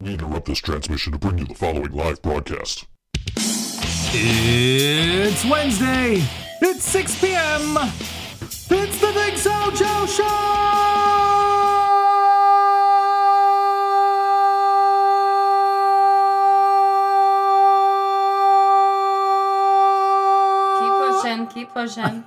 [0.00, 2.86] We interrupt this transmission to bring you the following live broadcast.
[4.12, 6.22] It's Wednesday.
[6.62, 7.76] It's 6 p.m.
[8.70, 10.06] It's the Big So Joe
[20.80, 22.24] Keep pushing, keep pushing.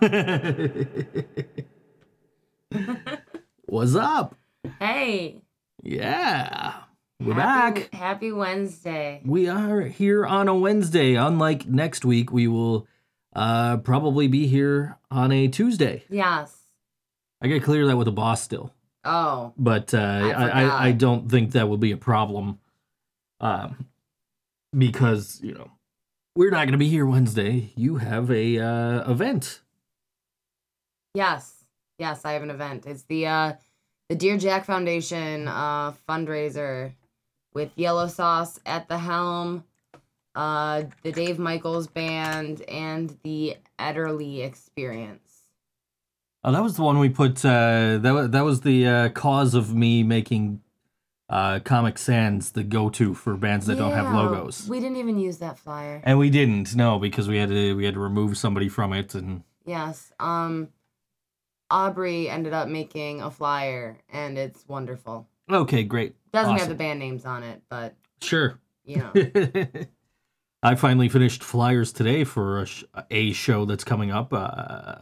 [2.71, 2.86] Show.
[3.66, 4.36] What's up?
[4.80, 5.42] hey,
[5.82, 6.82] Yeah.
[7.20, 7.93] We're happy, back.
[7.93, 9.21] Happy Wednesday.
[9.24, 11.15] We are here on a Wednesday.
[11.15, 12.88] Unlike next week, we will
[13.33, 16.04] uh, probably be here on a Tuesday.
[16.10, 16.55] Yes.
[17.41, 18.74] I gotta clear that with the boss still.
[19.05, 20.82] Oh, but uh, I, I, forgot.
[20.82, 22.60] I don't think that will be a problem,
[23.41, 23.88] um,
[24.77, 25.69] because you know
[26.38, 27.74] we're not going to be here Wednesday.
[27.75, 29.60] You have a uh, event.
[31.14, 31.66] yes,
[32.00, 32.23] yes.
[32.23, 32.86] I have an event.
[32.86, 33.53] It's the uh,
[34.08, 36.94] the Dear Jack Foundation uh, fundraiser
[37.53, 39.64] with Yellow Sauce at the helm,
[40.36, 45.19] uh, the Dave Michaels Band, and the Ederly Experience.
[46.44, 47.44] Oh, that was the one we put.
[47.45, 50.61] Uh, that was that was the uh, cause of me making
[51.30, 54.67] uh, Comic Sans the go-to for bands that don't have logos.
[54.67, 56.02] We didn't even use that flyer.
[56.03, 59.16] and we didn't no because we had to we had to remove somebody from it
[59.16, 60.11] and Yes.
[60.20, 60.67] Um,
[61.72, 65.27] Aubrey ended up making a flyer, and it's wonderful.
[65.49, 69.12] okay great Doesn't have the band names on it, but sure you know.
[70.64, 74.95] I finally finished flyers today for a, sh- a show that's coming up uh,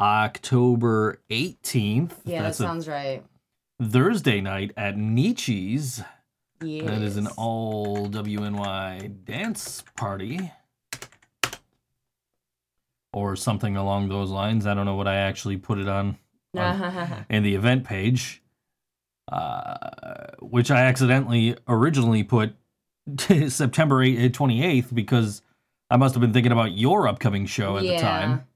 [0.00, 2.12] October 18th.
[2.24, 3.24] Yeah, that sounds right.
[3.80, 6.02] Thursday night at Nietzsche's.
[6.62, 6.86] Yes.
[6.86, 10.50] That is an all WNY dance party.
[13.12, 14.66] Or something along those lines.
[14.66, 16.18] I don't know what I actually put it on
[17.30, 18.42] in the event page,
[19.30, 22.54] uh, which I accidentally originally put
[23.48, 25.42] September 8th, 28th because
[25.90, 28.46] I must have been thinking about your upcoming show at the time.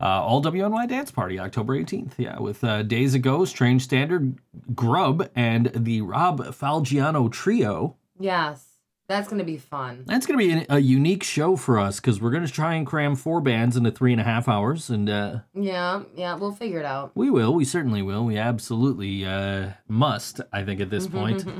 [0.00, 2.12] Uh, All WNY Dance Party, October 18th.
[2.18, 4.38] Yeah, with uh, Days Ago, Strange Standard,
[4.74, 7.96] Grub, and the Rob Falgiano Trio.
[8.18, 8.67] Yes,
[9.08, 10.04] that's gonna be fun.
[10.06, 12.74] That's going to be a, a unique show for us because we're going to try
[12.74, 14.90] and cram four bands into three and a half hours.
[14.90, 17.12] And uh, Yeah, yeah, we'll figure it out.
[17.14, 17.54] we will.
[17.54, 18.24] We certainly will.
[18.24, 21.44] We absolutely uh, must, I think, at this point.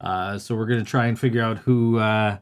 [0.00, 1.98] Uh, so we're gonna try and figure out who.
[1.98, 2.36] Uh,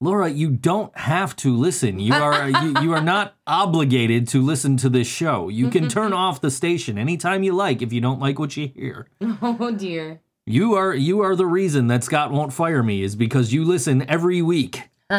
[0.00, 2.00] Laura, you don't have to listen.
[2.00, 5.48] You are you, you are not obligated to listen to this show.
[5.48, 8.68] You can turn off the station anytime you like if you don't like what you
[8.68, 9.06] hear.
[9.20, 10.20] oh dear.
[10.46, 14.08] You are you are the reason that Scott won't fire me is because you listen
[14.08, 14.82] every week.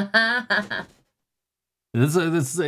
[1.93, 2.63] This, uh, this, uh,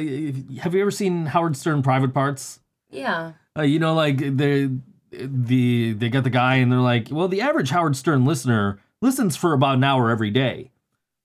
[0.62, 2.62] have you ever seen Howard Stern Private Parts?
[2.90, 3.34] yeah.
[3.58, 4.70] Uh, you know, like they
[5.12, 9.36] the they got the guy and they're like, well, the average Howard Stern listener listens
[9.36, 10.72] for about an hour every day.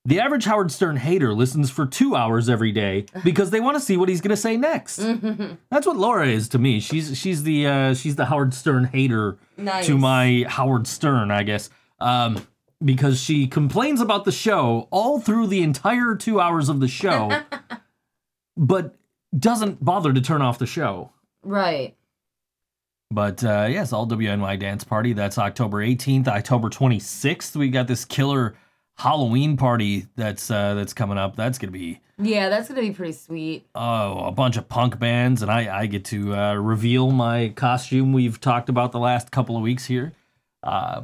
[0.06, 3.80] The average Howard Stern hater listens for two hours every day because they want to
[3.80, 4.96] see what he's gonna say next.
[5.70, 6.80] That's what Laura is to me.
[6.80, 9.86] She's she's the uh, she's the Howard Stern hater Nice.
[9.86, 11.70] to my Howard Stern, I guess.
[12.00, 12.46] Um,
[12.84, 17.40] because she complains about the show all through the entire two hours of the show,
[18.58, 18.96] but
[19.36, 21.12] doesn't bother to turn off the show.
[21.42, 21.96] Right.
[23.10, 25.14] But uh, yes, all WNY Dance Party.
[25.14, 27.56] That's October 18th, October 26th.
[27.56, 28.54] We got this killer
[28.96, 31.36] Halloween party that's uh, that's coming up.
[31.36, 33.66] That's gonna be Yeah, that's gonna be pretty sweet.
[33.74, 38.12] oh a bunch of punk bands, and I I get to uh, reveal my costume.
[38.12, 40.12] We've talked about the last couple of weeks here,
[40.62, 41.02] uh,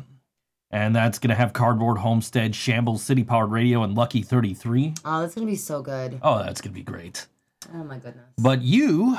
[0.70, 4.94] and that's gonna have Cardboard Homestead, Shambles City Powered Radio, and Lucky 33.
[5.04, 6.20] Oh, that's gonna be so good.
[6.22, 7.26] Oh, that's gonna be great.
[7.74, 8.24] Oh my goodness.
[8.38, 9.18] But you,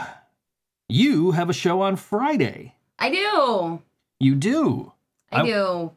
[0.90, 2.76] you have a show on Friday.
[2.98, 3.81] I do.
[4.20, 4.94] You do.
[5.31, 5.92] I, I- do.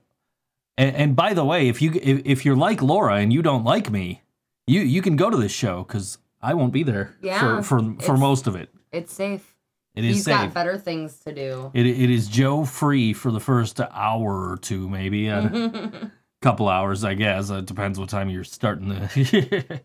[0.77, 3.65] And, and by the way, if you if, if you're like Laura and you don't
[3.65, 4.23] like me,
[4.67, 7.95] you you can go to this show because I won't be there Yeah, for for,
[8.03, 8.71] for most of it.
[8.93, 9.55] It's safe.
[9.95, 10.35] It is He's safe.
[10.35, 11.71] got better things to do.
[11.75, 16.11] It it is Joe free for the first hour or two, maybe a
[16.43, 17.51] couple hours, I guess.
[17.51, 19.81] It depends what time you're starting the.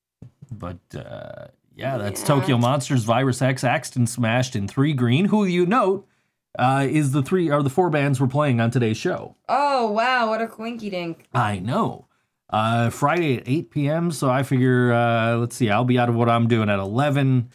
[0.50, 2.26] but uh, yeah, that's Yeah.
[2.26, 6.06] Tokyo Monsters, Virus X, Axed & Smashed, in Three Green, who you note
[6.58, 9.36] uh, is the three are the four bands we're playing on today's show.
[9.48, 11.26] oh wow, what a quinky dink.
[11.34, 12.06] I know.
[12.48, 14.10] Uh, Friday at 8 p.m.
[14.12, 17.50] So I figure, uh, let's see, I'll be out of what I'm doing at 11.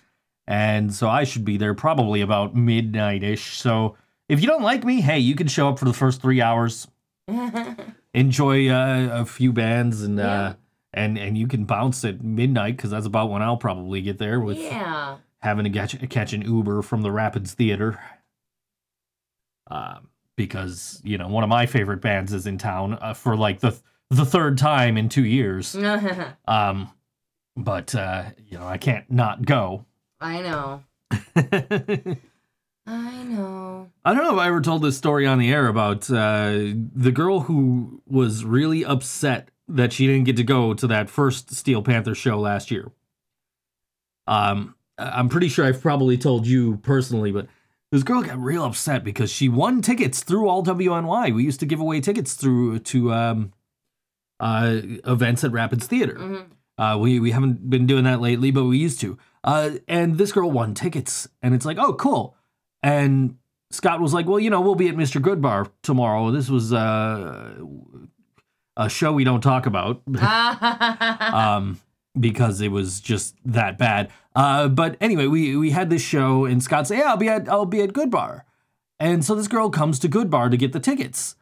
[0.47, 3.57] And so I should be there probably about midnight ish.
[3.57, 3.95] So
[4.27, 6.87] if you don't like me, hey, you can show up for the first three hours,
[8.13, 10.55] enjoy uh, a few bands, and uh,
[10.93, 14.39] and and you can bounce at midnight because that's about when I'll probably get there
[14.39, 15.17] with yeah.
[15.39, 17.99] having to catch, catch an Uber from the Rapids Theater.
[19.71, 23.59] Um, because you know one of my favorite bands is in town uh, for like
[23.61, 23.79] the
[24.09, 25.75] the third time in two years.
[26.47, 26.91] um,
[27.55, 29.85] but uh, you know, I can't not go.
[30.19, 30.83] I know.
[32.85, 33.89] I know.
[34.03, 37.11] I don't know if I ever told this story on the air about uh, the
[37.13, 41.81] girl who was really upset that she didn't get to go to that first Steel
[41.81, 42.91] Panther show last year.
[44.27, 47.47] Um, I'm pretty sure I've probably told you personally, but
[47.91, 51.35] this girl got real upset because she won tickets through all WNY.
[51.35, 53.53] We used to give away tickets through to um,
[54.39, 56.15] uh, events at Rapids Theater.
[56.15, 56.81] Mm-hmm.
[56.81, 59.17] Uh, we we haven't been doing that lately, but we used to.
[59.43, 62.35] Uh, and this girl won tickets, and it's like, oh, cool.
[62.81, 63.37] And
[63.71, 65.21] Scott was like, well, you know, we'll be at Mr.
[65.21, 66.31] Goodbar tomorrow.
[66.31, 67.55] This was uh,
[68.77, 70.01] a show we don't talk about.
[71.33, 71.79] um,
[72.19, 74.11] because it was just that bad.
[74.35, 77.49] Uh, but anyway, we we had this show, and Scott said, "Yeah, I'll be at
[77.49, 78.41] I'll be at Goodbar,"
[78.99, 81.35] and so this girl comes to Goodbar to get the tickets.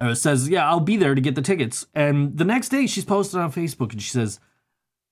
[0.00, 3.04] Uh, says, "Yeah, I'll be there to get the tickets." And the next day, she's
[3.04, 4.40] posted on Facebook, and she says,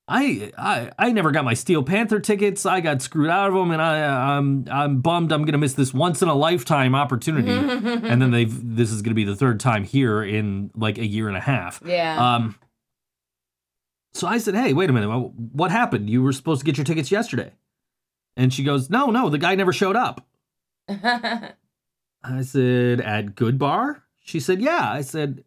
[0.07, 2.67] "I I I never got my Steel Panther tickets.
[2.67, 5.33] I got screwed out of them, and I I'm I'm bummed.
[5.33, 7.51] I'm gonna miss this once in a lifetime opportunity."
[8.09, 11.29] and then they've this is gonna be the third time here in like a year
[11.29, 11.81] and a half.
[11.85, 12.35] yeah.
[12.37, 12.57] Um,
[14.17, 15.11] so I said, "Hey, wait a minute.
[15.53, 16.11] What happened?
[16.11, 17.53] You were supposed to get your tickets yesterday."
[18.37, 20.27] And she goes, "No, no, the guy never showed up."
[20.89, 25.45] I said, "At Good Bar?" She said, "Yeah." I said,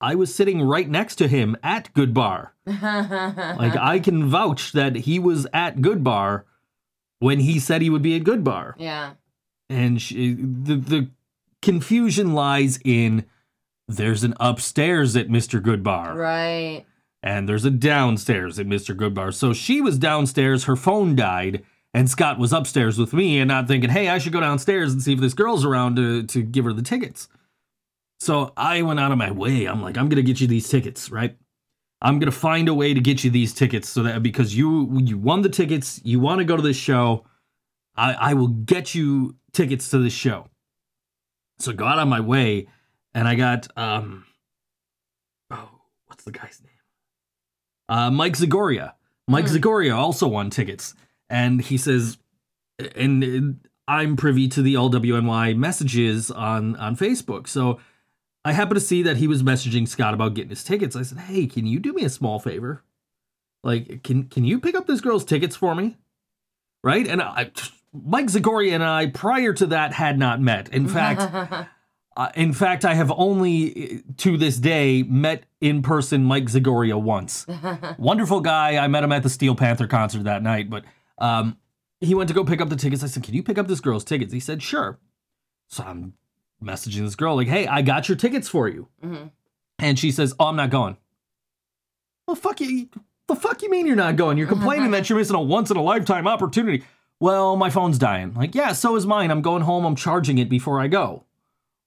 [0.00, 2.54] "I was sitting right next to him at Good Bar.
[2.66, 6.44] Like I can vouch that he was at Good Bar
[7.20, 9.12] when he said he would be at Good Bar." yeah.
[9.70, 11.10] And she, the the
[11.60, 13.26] confusion lies in
[13.88, 15.60] there's an upstairs at Mr.
[15.60, 16.14] Goodbar.
[16.14, 16.84] Right.
[17.28, 18.96] And there's a downstairs at Mr.
[18.96, 19.34] Goodbar.
[19.34, 23.68] So she was downstairs, her phone died, and Scott was upstairs with me and not
[23.68, 26.64] thinking, hey, I should go downstairs and see if this girl's around to, to give
[26.64, 27.28] her the tickets.
[28.18, 29.66] So I went out of my way.
[29.66, 31.36] I'm like, I'm gonna get you these tickets, right?
[32.00, 35.18] I'm gonna find a way to get you these tickets so that because you you
[35.18, 37.26] won the tickets, you want to go to this show,
[37.94, 40.46] I, I will get you tickets to this show.
[41.58, 42.68] So I go out on my way,
[43.12, 44.24] and I got um
[45.50, 45.68] oh,
[46.06, 46.77] what's the guy's name?
[47.88, 48.94] Uh, Mike Zagoria.
[49.26, 49.56] Mike Hmm.
[49.56, 50.94] Zagoria also won tickets,
[51.28, 52.18] and he says,
[52.94, 57.80] and I'm privy to the LWNY messages on on Facebook, so
[58.44, 60.96] I happen to see that he was messaging Scott about getting his tickets.
[60.96, 62.82] I said, "Hey, can you do me a small favor?
[63.64, 65.96] Like, can can you pick up this girl's tickets for me?"
[66.84, 67.06] Right?
[67.06, 67.50] And I,
[67.92, 70.68] Mike Zagoria and I, prior to that, had not met.
[70.70, 71.68] In fact.
[72.18, 77.00] Uh, in fact, I have only uh, to this day met in person Mike Zagoria
[77.00, 77.46] once.
[77.98, 78.76] Wonderful guy.
[78.76, 80.84] I met him at the Steel Panther concert that night, but
[81.18, 81.56] um,
[82.00, 83.04] he went to go pick up the tickets.
[83.04, 84.32] I said, Can you pick up this girl's tickets?
[84.32, 84.98] He said, Sure.
[85.68, 86.14] So I'm
[86.60, 88.88] messaging this girl, like, Hey, I got your tickets for you.
[89.00, 89.30] Mhm.
[89.78, 90.96] And she says, Oh, I'm not going.
[92.26, 92.88] Well, fuck you.
[93.28, 94.38] The fuck you mean you're not going?
[94.38, 96.82] You're complaining that you're missing a once in a lifetime opportunity.
[97.20, 98.34] Well, my phone's dying.
[98.34, 99.30] Like, yeah, so is mine.
[99.30, 99.84] I'm going home.
[99.84, 101.24] I'm charging it before I go.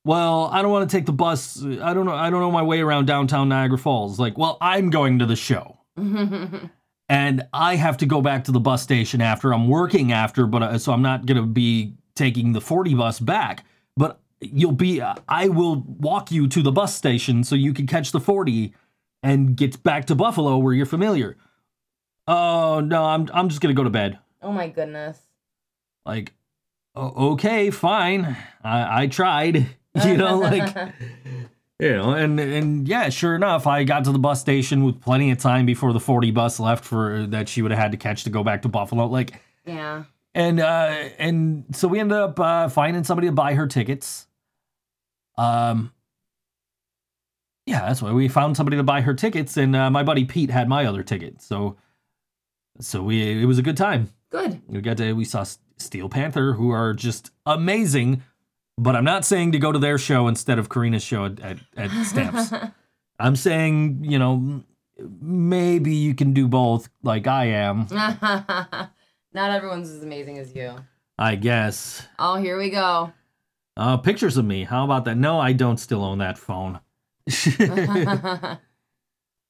[0.03, 1.63] Well, I don't want to take the bus.
[1.63, 2.13] I don't know.
[2.13, 4.19] I don't know my way around downtown Niagara Falls.
[4.19, 8.59] Like, well, I'm going to the show, and I have to go back to the
[8.59, 9.53] bus station after.
[9.53, 13.63] I'm working after, but uh, so I'm not gonna be taking the 40 bus back.
[13.95, 15.01] But you'll be.
[15.01, 18.73] Uh, I will walk you to the bus station so you can catch the 40
[19.21, 21.37] and get back to Buffalo where you're familiar.
[22.27, 24.17] Oh no, I'm I'm just gonna go to bed.
[24.41, 25.19] oh my goodness.
[26.07, 26.33] Like,
[26.95, 28.35] okay, fine.
[28.63, 29.67] I I tried.
[30.05, 30.73] You know, like
[31.79, 35.31] you know, and and yeah, sure enough, I got to the bus station with plenty
[35.31, 38.23] of time before the 40 bus left for that she would have had to catch
[38.23, 39.07] to go back to Buffalo.
[39.07, 40.03] Like, yeah.
[40.33, 44.27] and uh and so we ended up uh finding somebody to buy her tickets.
[45.37, 45.91] Um
[47.65, 50.49] yeah, that's why we found somebody to buy her tickets, and uh, my buddy Pete
[50.49, 51.41] had my other ticket.
[51.41, 51.77] So
[52.79, 54.09] so we it was a good time.
[54.29, 54.61] Good.
[54.67, 55.45] We got to we saw
[55.77, 58.23] Steel Panther, who are just amazing.
[58.77, 61.57] But I'm not saying to go to their show instead of Karina's show at, at,
[61.77, 62.53] at Stamps.
[63.19, 64.63] I'm saying, you know,
[65.21, 67.87] maybe you can do both, like I am.
[69.33, 70.75] Not everyone's as amazing as you.
[71.17, 72.07] I guess.
[72.17, 73.13] Oh, here we go.
[73.77, 74.63] Uh, pictures of me.
[74.63, 75.15] How about that?
[75.15, 76.79] No, I don't still own that phone.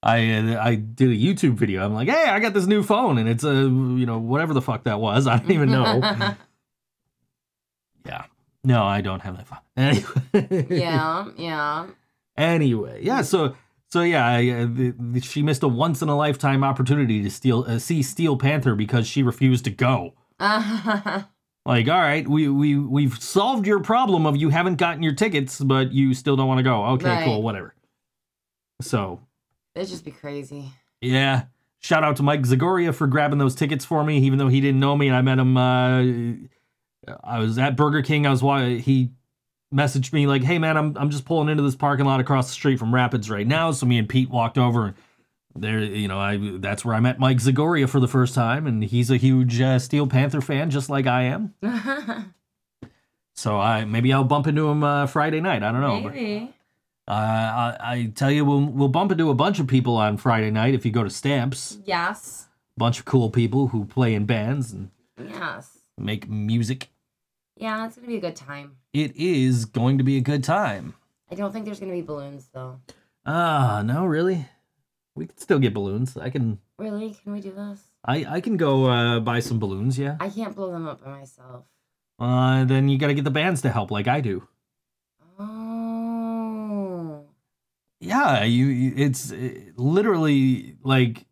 [0.03, 1.85] I uh, I did a YouTube video.
[1.85, 4.61] I'm like, hey, I got this new phone, and it's a you know whatever the
[4.61, 5.27] fuck that was.
[5.27, 6.01] I don't even know.
[8.05, 8.25] yeah.
[8.63, 9.59] No, I don't have that phone.
[9.77, 10.67] Anyway.
[10.69, 11.87] yeah, yeah.
[12.37, 13.21] Anyway, yeah.
[13.23, 13.55] So
[13.89, 17.29] so yeah, I, uh, the, the, she missed a once in a lifetime opportunity to
[17.29, 20.13] steal uh, see Steel Panther because she refused to go.
[21.63, 25.59] Like, all right, we we we've solved your problem of you haven't gotten your tickets,
[25.59, 26.85] but you still don't want to go.
[26.93, 27.23] Okay, Right.
[27.23, 27.75] cool, whatever.
[28.81, 29.19] So
[29.75, 30.71] It'd just be crazy.
[31.01, 31.43] yeah.
[31.79, 34.79] Shout out to Mike Zagoria for grabbing those tickets for me, even though he didn't
[34.79, 35.07] know me.
[35.07, 35.55] And I met him.
[35.55, 36.01] Uh,
[37.23, 38.25] I was at Burger King.
[38.27, 39.09] I was why he
[39.73, 42.53] messaged me like, "Hey man, I'm I'm just pulling into this parking lot across the
[42.53, 44.93] street from Rapids right now." So me and Pete walked over.
[45.53, 48.83] There, you know, I that's where I met Mike Zagoria for the first time, and
[48.83, 51.53] he's a huge uh, Steel Panther fan, just like I am.
[53.33, 55.63] So I maybe I'll bump into him uh, Friday night.
[55.63, 56.01] I don't know.
[56.09, 56.15] but-
[57.07, 60.51] uh, I, I tell you, we'll we'll bump into a bunch of people on Friday
[60.51, 61.79] night if you go to Stamps.
[61.85, 62.47] Yes.
[62.77, 65.79] bunch of cool people who play in bands and Yes.
[66.01, 66.89] Make music.
[67.55, 68.77] Yeah, it's gonna be a good time.
[68.93, 70.95] It is going to be a good time.
[71.31, 72.79] I don't think there's gonna be balloons though.
[73.25, 74.47] Ah, no, really.
[75.15, 76.17] We can still get balloons.
[76.17, 77.13] I can, Really?
[77.21, 77.79] Can we do this?
[78.03, 79.99] I, I can go uh, buy some balloons.
[79.99, 80.17] Yeah.
[80.19, 81.65] I can't blow them up by myself.
[82.17, 84.47] Uh, then you got to get the bands to help, like I do.
[85.39, 87.25] Oh.
[87.99, 88.93] Yeah, you.
[88.95, 91.23] It's uh, literally like uh,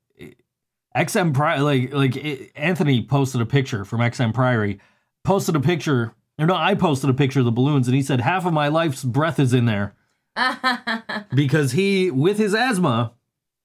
[0.96, 4.80] XM Pri Like like it, Anthony posted a picture from XM Priory.
[5.24, 6.14] Posted a picture.
[6.38, 8.70] Or no, I posted a picture of the balloons, and he said half of my
[8.70, 9.94] life's breath is in there
[11.36, 13.12] because he, with his asthma,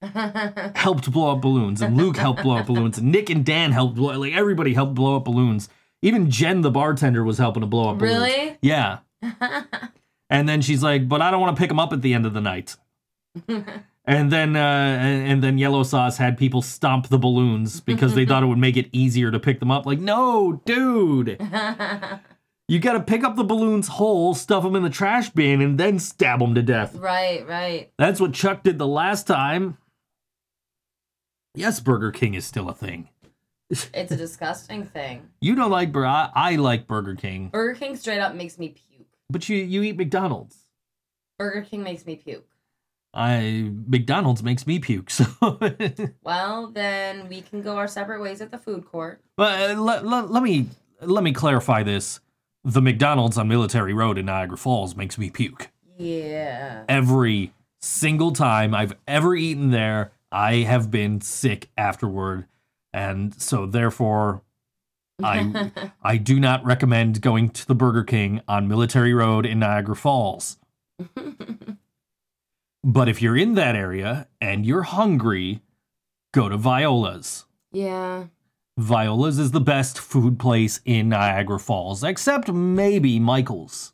[0.74, 3.94] helped blow up balloons, and Luke helped blow up balloons, and Nick and Dan helped
[3.94, 4.18] blow.
[4.18, 5.68] Like everybody helped blow up balloons.
[6.02, 8.14] Even Jen, the bartender, was helping to blow up balloons.
[8.16, 8.58] really?
[8.60, 8.98] Yeah.
[10.28, 12.26] and then she's like, "But I don't want to pick them up at the end
[12.26, 12.76] of the night."
[14.06, 18.26] And then, uh, and, and then Yellow Sauce had people stomp the balloons because they
[18.26, 19.86] thought it would make it easier to pick them up.
[19.86, 21.38] Like, no, dude,
[22.68, 25.78] you got to pick up the balloons whole, stuff them in the trash bin, and
[25.78, 26.94] then stab them to death.
[26.96, 27.90] right, right.
[27.98, 29.78] That's what Chuck did the last time.
[31.54, 33.08] Yes, Burger King is still a thing.
[33.70, 35.30] It's a disgusting thing.
[35.40, 36.06] You don't like Burger.
[36.06, 39.06] I, I like Burger King, Burger King straight up makes me puke.
[39.28, 40.56] but you you eat McDonald's.
[41.38, 42.46] Burger King makes me puke.
[43.14, 45.08] I McDonald's makes me puke.
[45.10, 45.24] So,
[46.22, 49.20] Well, then we can go our separate ways at the food court.
[49.36, 50.66] but uh, let, let, let me
[51.00, 52.20] let me clarify this.
[52.64, 55.68] The McDonald's on Military Road in Niagara Falls makes me puke
[55.98, 56.84] Yeah.
[56.88, 57.52] every
[57.82, 60.12] single time I've ever eaten there.
[60.32, 62.46] I have been sick afterward,
[62.92, 64.42] and so therefore,
[65.22, 65.70] I
[66.02, 70.56] I do not recommend going to the Burger King on Military Road in Niagara Falls.
[72.84, 75.62] But if you're in that area and you're hungry,
[76.32, 77.46] go to Viola's.
[77.72, 78.24] yeah.
[78.76, 83.92] Viola's is the best food place in Niagara Falls, except maybe Michael's.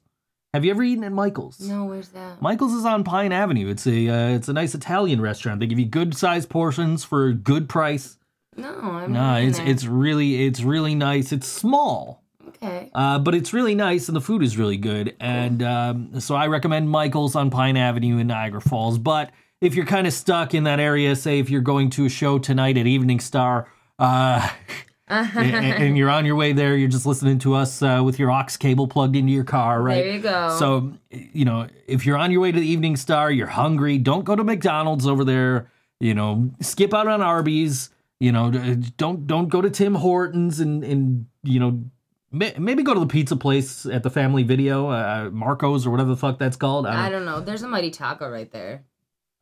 [0.55, 1.61] Have you ever eaten at Michael's?
[1.61, 2.41] No, where's that?
[2.41, 3.69] Michael's is on Pine Avenue.
[3.69, 5.61] It's a uh, it's a nice Italian restaurant.
[5.61, 8.17] They give you good sized portions for a good price.
[8.57, 9.69] No, I'm Nah, not it's there.
[9.69, 11.31] it's really it's really nice.
[11.31, 12.25] It's small,
[12.57, 12.91] okay.
[12.95, 15.17] uh, but it's really nice and the food is really good.
[15.21, 18.99] And um, so I recommend Michael's on Pine Avenue in Niagara Falls.
[18.99, 19.31] But
[19.61, 22.39] if you're kind of stuck in that area, say if you're going to a show
[22.39, 24.49] tonight at Evening Star, uh,
[25.11, 28.31] and, and you're on your way there, you're just listening to us uh, with your
[28.31, 30.05] aux cable plugged into your car, right?
[30.05, 30.57] There you go.
[30.59, 34.25] So, you know, if you're on your way to the Evening Star, you're hungry, don't
[34.25, 35.71] go to McDonald's over there.
[35.99, 37.91] You know, skip out on Arby's.
[38.21, 38.51] You know,
[38.97, 41.85] don't don't go to Tim Hortons and and you know
[42.33, 46.17] maybe go to the pizza place at the Family Video, uh, Marco's or whatever the
[46.17, 46.87] fuck that's called.
[46.87, 47.41] I I don't, don't know.
[47.41, 48.85] There's a Mighty Taco right there.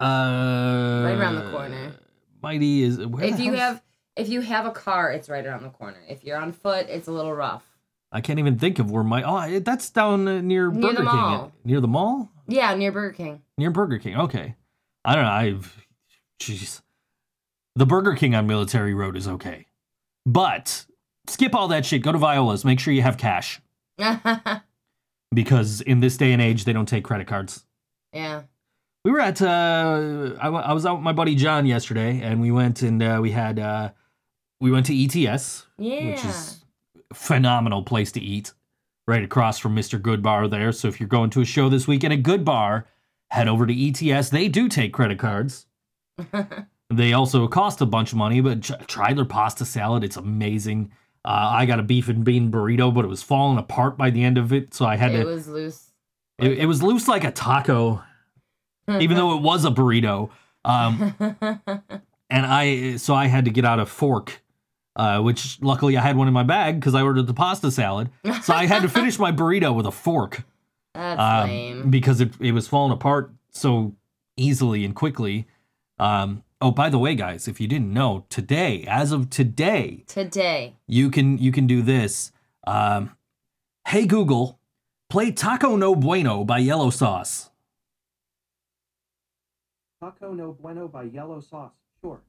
[0.00, 0.04] uh,
[1.04, 1.92] Right around the corner.
[2.42, 3.83] Mighty is where if you have
[4.16, 5.99] if you have a car, it's right around the corner.
[6.09, 7.64] If you're on foot, it's a little rough.
[8.11, 11.11] I can't even think of where my oh that's down uh, near Near Burger the
[11.11, 11.52] King mall.
[11.64, 12.30] near the mall.
[12.47, 13.42] Yeah, near Burger King.
[13.59, 14.16] Near Burger King.
[14.16, 14.54] Okay.
[15.04, 15.30] I don't know.
[15.30, 15.87] I've.
[16.40, 16.80] Jeez.
[17.75, 19.66] The Burger King on Military Road is okay.
[20.25, 20.85] But
[21.28, 22.02] skip all that shit.
[22.02, 22.64] Go to Viola's.
[22.64, 23.61] Make sure you have cash.
[25.35, 27.64] Because in this day and age, they don't take credit cards.
[28.14, 28.42] yeah.
[29.04, 29.40] We were at.
[29.40, 33.30] Uh, I, was out with my buddy John yesterday, and we went and uh, we
[33.30, 33.58] had.
[33.58, 33.90] Uh,
[34.61, 36.11] we went to ETS, Yeah.
[36.11, 36.64] which is
[37.11, 38.52] a phenomenal place to eat,
[39.06, 40.00] right across from Mr.
[40.02, 40.73] Good Bar there.
[40.73, 42.87] So if you're going to a show this weekend at Good Bar,
[43.30, 44.30] head over to ETS.
[44.30, 45.66] They do take credit cards.
[46.90, 50.02] They also cost a bunch of money, but try their pasta salad.
[50.02, 50.90] It's amazing.
[51.28, 54.25] Uh, I got a beef and bean burrito, but it was falling apart by the
[54.25, 55.20] end of it, so I had it to.
[55.20, 55.90] It was loose.
[56.38, 58.02] It, it was loose like a taco,
[58.99, 60.30] even though it was a burrito.
[60.64, 61.14] Um,
[62.30, 64.40] and I so I had to get out a fork,
[64.97, 68.08] uh, which luckily I had one in my bag because I ordered the pasta salad.
[68.42, 70.44] So I had to finish my burrito with a fork
[70.94, 71.90] That's um, lame.
[71.90, 73.94] because it it was falling apart so
[74.38, 75.47] easily and quickly.
[75.99, 80.75] Um, oh, by the way, guys, if you didn't know, today, as of today, Today.
[80.87, 82.33] you can you can do this.
[82.67, 83.17] Um,
[83.88, 84.59] hey Google,
[85.09, 87.50] play Taco No Bueno by Yellow Sauce.
[90.03, 91.73] Taco No Bueno by Yellow Sauce.
[92.00, 92.21] Sure.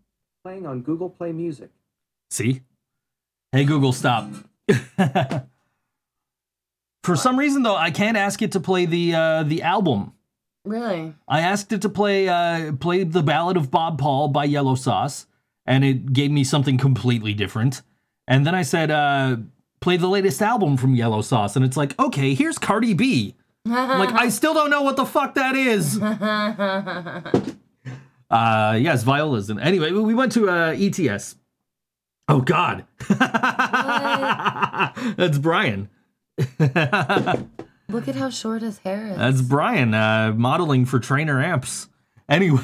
[0.43, 1.69] Playing on Google Play Music.
[2.31, 2.61] See?
[3.51, 4.29] Hey Google, stop.
[7.03, 10.13] For some reason though, I can't ask it to play the uh, the album.
[10.69, 11.15] Really?
[11.27, 15.25] I asked it to play uh, play the Ballad of Bob Paul by Yellow Sauce,
[15.65, 17.81] and it gave me something completely different.
[18.27, 19.37] And then I said, uh,
[19.79, 23.33] play the latest album from Yellow Sauce, and it's like, okay, here's Cardi B.
[23.65, 25.99] I'm like, I still don't know what the fuck that is.
[28.29, 29.49] uh, yes, Viola's.
[29.49, 31.35] And anyway, we went to uh, ETS.
[32.27, 32.85] Oh God,
[35.17, 35.89] that's Brian.
[37.89, 39.17] Look at how short his hair is.
[39.17, 41.87] That's Brian uh, modeling for Traynor Amps.
[42.29, 42.61] Anyway,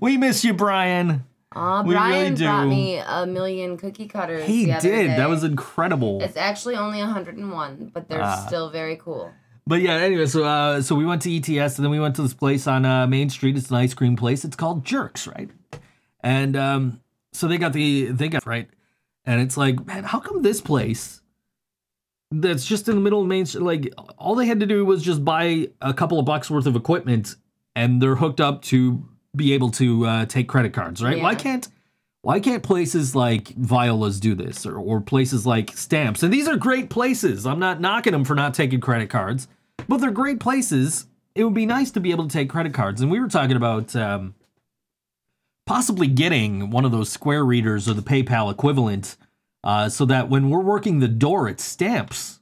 [0.00, 1.24] we miss you, Brian.
[1.54, 2.68] Aw, We really Brian brought do.
[2.68, 4.44] me a million cookie cutters.
[4.46, 5.06] He the other did.
[5.08, 5.16] day.
[5.16, 6.20] That was incredible.
[6.22, 8.44] It's actually only 101, but they're Ah.
[8.46, 9.32] still very cool.
[9.66, 12.22] But yeah, anyway, so uh, so we went to ETS and then we went to
[12.22, 13.56] this place on uh, Main Street.
[13.56, 14.44] It's an ice cream place.
[14.44, 15.48] It's called Jerks, right?
[16.22, 17.00] And um,
[17.32, 18.68] so they got the they got right,
[19.24, 21.19] and it's like, man, how come this place
[22.30, 25.02] that's just in the middle of Main Street, like all they had to do was
[25.02, 27.36] just buy a couple of bucks worth of equipment,
[27.74, 31.20] and they're hooked up to be able to uh, take credit cards, right?
[31.20, 31.68] Why can't
[32.22, 36.22] why can't places like Viola's do this or, or places like Stamps?
[36.22, 37.46] And these are great places.
[37.46, 39.48] I'm not knocking them for not taking credit cards,
[39.88, 41.06] but they're great places.
[41.34, 43.00] It would be nice to be able to take credit cards.
[43.00, 44.34] And we were talking about um,
[45.64, 49.16] possibly getting one of those Square readers or the PayPal equivalent
[49.64, 52.40] uh, so that when we're working the door at Stamps,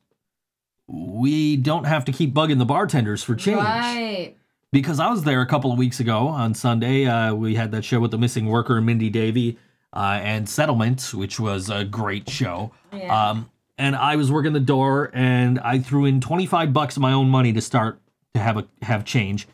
[0.87, 4.35] we don't have to keep bugging the bartenders for change Right.
[4.73, 7.07] because I was there a couple of weeks ago on Sunday.
[7.07, 9.59] Uh, we had that show with the missing worker, Mindy Davy,
[9.93, 12.73] uh, and Settlement, which was a great show.
[12.93, 13.31] Yeah.
[13.31, 17.03] Um, and I was working the door, and I threw in twenty five bucks of
[17.03, 18.01] my own money to start
[18.35, 19.47] to have a have change.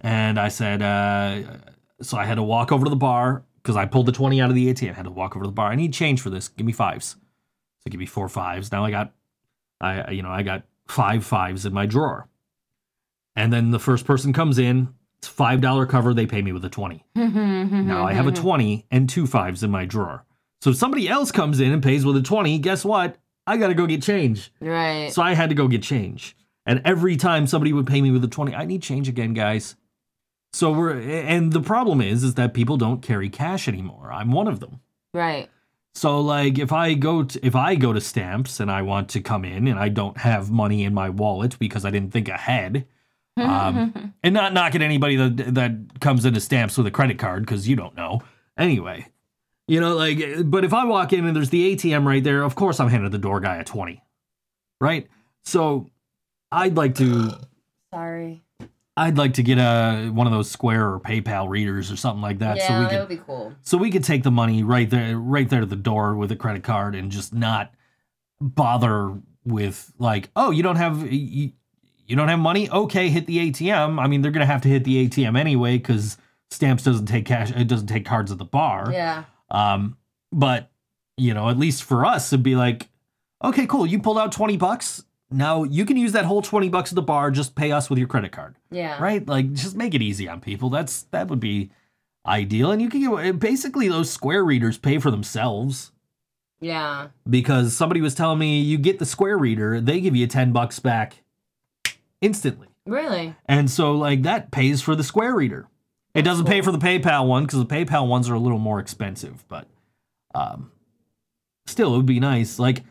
[0.00, 1.42] And I said, uh,
[2.00, 4.48] so I had to walk over to the bar because I pulled the twenty out
[4.48, 4.92] of the ATM.
[4.92, 5.70] I had to walk over to the bar.
[5.70, 6.48] I need change for this.
[6.48, 7.16] Give me fives.
[7.80, 8.72] So give me four fives.
[8.72, 9.12] Now I got,
[9.78, 12.30] I you know I got five fives in my drawer.
[13.36, 16.14] And then the first person comes in, it's five dollar cover.
[16.14, 17.04] They pay me with a twenty.
[17.14, 20.24] Now I have a twenty and two fives in my drawer.
[20.62, 23.18] So if somebody else comes in and pays with a twenty, guess what?
[23.46, 24.50] I got to go get change.
[24.62, 25.12] Right.
[25.12, 26.34] So I had to go get change.
[26.64, 29.74] And every time somebody would pay me with a 20, I need change again, guys.
[30.52, 34.10] So we're and the problem is is that people don't carry cash anymore.
[34.12, 34.80] I'm one of them.
[35.14, 35.48] right.
[35.94, 39.20] So like if I go to if I go to stamps and I want to
[39.20, 42.86] come in and I don't have money in my wallet because I didn't think ahead.
[43.38, 47.68] Um, and not knocking anybody that that comes into stamps with a credit card because
[47.68, 48.20] you don't know.
[48.56, 49.06] Anyway,
[49.68, 52.56] you know, like, but if I walk in and there's the ATM right there, of
[52.56, 54.02] course I'm handing the door guy a twenty,
[54.80, 55.06] right?
[55.44, 55.88] So
[56.50, 57.38] I'd like to
[57.94, 58.42] Sorry.
[58.98, 62.38] I'd like to get a one of those Square or PayPal readers or something like
[62.40, 63.52] that, yeah, so we that can would be cool.
[63.62, 66.36] so we could take the money right there right there to the door with a
[66.36, 67.72] credit card and just not
[68.40, 71.52] bother with like oh you don't have you,
[72.06, 74.84] you don't have money okay hit the atm i mean they're gonna have to hit
[74.84, 76.16] the atm anyway because
[76.50, 79.24] stamps doesn't take cash it doesn't take cards at the bar Yeah.
[79.50, 79.96] um
[80.30, 80.70] but
[81.16, 82.88] you know at least for us it'd be like
[83.42, 86.90] okay cool you pulled out 20 bucks now you can use that whole 20 bucks
[86.90, 89.00] at the bar just pay us with your credit card Yeah.
[89.02, 89.26] right?
[89.26, 90.70] Like just make it easy on people.
[90.70, 91.70] That's that would be
[92.26, 92.70] ideal.
[92.72, 95.92] And you can get basically those square readers pay for themselves
[96.60, 97.08] Yeah.
[97.28, 100.78] because somebody was telling me you get the square reader, they give you 10 bucks
[100.78, 101.22] back
[102.20, 102.68] instantly.
[102.86, 103.34] Really?
[103.46, 105.68] And so like that pays for the square reader.
[106.14, 108.80] It doesn't pay for the PayPal one because the PayPal ones are a little more
[108.80, 109.66] expensive, but
[110.34, 110.72] um
[111.66, 112.58] still it would be nice.
[112.58, 112.82] Like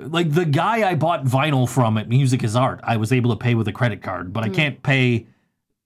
[0.00, 3.36] like the guy I bought vinyl from at Music is Art, I was able to
[3.36, 5.26] pay with a credit card, but I can't pay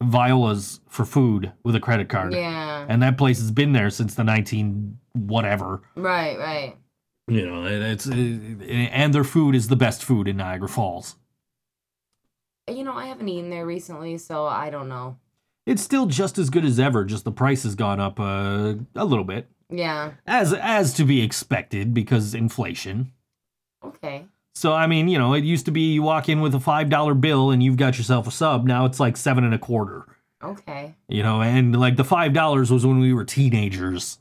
[0.02, 2.34] Violas for food with a credit card.
[2.34, 2.86] Yeah.
[2.88, 5.82] And that place has been there since the 19 whatever.
[5.94, 6.76] Right, right.
[7.28, 11.16] You know, and it's and their food is the best food in Niagara Falls.
[12.68, 15.18] You know, I haven't eaten there recently, so I don't know.
[15.66, 19.04] It's still just as good as ever, just the price has gone up uh, a
[19.04, 19.48] little bit.
[19.68, 20.12] Yeah.
[20.26, 23.12] As as to be expected because inflation.
[23.88, 24.26] Okay.
[24.54, 26.88] So I mean, you know, it used to be you walk in with a five
[26.88, 28.66] dollar bill and you've got yourself a sub.
[28.66, 30.06] Now it's like seven and a quarter.
[30.42, 30.94] Okay.
[31.08, 34.18] You know, and like the five dollars was when we were teenagers.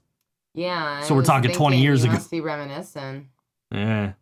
[0.53, 1.01] Yeah.
[1.03, 2.13] So we're talking 20 years ago.
[2.13, 3.29] Must be reminiscing.
[3.71, 4.13] Yeah.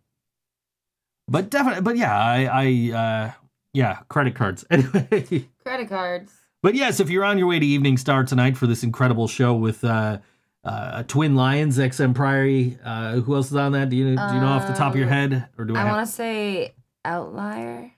[1.27, 3.31] But definitely, but yeah, I, I, uh,
[3.73, 4.65] yeah, credit cards.
[4.71, 6.33] Anyway, Credit cards.
[6.61, 9.53] but yes, if you're on your way to Evening Star tonight for this incredible show
[9.53, 10.17] with uh,
[10.63, 13.89] uh, Twin Lions, XM Priory, uh, who else is on that?
[13.89, 15.81] Do you do you know off the top of your Um, head, or do I?
[15.81, 16.73] I want to say
[17.03, 17.91] outlier.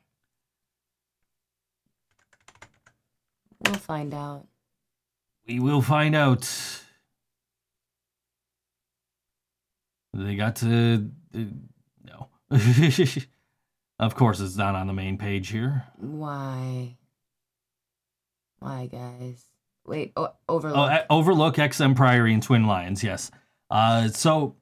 [3.65, 4.47] We'll find out.
[5.47, 6.49] We will find out.
[10.13, 11.09] They got to.
[11.35, 11.39] Uh,
[12.03, 12.29] no.
[13.99, 15.83] of course, it's not on the main page here.
[15.97, 16.97] Why?
[18.59, 19.45] Why, guys?
[19.85, 21.05] Wait, oh, Overlook.
[21.09, 23.31] Oh, Overlook, XM Priory, and Twin Lions, yes.
[23.69, 24.55] Uh, so,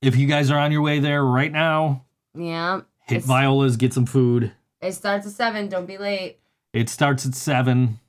[0.00, 2.04] if you guys are on your way there right now,
[2.34, 2.80] yeah.
[3.06, 4.52] hit it's, Viola's, get some food.
[4.80, 5.68] It starts at 7.
[5.68, 6.38] Don't be late.
[6.72, 8.00] It starts at 7.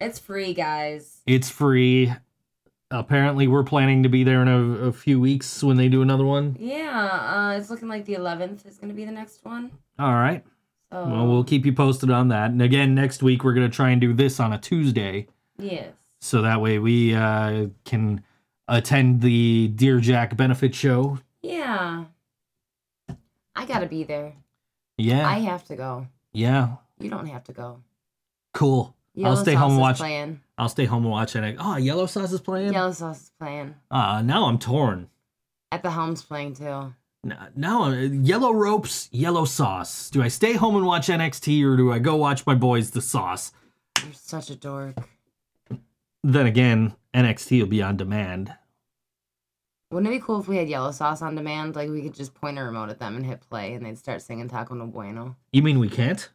[0.00, 1.20] It's free, guys.
[1.26, 2.12] It's free
[2.90, 6.24] apparently we're planning to be there in a, a few weeks when they do another
[6.24, 6.56] one.
[6.58, 9.72] Yeah, uh, it's looking like the 11th is going to be the next one.
[9.98, 10.44] All right.
[10.92, 12.50] So, well, we'll keep you posted on that.
[12.50, 15.26] And again, next week we're going to try and do this on a Tuesday.
[15.58, 15.92] Yes.
[16.20, 18.22] So that way we uh, can
[18.68, 21.18] attend the Dear Jack benefit show.
[21.42, 22.04] Yeah.
[23.56, 24.32] I got to be there.
[24.96, 25.28] Yeah.
[25.28, 26.06] I have to go.
[26.32, 26.76] Yeah.
[26.98, 27.80] You don't have to go.
[28.52, 28.94] Cool.
[29.14, 29.98] Yellow I'll stay home and watch.
[29.98, 30.40] Playing.
[30.58, 31.56] I'll stay home and watch it.
[31.58, 32.72] Oh, Yellow Sauce is playing.
[32.72, 33.74] Yellow Sauce is playing.
[33.90, 35.08] Uh now I'm torn.
[35.70, 36.92] At the Helm's playing too.
[37.22, 40.10] Now, now uh, Yellow Ropes, Yellow Sauce.
[40.10, 43.00] Do I stay home and watch NXT or do I go watch my boys the
[43.00, 43.52] Sauce?
[44.02, 44.96] You're such a dork.
[46.24, 48.54] Then again, NXT will be on demand.
[49.90, 51.76] Wouldn't it be cool if we had Yellow Sauce on demand?
[51.76, 54.22] Like we could just point a remote at them and hit play, and they'd start
[54.22, 55.36] singing Taco No Bueno.
[55.52, 56.30] You mean we can't?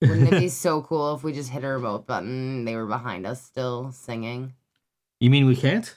[0.00, 2.86] Wouldn't it be so cool if we just hit a remote button and they were
[2.86, 4.54] behind us still singing?
[5.20, 5.94] You mean we can't?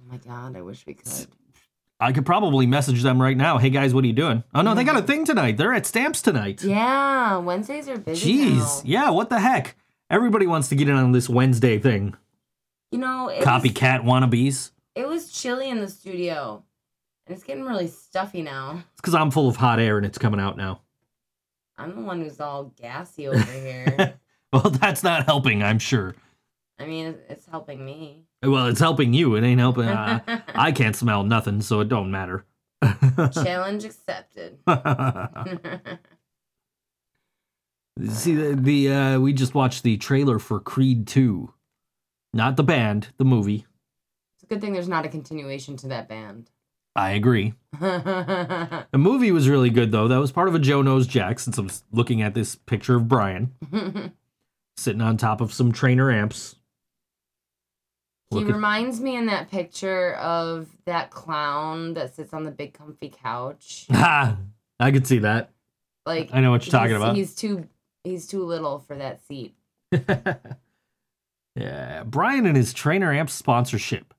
[0.00, 1.26] Oh my god, I wish we could.
[1.98, 3.58] I could probably message them right now.
[3.58, 4.44] Hey guys, what are you doing?
[4.54, 5.56] Oh no, they got a thing tonight.
[5.56, 6.62] They're at Stamps tonight.
[6.62, 8.36] Yeah, Wednesdays are busy.
[8.36, 8.80] Jeez, now.
[8.84, 9.74] yeah, what the heck?
[10.08, 12.14] Everybody wants to get in on this Wednesday thing.
[12.92, 14.70] You know, copycat was, wannabes.
[14.94, 16.62] It was chilly in the studio,
[17.26, 18.84] and it's getting really stuffy now.
[18.92, 20.82] It's because I'm full of hot air and it's coming out now.
[21.76, 24.14] I'm the one who's all gassy over here.
[24.52, 26.14] well, that's not helping, I'm sure.
[26.78, 28.22] I mean, it's helping me.
[28.42, 29.34] Well, it's helping you.
[29.34, 29.88] It ain't helping.
[29.88, 30.20] Uh,
[30.54, 32.44] I can't smell nothing, so it don't matter.
[33.32, 34.58] Challenge accepted.
[38.04, 41.52] See the, the uh, we just watched the trailer for Creed 2.
[42.34, 43.66] Not the band, the movie.
[44.36, 46.50] It's a good thing there's not a continuation to that band.
[46.94, 47.54] I agree.
[47.80, 50.08] the movie was really good, though.
[50.08, 53.08] That was part of a Joe Knows Jack, since I'm looking at this picture of
[53.08, 53.52] Brian
[54.76, 56.56] sitting on top of some Traynor amps.
[58.30, 59.04] He Look reminds at...
[59.04, 63.86] me in that picture of that clown that sits on the big comfy couch.
[63.90, 64.36] Ha!
[64.80, 65.50] I could see that.
[66.04, 67.16] Like I know what you're talking about.
[67.16, 67.66] He's too
[68.06, 69.54] he's too little for that seat.
[71.56, 74.14] yeah, Brian and his Traynor amp sponsorship.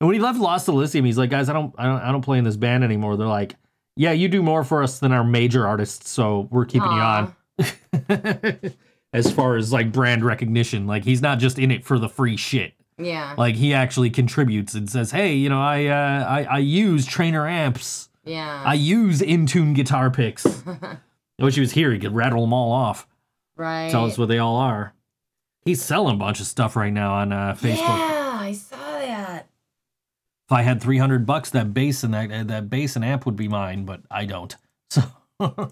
[0.00, 2.22] And when he left Lost Elysium, he's like, guys, I don't, I don't, I don't
[2.22, 3.16] play in this band anymore.
[3.16, 3.56] They're like,
[3.96, 7.34] yeah, you do more for us than our major artists, so we're keeping Aww.
[7.58, 7.64] you
[8.12, 8.74] on.
[9.12, 12.36] as far as like brand recognition, like he's not just in it for the free
[12.36, 12.74] shit.
[12.96, 13.34] Yeah.
[13.36, 17.48] Like he actually contributes and says, "Hey, you know, I uh, I, I use Traynor
[17.48, 18.08] amps.
[18.24, 18.62] Yeah.
[18.64, 20.46] I use in-tune guitar picks.
[20.66, 21.92] I wish he was here.
[21.92, 23.07] He could rattle them all off.
[23.58, 23.90] Right.
[23.90, 24.94] Tell us what they all are.
[25.64, 27.76] He's selling a bunch of stuff right now on uh, Facebook.
[27.76, 29.48] Yeah, I saw that
[30.48, 33.48] if I had 300 bucks, that bass and that that bass and amp would be
[33.48, 34.54] mine, but I don't.
[35.40, 35.70] So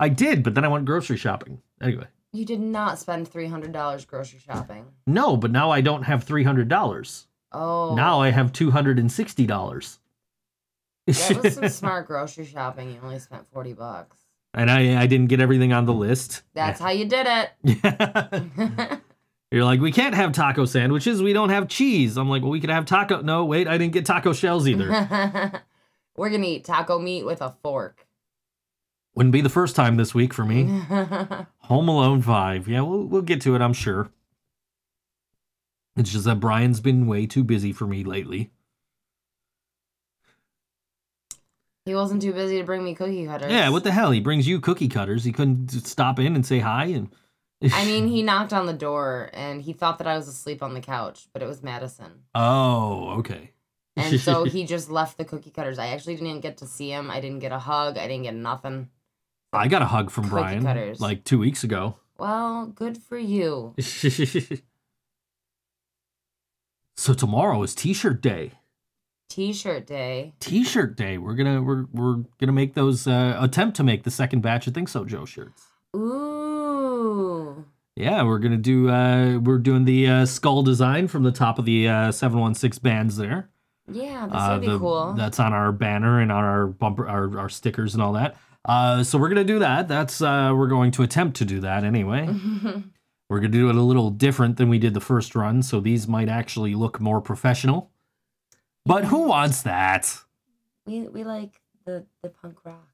[0.00, 1.60] I did, but then I went grocery shopping.
[1.82, 2.06] Anyway.
[2.32, 4.86] You did not spend $300 grocery shopping.
[5.06, 7.24] No, but now I don't have $300.
[7.52, 7.94] Oh.
[7.94, 9.98] Now I have $260.
[11.06, 12.92] That was some smart grocery shopping.
[12.92, 14.16] You only spent 40 bucks.
[14.54, 16.42] And I I didn't get everything on the list.
[16.54, 19.00] That's how you did it.
[19.50, 21.22] You're like, we can't have taco sandwiches.
[21.22, 22.16] We don't have cheese.
[22.16, 23.20] I'm like, well, we could have taco.
[23.20, 24.88] No, wait, I didn't get taco shells either.
[26.16, 28.06] We're gonna eat taco meat with a fork.
[29.14, 30.64] Wouldn't be the first time this week for me.
[31.58, 32.66] Home Alone Five.
[32.68, 33.62] Yeah, we'll we'll get to it.
[33.62, 34.10] I'm sure.
[35.96, 38.50] It's just that Brian's been way too busy for me lately.
[41.86, 43.52] He wasn't too busy to bring me cookie cutters.
[43.52, 44.10] Yeah, what the hell?
[44.10, 45.24] He brings you cookie cutters.
[45.24, 47.10] He couldn't stop in and say hi and
[47.72, 50.72] I mean, he knocked on the door and he thought that I was asleep on
[50.74, 52.22] the couch, but it was Madison.
[52.34, 53.50] Oh, okay.
[53.96, 55.78] and so he just left the cookie cutters.
[55.78, 57.10] I actually didn't get to see him.
[57.10, 57.98] I didn't get a hug.
[57.98, 58.88] I didn't get nothing.
[59.52, 61.00] I got a hug from Brian cutters.
[61.00, 61.96] like two weeks ago.
[62.18, 63.74] Well, good for you.
[66.96, 68.52] so tomorrow is T-shirt day.
[69.28, 70.34] T-shirt day.
[70.40, 71.18] T-shirt day.
[71.18, 74.74] We're gonna we're we're gonna make those uh, attempt to make the second batch of
[74.74, 75.64] Think So Joe shirts.
[75.96, 77.64] Ooh.
[77.96, 78.90] Yeah, we're gonna do.
[78.90, 82.54] Uh, we're doing the uh, skull design from the top of the uh, seven one
[82.54, 83.50] six bands there.
[83.90, 85.12] Yeah, this would be the, cool.
[85.12, 88.36] That's on our banner and on our bumper, our, our stickers and all that.
[88.64, 89.88] Uh, so we're gonna do that.
[89.88, 92.28] That's uh, we're going to attempt to do that anyway.
[93.30, 96.06] We're gonna do it a little different than we did the first run, so these
[96.06, 97.90] might actually look more professional.
[98.86, 100.14] But who wants that?
[100.86, 102.88] We we like the the punk rock.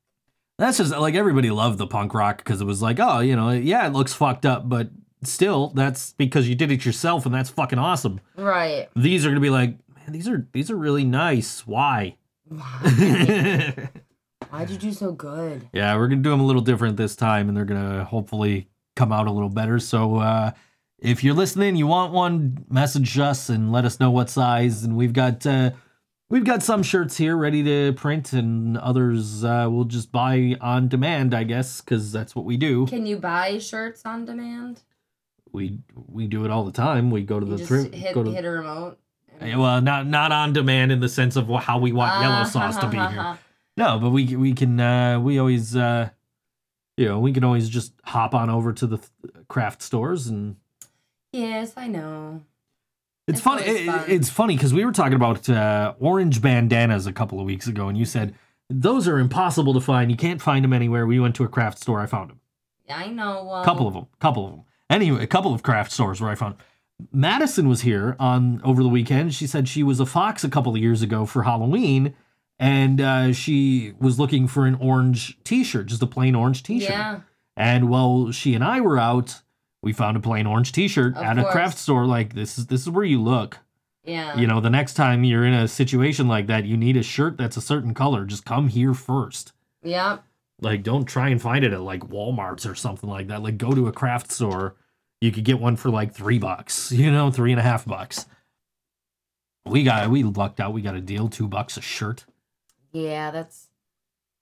[0.58, 3.50] That's just like everybody loved the punk rock because it was like, oh, you know,
[3.50, 4.90] yeah, it looks fucked up, but
[5.24, 8.20] still, that's because you did it yourself, and that's fucking awesome.
[8.36, 8.88] Right.
[8.94, 11.66] These are gonna be like, man, these are these are really nice.
[11.66, 12.16] Why?
[12.48, 13.90] Why?
[14.50, 15.68] Why'd you do so good?
[15.72, 19.12] Yeah, we're gonna do them a little different this time, and they're gonna hopefully come
[19.12, 19.78] out a little better.
[19.78, 20.52] So uh,
[21.00, 24.84] if you're listening, you want one, message us and let us know what size.
[24.84, 25.70] And we've got uh,
[26.28, 30.88] we've got some shirts here ready to print, and others uh, we'll just buy on
[30.88, 32.86] demand, I guess, because that's what we do.
[32.86, 34.82] Can you buy shirts on demand?
[35.52, 37.10] We we do it all the time.
[37.10, 37.94] We go to You the thrift.
[37.94, 38.98] hit Go to, hit a remote.
[39.40, 42.76] and- well, not not on demand in the sense of how we want yellow sauce
[42.78, 43.38] to be here.
[43.76, 46.10] No, but we we can uh we always uh
[46.98, 49.08] you know, we can always just hop on over to the th-
[49.48, 50.56] craft stores and
[51.32, 52.42] Yes, I know.
[53.28, 54.04] it's, It's funny it- fun.
[54.08, 57.88] it's funny cuz we were talking about uh orange bandanas a couple of weeks ago
[57.88, 58.34] and you said
[58.68, 60.10] those are impossible to find.
[60.10, 61.04] You can't find them anywhere.
[61.06, 62.00] We went to a craft store.
[62.00, 62.40] I found them.
[62.88, 63.44] I know.
[63.44, 64.06] Well, A couple of them.
[64.20, 64.62] couple of them.
[64.88, 66.54] Anyway, a couple of craft stores where I found
[67.12, 69.34] Madison was here on over the weekend.
[69.34, 72.14] She said she was a fox a couple of years ago for Halloween,
[72.58, 76.90] and uh, she was looking for an orange T-shirt, just a plain orange T-shirt.
[76.90, 77.20] Yeah.
[77.56, 79.40] And while she and I were out,
[79.82, 82.06] we found a plain orange T-shirt Of at a craft store.
[82.06, 83.58] Like this is this is where you look.
[84.04, 84.36] Yeah.
[84.36, 87.36] You know, the next time you're in a situation like that, you need a shirt
[87.36, 88.24] that's a certain color.
[88.24, 89.52] Just come here first.
[89.82, 90.18] Yeah.
[90.60, 93.42] Like, don't try and find it at like Walmart's or something like that.
[93.42, 94.76] Like, go to a craft store.
[95.20, 98.26] You could get one for like three bucks, you know, three and a half bucks.
[99.66, 100.72] We got, we lucked out.
[100.72, 102.24] We got a deal, two bucks a shirt.
[102.92, 103.68] Yeah, that's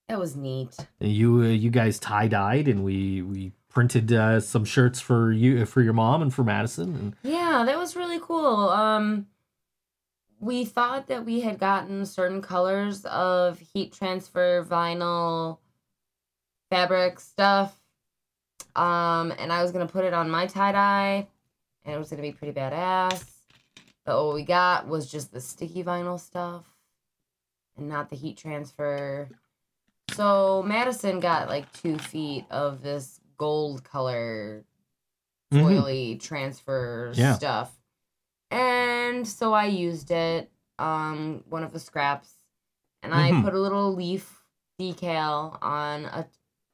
[0.09, 0.75] that was neat.
[1.01, 5.31] And you, uh, you guys tie dyed, and we we printed uh, some shirts for
[5.31, 6.95] you, for your mom, and for Madison.
[6.97, 8.69] And Yeah, that was really cool.
[8.71, 9.27] Um
[10.41, 15.59] we thought that we had gotten certain colors of heat transfer vinyl
[16.71, 17.79] fabric stuff.
[18.77, 21.27] Um and I was to put it on my tie-dye
[21.85, 23.25] and it was to be pretty badass.
[24.05, 26.65] But what we got was just the sticky vinyl stuff
[27.77, 29.29] and not the heat transfer.
[30.13, 34.65] So Madison got like 2 feet of this gold color
[35.53, 35.63] Mhm.
[35.63, 37.35] foily transfer Yeah.
[37.35, 37.73] stuff.
[38.51, 42.35] And so I used it, um, one of the scraps,
[43.03, 43.45] and I Mhm.
[43.45, 44.43] put a little leaf
[44.79, 46.27] decal on a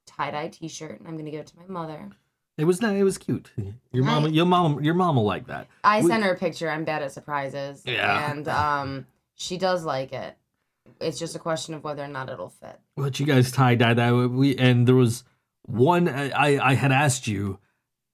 [0.07, 2.11] tie dye t shirt, and I'm gonna give it to my mother.
[2.57, 3.51] it was it was cute.
[3.91, 5.67] Your mom, your mom, your mom will like that.
[5.83, 6.71] I We- sent her a picture.
[6.71, 7.83] I'm bad at surprises.
[7.85, 8.31] Yeah.
[8.31, 10.37] And um, she does like it.
[11.01, 12.79] It's just a question of whether or not it'll fit.
[12.95, 15.25] What you guys tie dye that we and there was
[15.67, 17.59] one I I had asked you,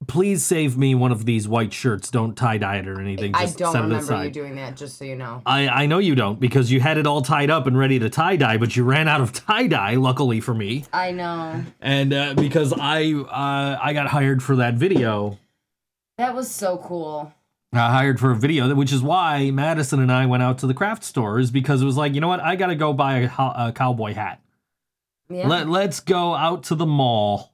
[0.06, 2.10] please save me one of these white shirts.
[2.10, 3.34] Don't tie dye it or anything.
[3.34, 4.24] I Just don't set it remember aside.
[4.24, 5.42] you doing that, just so you know.
[5.44, 8.08] I I know you don't because you had it all tied up and ready to
[8.08, 9.94] tie dye, but you ran out of tie dye.
[9.96, 11.62] Luckily for me, I know.
[11.80, 15.38] and uh, because I uh, I got hired for that video.
[16.18, 17.32] That was so cool.
[17.72, 20.74] I hired for a video, which is why Madison and I went out to the
[20.74, 23.30] craft stores because it was like, you know what, I gotta go buy a,
[23.68, 24.40] a cowboy hat.
[25.30, 25.46] Yeah.
[25.46, 27.52] Let let's go out to the mall.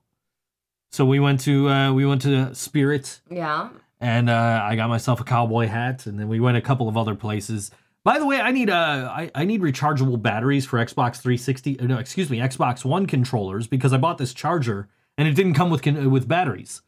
[0.90, 3.68] So we went to uh, we went to Spirit yeah.
[4.00, 6.96] and uh, I got myself a cowboy hat, and then we went a couple of
[6.96, 7.70] other places.
[8.02, 11.80] By the way, I need uh, I, I need rechargeable batteries for Xbox 360.
[11.80, 15.54] uh, No, excuse me, Xbox One controllers because I bought this charger and it didn't
[15.54, 16.82] come with con- with batteries.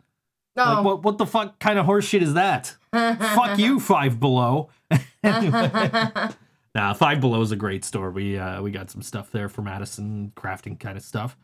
[0.57, 0.64] No.
[0.64, 2.77] Like what what the fuck kind of horseshit is that?
[2.92, 4.70] fuck you, Five Below.
[6.79, 8.12] Nah, Five Below is a great store.
[8.12, 11.37] We uh, we got some stuff there for Madison crafting kind of stuff.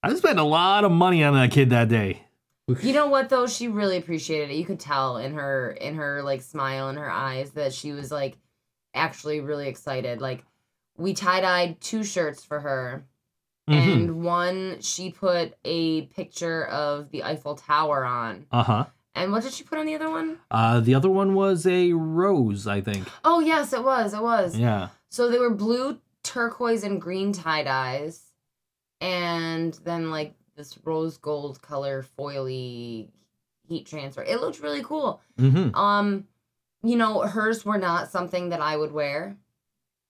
[0.00, 2.22] I spent a lot of money on that kid that day.
[2.80, 3.48] You know what though?
[3.48, 4.54] She really appreciated it.
[4.54, 8.12] You could tell in her in her like smile in her eyes that she was
[8.12, 8.38] like
[8.94, 10.20] actually really excited.
[10.20, 10.44] Like
[10.96, 13.04] we tie-dyed two shirts for her.
[13.68, 13.92] Mhm.
[13.92, 18.46] And one she put a picture of the Eiffel Tower on.
[18.52, 18.86] Uh huh.
[19.14, 20.38] And what did she put on the other one?
[20.50, 23.06] Uh, the other one was a rose, I think.
[23.24, 24.14] Oh yes, it was.
[24.14, 24.56] It was.
[24.56, 24.88] Yeah.
[25.10, 28.22] So they were blue, turquoise, and green tie-dyes.
[29.00, 33.08] And then like this rose gold color foily
[33.68, 34.22] heat transfer.
[34.22, 35.20] It looked really cool.
[35.38, 35.74] Mm-hmm.
[35.74, 36.26] Um,
[36.82, 39.36] you know, hers were not something that I would wear,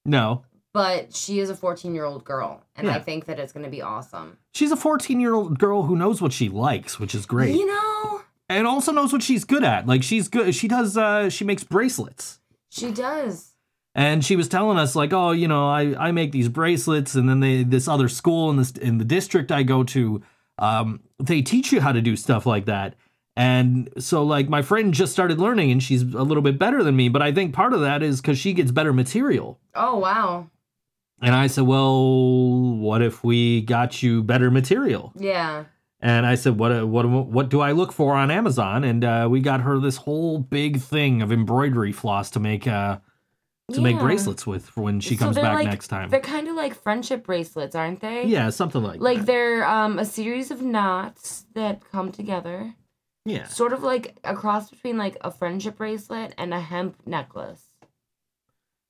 [0.04, 3.64] No, but she is a 14 year old girl, and I think that it's going
[3.64, 4.38] to be awesome.
[4.54, 7.66] she's a 14 year old girl who knows what she likes, which is great, You
[7.66, 8.21] know,
[8.52, 9.86] and also knows what she's good at.
[9.86, 10.54] Like she's good.
[10.54, 10.96] She does.
[10.96, 12.38] Uh, she makes bracelets.
[12.70, 13.52] she does.
[13.94, 17.28] and she was telling us like oh you know i i make these bracelets and
[17.28, 20.22] then they this other school in this in the district i go to
[20.58, 22.94] um they teach you how to do stuff like that
[23.36, 26.94] And so, like, my friend just started learning and she's a little bit better than
[26.96, 29.58] me, but I think part of that is because she gets better material.
[29.74, 30.50] Oh wow.
[31.22, 35.12] And I said, Well, what if we got you better material?
[35.16, 35.64] Yeah.
[36.04, 39.40] And I said, "What what what do I look for on Amazon?" And uh, we
[39.40, 42.98] got her this whole big thing of embroidery floss to make uh,
[43.72, 46.10] to make bracelets with for when she So comes back like- next time.
[46.10, 48.24] They're kind of like friendship bracelets, aren't they?
[48.24, 49.02] Yeah, something like that.
[49.02, 49.26] Like that.
[49.26, 52.74] they're um a series of knots that come together,
[53.24, 53.46] yeah.
[53.46, 57.62] sort of like a cross between like a friendship bracelet and a hemp necklace.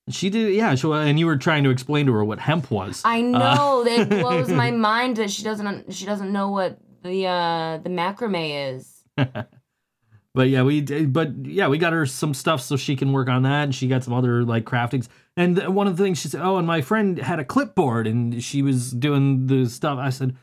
[0.08, 0.74] She did, yeah.
[0.74, 3.02] So, and you were trying to explain to her what hemp was.
[3.04, 6.78] I Uh, know that it blows my mind that she doesn't she doesn't know what
[7.02, 9.04] the uh the macrame is.
[9.16, 11.12] but yeah, we did.
[11.12, 13.88] But yeah, we got her some stuff so she can work on that, and she
[13.88, 15.08] got some other like craftings.
[15.36, 18.42] And one of the things she said, "Oh, and my friend had a clipboard, and
[18.42, 20.36] she was doing the stuff." I said,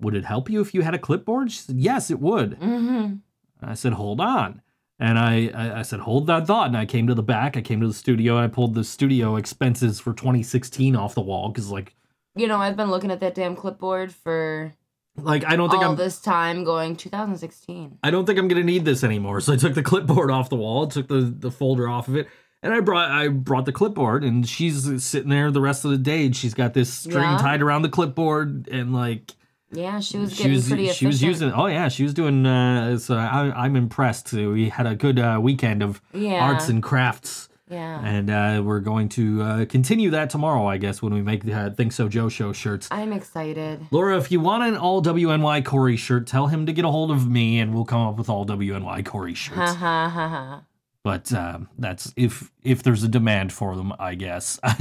[0.00, 3.14] "Would it help you if you had a clipboard?" She said, "Yes, it would." Mm-hmm.
[3.62, 4.62] I said, hold on.
[4.98, 6.68] And I, I, I said, hold that thought.
[6.68, 7.56] And I came to the back.
[7.56, 8.36] I came to the studio.
[8.36, 11.94] And I pulled the studio expenses for 2016 off the wall because, like,
[12.34, 14.72] You know, I've been looking at that damn clipboard for
[15.18, 17.98] like I don't think all I'm, this time, going 2016.
[18.02, 19.40] I don't think I'm gonna need this anymore.
[19.40, 22.28] So I took the clipboard off the wall, took the the folder off of it,
[22.62, 24.24] and I brought I brought the clipboard.
[24.24, 26.26] And she's sitting there the rest of the day.
[26.26, 27.36] And she's got this string Yeah.
[27.38, 29.34] tied around the clipboard, and like
[29.72, 31.08] Yeah, she was she getting was pretty she efficient.
[31.08, 31.52] was using.
[31.52, 32.44] Oh yeah, she was doing.
[32.46, 34.32] Uh, so I, I'm impressed.
[34.32, 36.42] We had a good uh, weekend of Yeah.
[36.44, 37.48] arts and crafts.
[37.68, 38.00] Yeah.
[38.04, 41.52] And uh, we're going to uh, continue that tomorrow, I guess, when we make the
[41.52, 42.86] uh, Think So Joe show shirts.
[42.92, 43.86] I'm excited.
[43.90, 47.10] Laura, if you want an all WNY Corey shirt, tell him to get a hold
[47.10, 49.74] of me and we'll come up with all WNY Corey Ha shirts.
[49.74, 50.62] ha ha ha.
[51.02, 54.60] but um, that's if if there's a demand for them, I guess.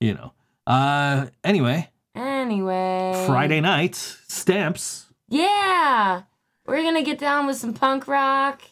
[0.00, 0.32] you know.
[0.66, 3.24] Uh, anyway, Anyway.
[3.26, 5.06] Friday night, stamps.
[5.28, 6.22] Yeah.
[6.66, 8.62] We're gonna get down with some punk rock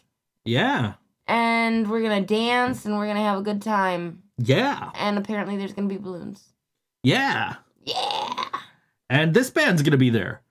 [0.45, 0.93] Yeah.
[1.27, 4.23] And we're gonna dance and we're gonna have a good time.
[4.37, 4.91] Yeah.
[4.95, 6.53] And apparently there's gonna be balloons.
[7.03, 7.55] Yeah.
[7.83, 8.45] Yeah.
[9.09, 10.41] And this band's to be there.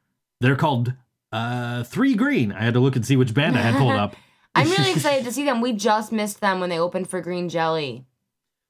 [0.41, 0.93] They're called
[1.33, 2.53] uh, Three Green.
[2.53, 4.17] I had to look and see which band I had pulled up.
[4.55, 5.61] I'm really excited to see them.
[5.61, 8.05] We just missed them when they opened for Green Jelly.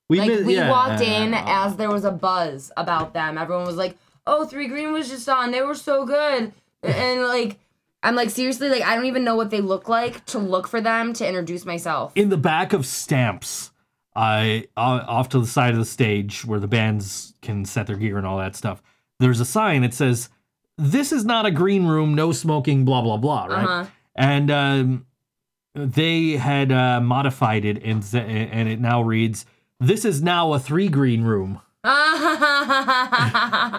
[0.08, 0.70] We like we yeah.
[0.70, 3.38] walked in as there was a buzz about them.
[3.38, 5.50] Everyone was like, "Oh, Three Green was just on.
[5.50, 7.58] They were so good." And like
[8.06, 10.80] I'm like seriously like I don't even know what they look like to look for
[10.80, 12.12] them to introduce myself.
[12.14, 13.70] in the back of stamps
[14.14, 17.96] i uh, off to the side of the stage where the bands can set their
[17.96, 18.82] gear and all that stuff
[19.20, 20.30] there's a sign that says
[20.78, 23.84] this is not a green room no smoking blah blah blah right Uh-huh.
[24.14, 25.06] and um,
[25.74, 29.44] they had uh, modified it and and it now reads
[29.80, 31.60] this is now a three green room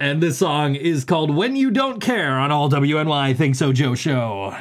[0.00, 3.94] and this song is called when you don't care on all wny think so joe
[3.94, 4.56] show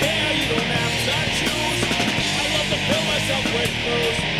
[0.00, 1.80] care, you don't have to choose.
[2.38, 4.35] I love to fill myself with booze.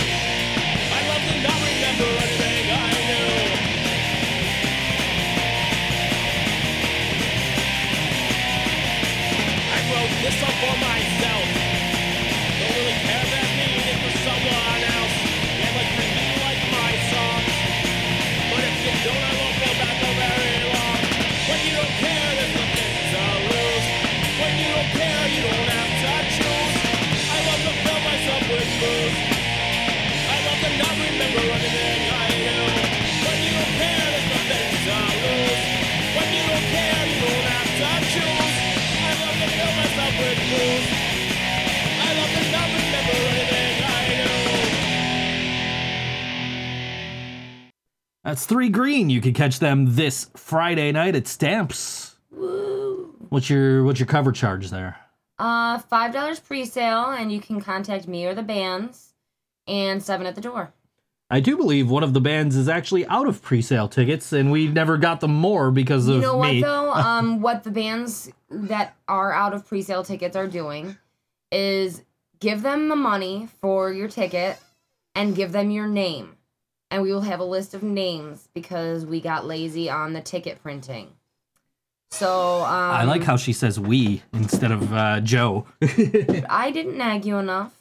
[48.77, 49.09] Green.
[49.11, 52.17] You can catch them this Friday night at Stamps.
[53.29, 54.97] What's your what's your cover charge there?
[55.39, 59.15] Uh, five dollars pre-sale, and you can contact me or the bands,
[59.67, 60.73] and seven at the door.
[61.29, 64.69] I do believe one of the bands is actually out of pre-sale tickets, and we
[64.69, 66.61] never got them more because of You know me.
[66.63, 66.93] what though?
[66.93, 70.97] um, what the bands that are out of pre-sale tickets are doing
[71.51, 72.03] is
[72.39, 74.59] give them the money for your ticket
[75.17, 76.36] and give them your name,
[76.91, 80.63] and we will have a list of names because we got lazy on the ticket
[80.63, 81.09] printing.
[82.11, 85.67] So um, I like how she says "we" instead of uh, Joe.
[86.49, 87.73] I didn't nag you enough.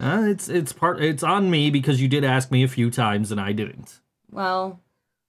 [0.00, 3.32] Uh, it's it's part it's on me because you did ask me a few times
[3.32, 4.00] and I didn't.
[4.30, 4.80] Well,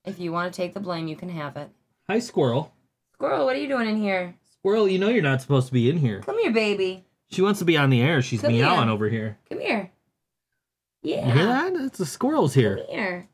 [0.05, 1.70] if you want to take the blame, you can have it.
[2.07, 2.72] Hi, Squirrel.
[3.14, 4.36] Squirrel, what are you doing in here?
[4.60, 6.22] Squirrel, you know you're not supposed to be in here.
[6.22, 7.05] Come here, baby.
[7.32, 8.22] She wants to be on the air.
[8.22, 8.89] She's Come meowing here.
[8.91, 9.38] over here.
[9.49, 9.91] Come here.
[11.02, 11.28] Yeah.
[11.28, 11.74] You hear that?
[11.76, 12.78] It's the squirrels here.
[12.78, 13.28] Come here.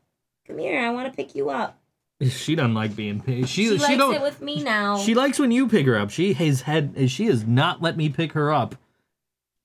[0.46, 0.80] Come here.
[0.80, 1.78] I want to pick you up.
[2.22, 3.48] She doesn't like being picked.
[3.48, 4.14] She She, she, likes don't.
[4.14, 4.96] it with me now.
[4.98, 6.10] She likes when you pick her up.
[6.10, 8.76] She has had she has not let me pick her up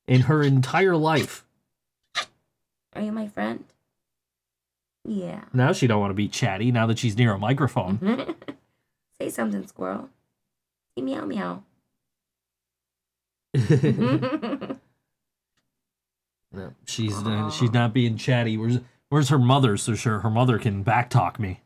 [0.08, 1.46] in her entire life.
[2.94, 3.64] Are you my friend?
[5.06, 5.44] Yeah.
[5.54, 8.36] Now she don't want to be chatty now that she's near a microphone.
[9.18, 10.10] Say something, squirrel.
[10.98, 11.64] Say meow meow.
[16.54, 18.58] No, she's uh, she's not being chatty.
[18.58, 18.80] Where's
[19.10, 21.62] where's her mother so sure her mother can backtalk me?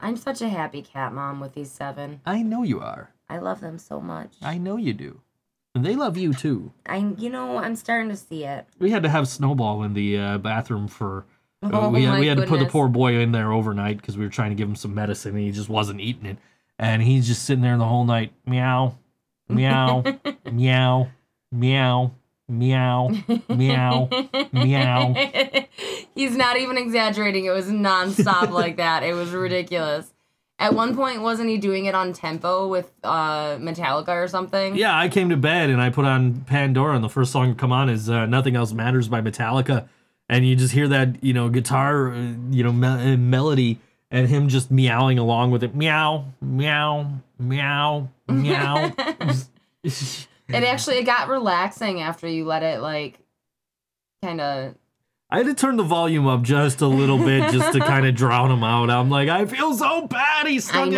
[0.00, 2.20] I'm such a happy cat mom with these seven.
[2.24, 3.10] I know you are.
[3.28, 4.32] I love them so much.
[4.40, 5.20] I know you do.
[5.74, 6.72] And they love you too.
[6.86, 8.66] I, you know, I'm starting to see it.
[8.78, 11.26] We had to have Snowball in the uh, bathroom for.
[11.62, 13.98] uh, Oh we, had, my we had to put the poor boy in there overnight
[13.98, 16.38] because we were trying to give him some medicine and he just wasn't eating it.
[16.78, 18.96] And he's just sitting there the whole night, meow,
[19.48, 20.04] meow,
[20.52, 21.08] meow,
[21.52, 22.12] meow,
[22.48, 23.10] meow,
[23.48, 24.08] meow,
[24.52, 25.14] meow.
[26.14, 27.44] He's not even exaggerating.
[27.44, 29.02] It was nonstop like that.
[29.02, 30.12] It was ridiculous.
[30.60, 34.74] At one point, wasn't he doing it on tempo with uh, Metallica or something?
[34.74, 37.54] Yeah, I came to bed and I put on Pandora, and the first song to
[37.54, 39.88] come on is uh, "Nothing Else Matters" by Metallica,
[40.28, 43.78] and you just hear that you know guitar, uh, you know, me- uh, melody,
[44.10, 48.92] and him just meowing along with it, meow, meow, meow, meow.
[50.48, 53.18] It actually it got relaxing after you let it like
[54.22, 54.74] kind of.
[55.30, 58.14] I had to turn the volume up just a little bit just to kind of
[58.16, 58.88] drown him out.
[58.88, 60.46] I'm like, I feel so bad.
[60.46, 60.94] He's stuck I in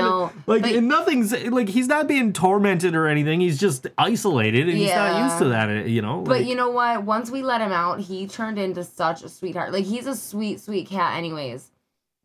[0.47, 3.41] like but- and nothing's like he's not being tormented or anything.
[3.41, 5.69] He's just isolated and he's not used to that.
[5.69, 6.21] uh, You know.
[6.21, 7.03] But like- you know what?
[7.03, 9.73] Once we let him out, he turned into such a sweetheart.
[9.73, 11.73] Like he's a sweet, sweet cat, anyways.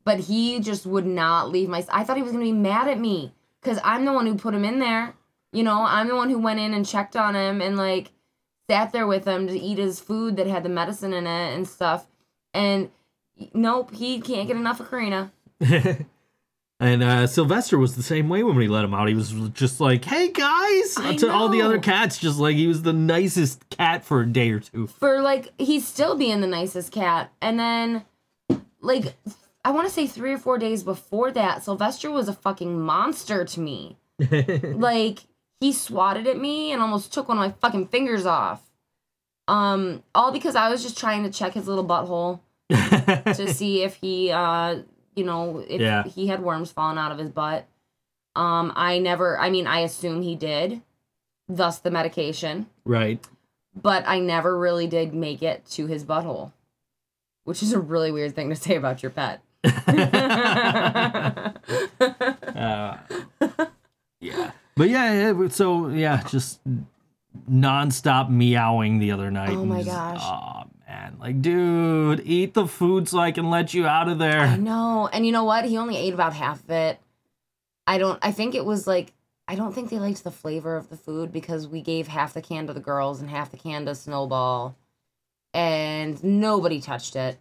[0.03, 1.83] But he just would not leave my.
[1.91, 4.53] I thought he was gonna be mad at me because I'm the one who put
[4.53, 5.15] him in there.
[5.53, 8.11] You know, I'm the one who went in and checked on him and like
[8.69, 11.67] sat there with him to eat his food that had the medicine in it and
[11.67, 12.07] stuff.
[12.53, 12.89] And
[13.53, 15.31] nope, he can't get enough of Karina.
[16.79, 19.07] and uh, Sylvester was the same way when we let him out.
[19.07, 22.67] He was just like, "Hey guys," I to all the other cats, just like he
[22.67, 24.87] was the nicest cat for a day or two.
[24.87, 28.03] for like he's still being the nicest cat and then
[28.81, 29.15] like
[29.63, 33.43] i want to say three or four days before that sylvester was a fucking monster
[33.43, 33.97] to me
[34.31, 35.23] like
[35.59, 38.61] he swatted at me and almost took one of my fucking fingers off
[39.47, 42.39] um all because i was just trying to check his little butthole
[43.35, 44.79] to see if he uh
[45.15, 46.03] you know if Yeah.
[46.03, 47.67] he had worms falling out of his butt
[48.35, 50.81] um i never i mean i assume he did
[51.47, 53.23] thus the medication right.
[53.79, 56.53] but I never really did make it to his butthole,
[57.43, 59.41] which is a really weird thing to say about your pet.
[62.55, 62.97] Uh,
[64.19, 64.51] yeah.
[64.75, 66.59] But yeah, it, so yeah, just
[67.49, 69.51] nonstop meowing the other night.
[69.51, 70.21] Oh my just- gosh.
[70.21, 74.41] Oh man, like dude, eat the food so I can let you out of there.
[74.41, 75.09] I know.
[75.11, 75.65] And you know what?
[75.65, 76.99] He only ate about half of it.
[77.87, 79.13] I don't, I think it was like,
[79.47, 82.41] I don't think they liked the flavor of the food because we gave half the
[82.41, 84.75] can to the girls and half the can to Snowball.
[85.53, 87.37] And nobody touched it.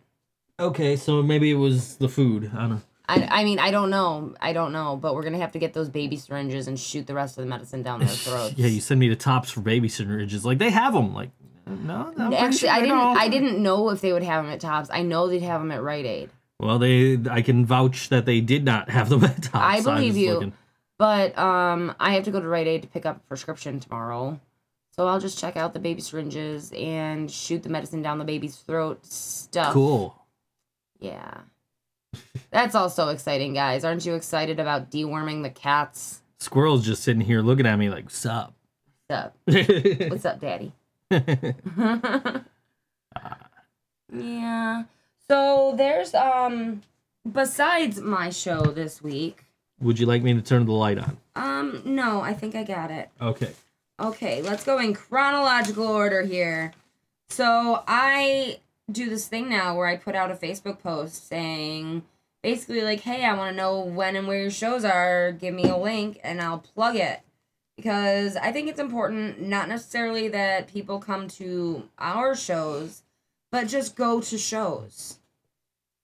[0.61, 2.51] Okay, so maybe it was the food.
[2.55, 2.83] I don't know.
[3.07, 4.35] I, I mean, I don't know.
[4.41, 4.97] I don't know.
[4.97, 7.45] But we're going to have to get those baby syringes and shoot the rest of
[7.45, 8.55] the medicine down their throats.
[8.57, 10.45] Yeah, you send me to Tops for baby syringes.
[10.45, 11.13] Like they have them.
[11.15, 11.31] Like
[11.67, 12.97] no, Actually, sure I didn't.
[12.97, 13.17] don't.
[13.19, 14.89] I didn't know if they would have them at Tops.
[14.93, 16.31] I know they'd have them at Rite Aid.
[16.61, 17.19] Well, they.
[17.31, 19.55] I can vouch that they did not have them at Tops.
[19.55, 20.35] I believe you.
[20.35, 20.53] looking-
[20.99, 24.41] But um, I have to go to Rite Aid to pick up a prescription tomorrow,
[24.93, 28.57] so I'll just check out the baby syringes and shoot the medicine down the baby's
[28.57, 29.05] throat.
[29.05, 29.73] Stuff.
[29.73, 30.15] Cool.
[31.01, 31.39] Yeah.
[32.51, 33.85] That's all so exciting, guys.
[33.85, 36.21] Aren't you excited about deworming the cats?
[36.39, 38.55] Squirrel's just sitting here looking at me like, "Sup."
[39.07, 39.37] What's up?
[40.11, 40.73] What's up, Daddy?
[44.13, 44.85] yeah.
[45.29, 46.83] So there's um
[47.31, 49.45] besides my show this week.
[49.81, 51.19] Would you like me to turn the light on?
[51.37, 53.11] Um no, I think I got it.
[53.21, 53.53] Okay.
[54.01, 56.73] Okay, let's go in chronological order here.
[57.29, 58.59] So I
[58.91, 62.03] do this thing now where I put out a Facebook post saying
[62.43, 65.33] basically like, hey, I want to know when and where your shows are.
[65.33, 67.21] Give me a link and I'll plug it.
[67.77, 73.03] Because I think it's important, not necessarily that people come to our shows,
[73.51, 75.19] but just go to shows.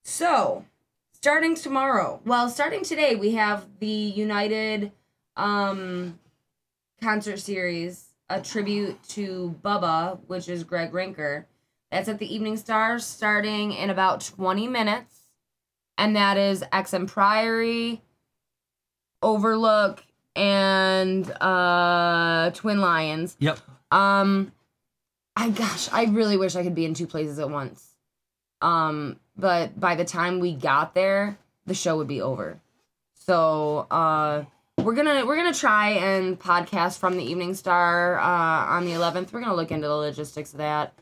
[0.02, 0.64] So,
[1.12, 4.90] starting tomorrow, well, starting today, we have the United
[5.36, 6.18] um,
[7.00, 11.44] concert series, a tribute to Bubba, which is Greg Rinker.
[11.90, 15.16] That's at the Evening Star starting in about 20 minutes.
[15.98, 18.00] And that is XM Priory,
[19.22, 20.02] Overlook,
[20.36, 23.36] and uh, Twin Lions.
[23.40, 23.58] Yep.
[23.90, 24.52] Um,
[25.36, 27.86] I gosh, I really wish I could be in two places at once.
[28.62, 32.60] Um, but by the time we got there, the show would be over.
[33.14, 34.44] So, uh,
[34.78, 39.32] we're gonna we're gonna try and podcast from the Evening Star uh, on the 11th.
[39.32, 40.94] We're gonna look into the logistics of that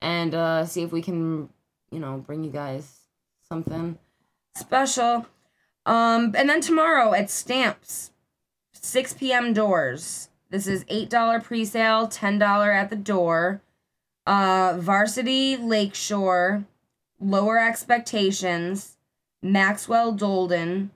[0.00, 1.48] and uh, see if we can,
[1.90, 3.00] you know, bring you guys
[3.48, 3.98] something
[4.54, 5.26] special.
[5.86, 8.10] Um, and then tomorrow at Stamps,
[8.72, 9.52] 6 p.m.
[9.52, 10.28] doors.
[10.50, 13.62] This is $8 pre-sale, $10 at the door.
[14.26, 16.64] Uh, Varsity Lakeshore,
[17.18, 18.98] Lower Expectations,
[19.42, 20.90] Maxwell Dolden,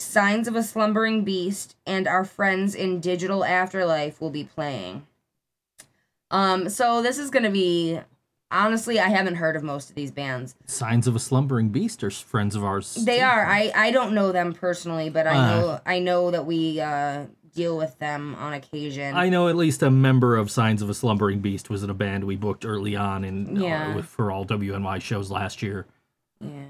[0.00, 5.06] Signs of a Slumbering Beast, and our friends in Digital Afterlife will be playing.
[6.30, 8.00] Um, so this is gonna be
[8.50, 10.54] honestly, I haven't heard of most of these bands.
[10.66, 12.94] Signs of a Slumbering Beast are friends of ours.
[12.94, 13.46] They are.
[13.46, 15.46] I I don't know them personally, but I Ah.
[15.60, 19.16] know I know that we uh deal with them on occasion.
[19.16, 21.94] I know at least a member of Signs of a Slumbering Beast was in a
[21.94, 23.94] band we booked early on in uh, Yeah.
[23.96, 25.86] with, for all WNY shows last year,
[26.40, 26.64] yeah.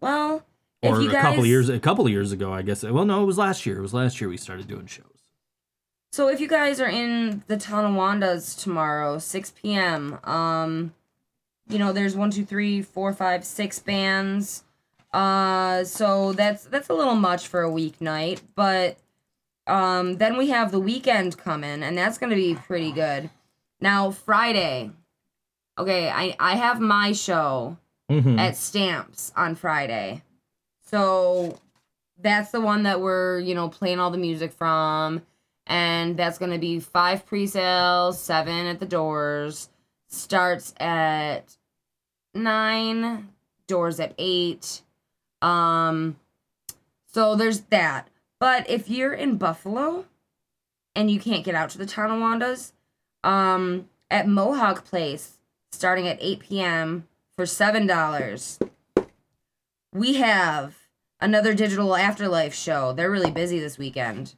[0.00, 0.42] Well,
[0.82, 2.82] or if you a guys, couple years a couple of years ago, I guess.
[2.82, 3.76] Well, no, it was last year.
[3.78, 5.04] It was last year we started doing shows.
[6.10, 10.92] So if you guys are in the Tonawandas tomorrow, 6 p.m., um,
[11.68, 14.64] you know, there's one, two, three, four, five, six bands.
[15.12, 18.96] Uh, so that's that's a little much for a weeknight, but
[19.66, 23.28] um, then we have the weekend coming, and that's gonna be pretty good.
[23.80, 24.92] Now Friday,
[25.78, 27.76] okay, I I have my show
[28.10, 28.40] Mm-hmm.
[28.40, 30.22] at Stamps on Friday.
[30.84, 31.60] So
[32.20, 35.22] that's the one that we're, you know, playing all the music from.
[35.70, 39.70] And that's going to be five pre sales, seven at the doors.
[40.08, 41.56] Starts at
[42.34, 43.28] nine,
[43.68, 44.82] doors at eight.
[45.40, 46.16] Um,
[47.06, 48.08] so there's that.
[48.40, 50.06] But if you're in Buffalo
[50.96, 52.72] and you can't get out to the Tonawandas,
[53.22, 55.38] um, at Mohawk Place,
[55.70, 57.08] starting at 8 p.m.
[57.36, 58.68] for $7,
[59.92, 60.78] we have
[61.20, 62.92] another Digital Afterlife show.
[62.92, 64.34] They're really busy this weekend.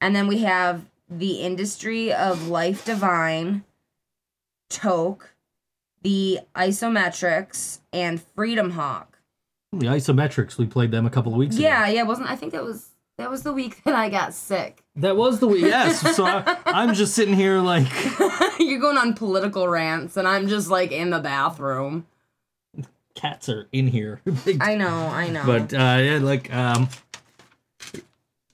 [0.00, 3.64] And then we have The Industry of Life Divine,
[4.68, 5.34] Toke,
[6.02, 9.18] The Isometrics, and Freedom Hawk.
[9.72, 11.62] The Isometrics, we played them a couple of weeks ago.
[11.62, 14.82] Yeah, yeah, wasn't I think that was that was the week that I got sick.
[14.96, 15.60] That was the week.
[15.60, 16.00] Yes.
[16.16, 17.86] So I, I'm just sitting here like,
[18.58, 22.06] You're going on political rants and I'm just like in the bathroom.
[23.14, 24.22] cats are in here.
[24.60, 25.44] I know, I know.
[25.44, 26.88] but uh, yeah, like, um,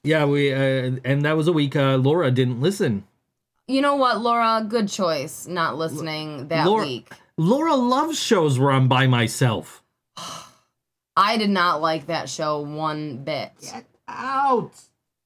[0.06, 3.04] yeah, we, uh, and that was a week uh, Laura didn't listen.
[3.68, 4.64] you know what, Laura?
[4.66, 7.10] Good choice not listening that Laura- week.
[7.36, 9.82] Laura loves shows where I'm by myself.
[11.16, 13.50] I did not like that show one bit.
[13.60, 14.72] Get Out.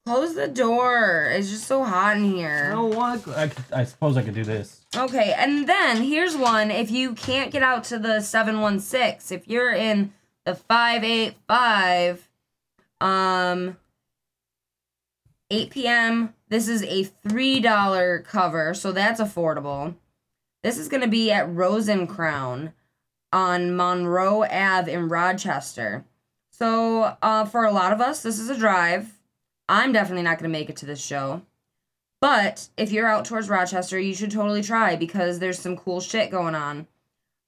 [0.05, 1.29] Close the door.
[1.31, 2.71] It's just so hot in I here.
[2.71, 3.27] don't want.
[3.27, 4.83] I, I suppose I could do this.
[4.97, 6.71] Okay, and then here's one.
[6.71, 10.11] If you can't get out to the 716, if you're in
[10.45, 12.27] the 585,
[12.99, 13.77] um,
[15.51, 19.95] 8 p.m., this is a $3 cover, so that's affordable.
[20.63, 22.73] This is going to be at Rosencrown
[23.33, 26.05] on Monroe Ave in Rochester.
[26.51, 29.19] So, uh, for a lot of us, this is a drive.
[29.67, 31.41] I'm definitely not going to make it to this show.
[32.19, 36.29] But if you're out towards Rochester, you should totally try because there's some cool shit
[36.29, 36.87] going on.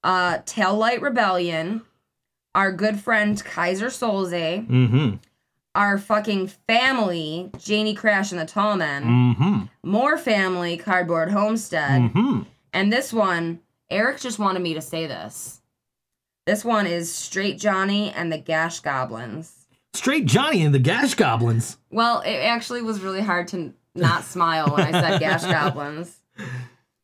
[0.02, 1.82] Uh, Taillight Rebellion,
[2.54, 5.16] our good friend Kaiser Solze, Mm-hmm.
[5.74, 9.60] Our fucking family, Janie Crash and the Tall Men, Mm-hmm.
[9.90, 12.42] more family, Cardboard Homestead, Mm-hmm.
[12.72, 13.60] and this one,
[13.90, 15.60] Eric just wanted me to say this.
[16.46, 19.66] This one is Straight Johnny and the Gash Goblins.
[19.94, 21.78] Straight Johnny and the Gash Goblins.
[21.90, 26.16] Well, it actually was really hard to not smile when I said Gash Goblins.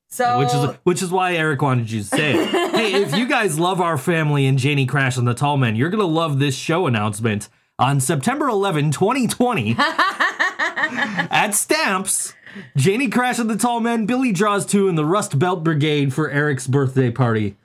[0.09, 2.49] So Which is which is why Eric wanted you to say it.
[2.75, 5.89] hey, if you guys love our family and Janie Crash and the Tall Men, you're
[5.91, 7.49] gonna love this show announcement
[7.81, 12.35] on September 11, 2020, at Stamps.
[12.77, 16.29] Janie Crash and the Tall Men, Billy Draws 2, and the Rust Belt Brigade for
[16.31, 17.57] Eric's birthday party.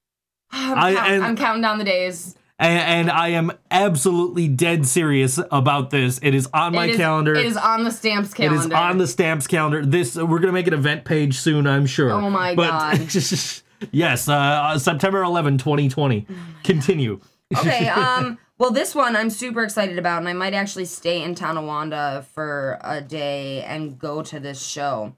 [0.52, 2.36] I'm, I- count- and- I'm counting down the days.
[2.56, 6.20] And, and I am absolutely dead serious about this.
[6.22, 7.34] It is on my It is- calendar.
[7.34, 8.60] It is on the stamps calendar.
[8.66, 9.84] is on the stamps calendar.
[9.84, 12.12] This we're gonna make an event page soon, I'm sure.
[12.12, 13.14] Oh my But- God.
[13.90, 16.26] yes, uh, September 11, 2020.
[16.62, 17.18] Continue.
[17.58, 21.34] okay, um, well, this one I'm super excited about, and I might actually stay in
[21.34, 25.14] Tonawanda for a day and go to this show.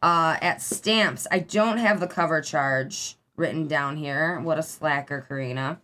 [0.00, 4.38] Uh, at Stamps, I don't have the cover charge written down here.
[4.40, 5.80] What a slacker, Karina.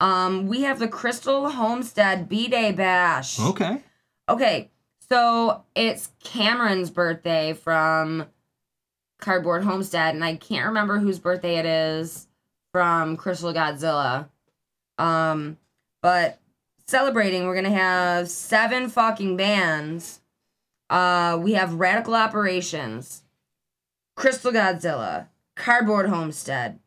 [0.00, 3.38] Um, we have the Crystal Homestead B Day Bash.
[3.38, 3.82] Okay.
[4.28, 4.70] Okay,
[5.10, 8.26] so it's Cameron's birthday from
[9.20, 12.28] Cardboard Homestead, and I can't remember whose birthday it is
[12.72, 14.28] from Crystal Godzilla.
[14.98, 15.58] Um,
[16.04, 16.38] but
[16.86, 20.20] celebrating, we're gonna have seven fucking bands.
[20.90, 23.22] Uh, we have Radical Operations,
[24.14, 26.78] Crystal Godzilla, Cardboard Homestead,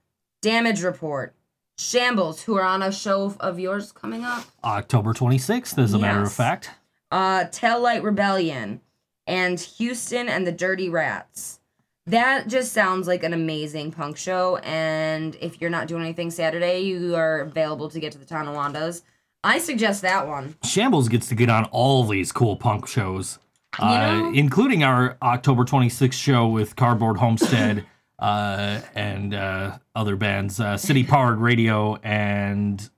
[0.43, 1.33] Damage Report,
[1.79, 6.21] Shambles, who are on a show of yours coming up October 26th, as a matter
[6.21, 6.69] of fact.
[7.11, 8.81] uh, Tail Light Rebellion,
[9.25, 11.59] and Houston and the Dirty Rats.
[12.07, 14.57] That just sounds like an amazing punk show.
[14.57, 19.01] And if you're not doing anything Saturday, you are available to get to the Tonawandas.
[19.43, 20.55] I suggest that one.
[20.63, 23.39] Shambles gets to get on all these cool punk shows,
[23.77, 27.85] uh, know- including our October 26th show with Cardboard Homestead
[28.19, 32.89] uh, and uh, other bands, uh, City Powered Radio, and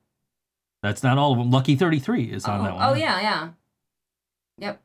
[0.84, 1.50] that's not all of them.
[1.50, 2.90] Lucky 33 is on oh, that one.
[2.90, 3.50] oh, yeah, yeah.
[4.60, 4.82] Yep.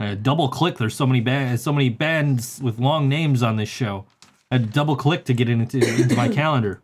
[0.00, 0.78] Uh, double click.
[0.78, 4.06] There's so many bands, so many bands with long names on this show.
[4.50, 6.80] I double click to get into into my calendar.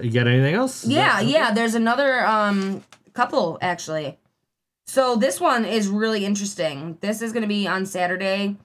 [0.00, 0.84] You got anything else?
[0.84, 1.52] Is Yeah, that- yeah.
[1.54, 2.84] There's another um
[3.14, 4.18] couple actually.
[4.86, 6.98] So this one is really interesting.
[7.00, 8.56] This is gonna be on Saturday.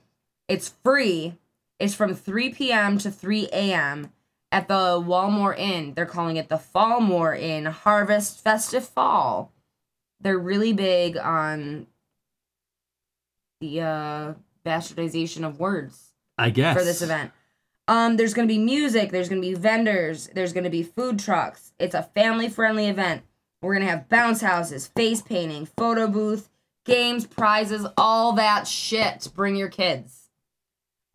[0.50, 1.38] It's free.
[1.80, 2.98] It's from 3 p.m.
[2.98, 4.12] to 3 a.m.
[4.52, 5.94] at the Walmore Inn.
[5.94, 9.54] They're calling it the Fallmore Inn Harvest Festive Fall.
[10.20, 11.88] They're really big on
[13.60, 14.34] the uh,
[14.66, 17.32] bastardization of words I guess for this event.
[17.88, 21.74] Um, there's gonna be music, there's gonna be vendors, there's gonna be food trucks.
[21.80, 23.24] It's a family friendly event.
[23.62, 26.49] We're gonna have bounce houses, face painting, photo booth,
[26.86, 29.30] games, prizes, all that shit.
[29.36, 30.30] Bring your kids.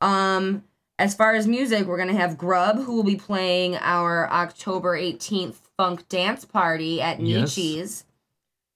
[0.01, 0.65] Um,
[0.99, 5.57] as far as music, we're gonna have Grub, who will be playing our October 18th
[5.77, 7.57] funk dance party at Yes.
[7.57, 8.05] Nietzsche's.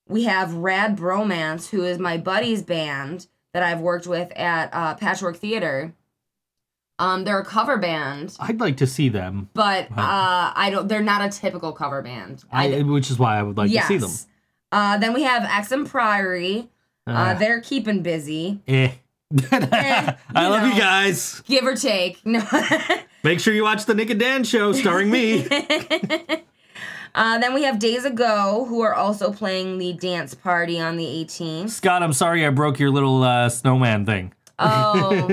[0.09, 4.95] We have Rad Bromance, who is my buddy's band that I've worked with at uh,
[4.95, 5.93] Patchwork Theater.
[7.01, 10.89] Um, they're a cover band, I'd like to see them, but uh, I don't.
[10.89, 12.43] They're not a typical cover band.
[12.51, 14.11] I, which is why I would like to see them.
[14.73, 16.69] Uh, then we have Exum Priory.
[17.07, 18.91] Uh, Uh, they're keeping busy, eh.
[19.53, 20.69] I love know.
[20.75, 21.41] you guys.
[21.47, 22.25] give or take.
[22.27, 22.43] No.
[23.23, 25.47] Make sure you watch the Nick and Dan show starring me.
[27.19, 31.05] uh, then we have Days Ago, who are also playing the dance party on the
[31.05, 31.71] 18th.
[31.71, 34.33] Scott, I'm sorry I broke your little uh, snowman thing.
[34.61, 35.29] Oh,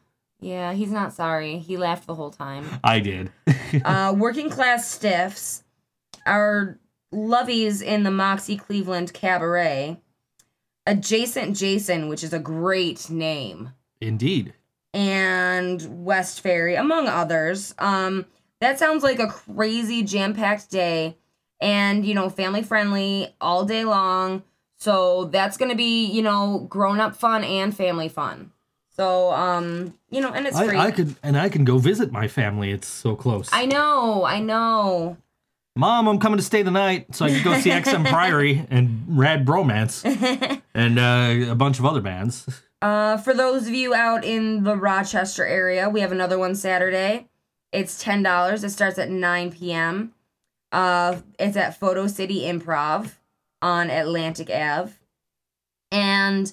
[0.40, 1.58] yeah, he's not sorry.
[1.58, 2.64] He laughed the whole time.
[2.82, 3.30] I did.
[3.84, 5.62] uh, working class stiffs,
[6.24, 6.78] our
[7.12, 10.00] lovies in the Moxie Cleveland Cabaret,
[10.86, 14.54] Adjacent Jason, which is a great name, Indeed.
[14.94, 17.74] and West Ferry, among others.
[17.78, 18.24] Um,
[18.60, 21.16] that sounds like a crazy jam packed day,
[21.60, 24.42] and you know, family friendly all day long.
[24.78, 28.52] So that's gonna be you know grown up fun and family fun.
[28.96, 30.76] So um, you know, and it's free.
[30.76, 32.70] I, I could and I can go visit my family.
[32.70, 33.48] It's so close.
[33.52, 35.18] I know, I know.
[35.78, 39.04] Mom, I'm coming to stay the night, so I can go see XM Priory and
[39.08, 40.02] Rad Bromance
[40.74, 42.48] and uh, a bunch of other bands.
[42.80, 47.28] Uh, for those of you out in the Rochester area, we have another one Saturday.
[47.72, 48.64] It's ten dollars.
[48.64, 50.14] It starts at nine p.m.
[50.72, 53.12] Uh, it's at Photo City Improv
[53.62, 54.92] on Atlantic Ave,
[55.92, 56.52] and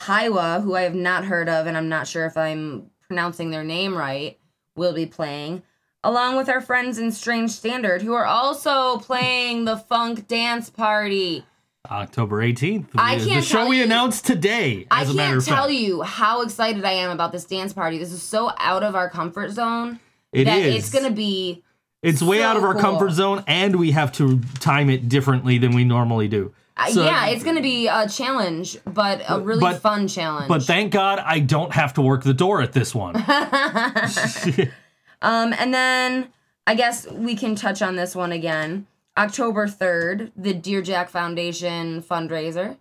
[0.00, 3.64] Hiwa, who I have not heard of, and I'm not sure if I'm pronouncing their
[3.64, 4.38] name right,
[4.76, 5.62] will be playing,
[6.04, 11.44] along with our friends in Strange Standard, who are also playing the funk dance party.
[11.90, 12.86] October 18th.
[12.96, 14.86] I the can't the show we you- announced today.
[14.90, 15.72] I As a matter can't tell fact.
[15.78, 17.98] you how excited I am about this dance party.
[17.98, 19.98] This is so out of our comfort zone
[20.32, 20.76] It that is.
[20.76, 21.62] it's gonna be.
[22.02, 22.80] It's way so out of our cool.
[22.82, 26.52] comfort zone, and we have to time it differently than we normally do.
[26.76, 30.46] uh, So- yeah, it's gonna be a challenge, but a really But- fun challenge.
[30.48, 33.16] But thank God I don't have to work the door at this one.
[35.22, 36.28] um, and then
[36.68, 38.86] I guess we can touch on this one again.
[39.16, 42.76] October third, the Dear Jack Foundation fundraiser.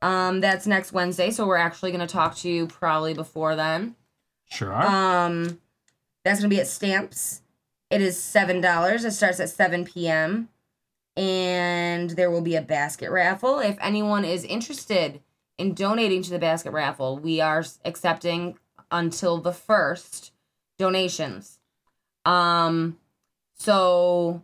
[0.00, 3.94] Um, that's next Wednesday, so we're actually gonna talk to you probably before then.
[4.50, 4.72] Sure.
[4.72, 5.58] Um,
[6.24, 7.41] that's gonna be at Stamps.
[7.92, 9.04] It is seven dollars.
[9.04, 10.48] It starts at seven p.m.
[11.14, 13.58] and there will be a basket raffle.
[13.58, 15.20] If anyone is interested
[15.58, 18.56] in donating to the basket raffle, we are accepting
[18.90, 20.32] until the first
[20.78, 21.58] donations.
[22.24, 22.96] Um,
[23.58, 24.42] so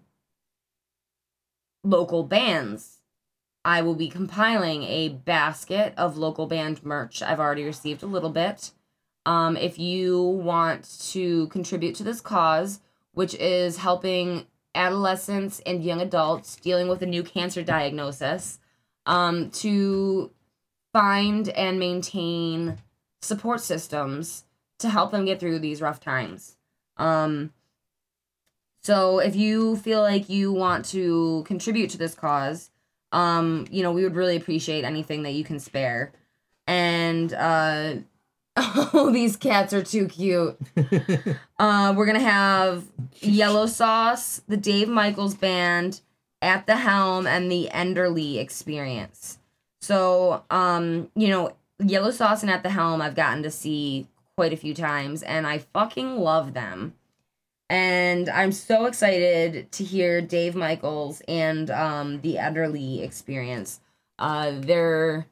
[1.82, 2.98] local bands.
[3.64, 7.22] I will be compiling a basket of local band merch.
[7.22, 8.72] I've already received a little bit.
[9.24, 12.80] Um, if you want to contribute to this cause,
[13.18, 14.46] which is helping
[14.76, 18.60] adolescents and young adults dealing with a new cancer diagnosis,
[19.06, 20.30] um, to
[20.92, 22.78] find and maintain
[23.20, 24.44] support systems
[24.78, 26.58] to help them get through these rough times.
[26.96, 27.52] Um,
[28.84, 32.70] so if you feel like you want to contribute to this cause,
[33.10, 36.12] um, you know, we would really appreciate anything that you can spare.
[36.68, 37.94] And uh
[38.92, 40.58] oh, these cats are too cute.
[41.58, 42.84] uh we're gonna have
[43.20, 46.00] Yellow Sauce, the Dave Michaels band,
[46.42, 49.38] at the helm, and the Enderly experience.
[49.80, 54.52] So, um, you know, Yellow Sauce and at the helm I've gotten to see quite
[54.52, 56.94] a few times, and I fucking love them
[57.70, 63.80] and I'm so excited to hear Dave Michaels and um, the Ederly experience.
[64.18, 65.26] Uh, they're,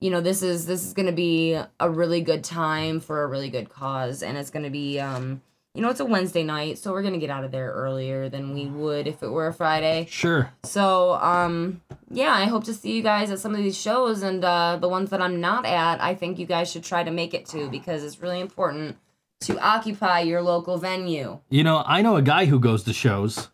[0.00, 3.50] you know, this is this is gonna be a really good time for a really
[3.50, 5.40] good cause, and it's gonna be, um,
[5.74, 8.54] you know, it's a Wednesday night, so we're gonna get out of there earlier than
[8.54, 10.06] we would if it were a Friday.
[10.10, 10.52] sure.
[10.64, 11.80] So, um,
[12.10, 14.88] yeah, I hope to see you guys at some of these shows, and uh, the
[14.88, 17.68] ones that I'm not at, I think you guys should try to make it to
[17.70, 18.96] because it's really important
[19.40, 21.38] to occupy your local venue.
[21.50, 23.48] You know, I know a guy who goes to shows,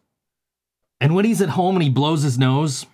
[1.01, 2.87] and when he's at home and he blows his nose,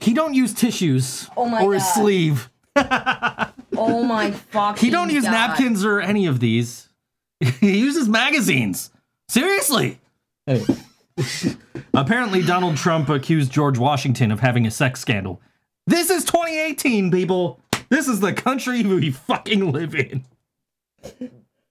[0.00, 2.50] he don't use tissues Oh or his sleeve.
[3.76, 4.78] Oh my fuck.
[4.78, 5.32] He don't use God.
[5.32, 6.88] napkins or any of these.
[7.60, 8.90] he uses magazines.
[9.28, 10.00] Seriously.
[11.94, 15.40] Apparently, Donald Trump accused George Washington of having a sex scandal.
[15.86, 17.60] This is 2018, people.
[17.88, 20.24] This is the country we fucking live in.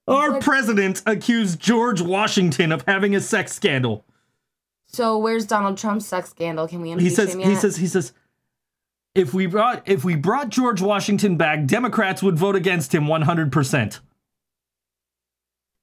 [0.07, 4.05] Our president accused George Washington of having a sex scandal.
[4.85, 6.67] So where's Donald Trump's sex scandal?
[6.67, 8.13] Can we He says him he says he says
[9.15, 13.99] if we brought if we brought George Washington back, Democrats would vote against him 100%.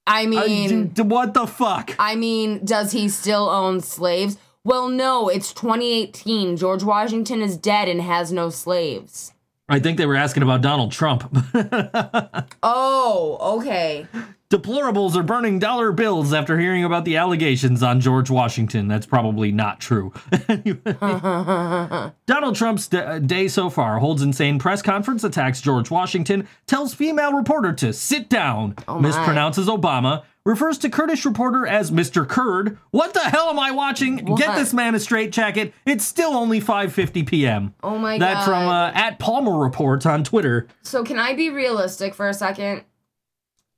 [0.07, 1.95] I mean, d- what the fuck?
[1.99, 4.39] I mean, does he still own slaves?
[4.65, 6.57] Well, no, it's 2018.
[6.57, 9.33] George Washington is dead and has no slaves.
[9.69, 11.25] I think they were asking about Donald Trump.
[12.63, 14.07] Oh, okay.
[14.51, 18.89] Deplorables are burning dollar bills after hearing about the allegations on George Washington.
[18.89, 20.13] That's probably not true.
[22.27, 26.95] Donald Trump's d- uh, day so far holds insane press conference, attacks George Washington, tells
[26.95, 32.27] female reporter to sit down, Oh mispronounces Obama, refers to Kurdish reporter as Mr.
[32.29, 32.77] Kurd.
[32.91, 34.17] What the hell am I watching?
[34.35, 35.73] Get this man a straight jacket.
[35.87, 37.75] It's still only 5:50 p.m.
[37.85, 38.45] Oh my that god.
[38.45, 40.67] from uh, at Palmer reports on Twitter.
[40.83, 42.83] So can I be realistic for a second?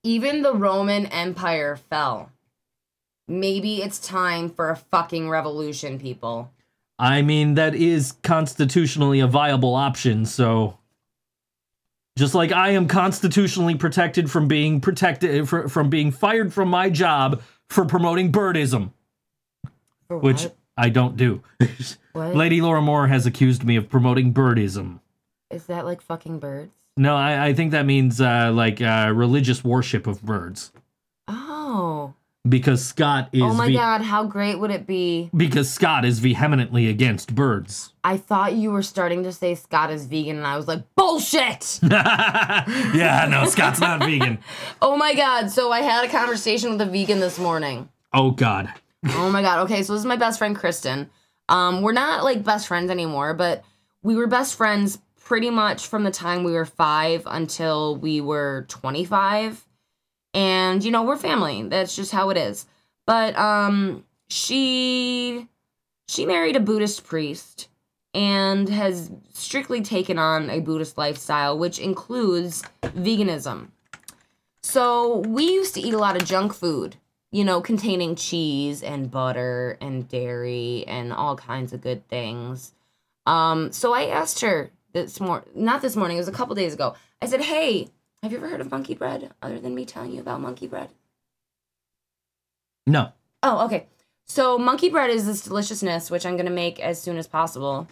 [0.05, 2.30] Even the Roman Empire fell.
[3.28, 6.50] Maybe it's time for a fucking revolution, people.
[6.98, 10.78] I mean, that is constitutionally a viable option, so.
[12.18, 16.90] Just like I am constitutionally protected from being protected fr- from being fired from my
[16.90, 17.40] job
[17.70, 18.90] for promoting birdism,
[20.09, 20.46] For which?
[20.76, 21.42] I don't do.
[22.14, 25.00] Lady Laura Moore has accused me of promoting birdism.
[25.50, 26.72] Is that like fucking birds?
[26.97, 30.72] No, I, I think that means uh, like uh, religious worship of birds
[31.28, 32.12] Oh.
[32.47, 35.30] because Scott is Oh my ve- god, how great would it be?
[35.34, 37.93] because Scott is vehemently against birds.
[38.05, 41.80] I thought you were starting to say Scott is vegan, and I was like, bullshit!
[41.82, 44.38] yeah, no, Scott's not vegan.
[44.82, 47.88] oh my god, so I had a conversation with a vegan this morning.
[48.12, 48.70] Oh God.
[49.11, 49.61] Oh my god.
[49.64, 51.11] Okay, so this is my best friend Kristen.
[51.49, 53.64] Um, we're not like best friends anymore, but
[54.03, 54.99] we were best friends
[55.33, 59.66] pretty much from the time we were five until we were 25.
[60.35, 61.62] And you know, we're family.
[61.62, 62.66] That's just how it is.
[63.07, 65.49] But um she
[66.07, 67.68] she married a Buddhist priest
[68.12, 73.68] and has strictly taken on a Buddhist lifestyle, which includes veganism.
[74.62, 76.97] So we used to eat a lot of junk food,
[77.30, 82.74] you know, containing cheese and butter and dairy and all kinds of good things.
[83.24, 86.74] Um, so I asked her this morning, not this morning, it was a couple days
[86.74, 86.95] ago.
[87.20, 87.88] I said, "Hey,
[88.22, 89.32] have you ever heard of monkey bread?
[89.43, 90.90] Other than me telling you about monkey bread."
[92.86, 93.12] No.
[93.43, 93.86] Oh, okay.
[94.26, 97.88] So monkey bread is this deliciousness, which I'm gonna make as soon as possible.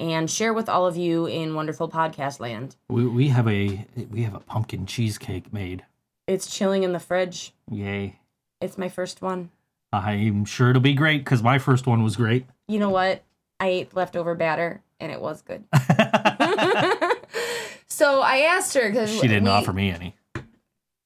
[0.00, 2.76] and share with all of you in wonderful podcast land.
[2.88, 5.84] We, we have a we have a pumpkin cheesecake made.
[6.28, 7.52] It's chilling in the fridge.
[7.68, 8.20] Yay!
[8.60, 9.50] It's my first one.
[9.92, 12.46] I'm sure it'll be great because my first one was great.
[12.68, 13.24] You know what?
[13.58, 15.64] I ate leftover batter and it was good.
[17.88, 20.14] so I asked her because she didn't offer me any.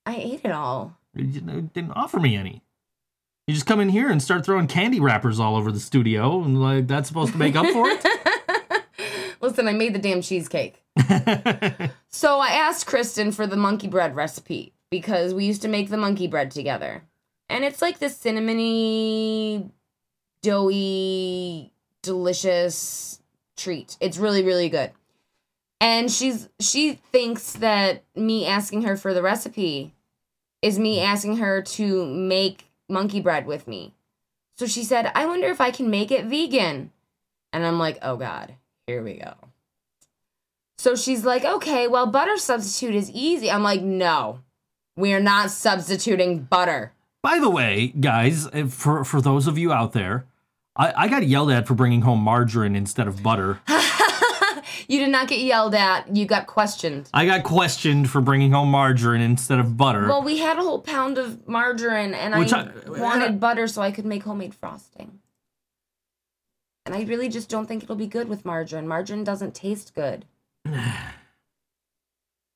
[0.07, 0.97] I ate it all.
[1.15, 1.27] You
[1.73, 2.63] didn't offer me any.
[3.47, 6.61] You just come in here and start throwing candy wrappers all over the studio, and
[6.61, 8.07] like that's supposed to make up for it.
[9.41, 10.83] Listen, I made the damn cheesecake.
[12.09, 15.97] so I asked Kristen for the monkey bread recipe because we used to make the
[15.97, 17.03] monkey bread together.
[17.49, 19.71] And it's like this cinnamony,
[20.43, 21.73] doughy,
[22.03, 23.21] delicious
[23.57, 23.97] treat.
[24.01, 24.93] It's really, really good.
[25.81, 29.95] And she's she thinks that me asking her for the recipe
[30.63, 33.93] is me asking her to make monkey bread with me.
[34.57, 36.93] So she said, I wonder if I can make it vegan.
[37.53, 38.55] And I'm like, oh God,
[38.87, 39.35] here we go.
[40.79, 43.51] So she's like, okay, well, butter substitute is easy.
[43.51, 44.41] I'm like, no,
[44.97, 46.93] we are not substituting butter.
[47.23, 50.27] By the way, guys, for for those of you out there,
[50.75, 53.61] I, I got yelled at for bringing home margarine instead of butter.
[54.89, 56.15] you did not get yelled at.
[56.15, 57.11] You got questioned.
[57.13, 60.09] I got questioned for bringing home margarine instead of butter.
[60.09, 63.83] Well, we had a whole pound of margarine, and Which I, I- wanted butter so
[63.83, 65.21] I could make homemade frosting.
[66.85, 68.89] And I really just don't think it'll be good with margarine.
[68.89, 70.25] Margarine doesn't taste good.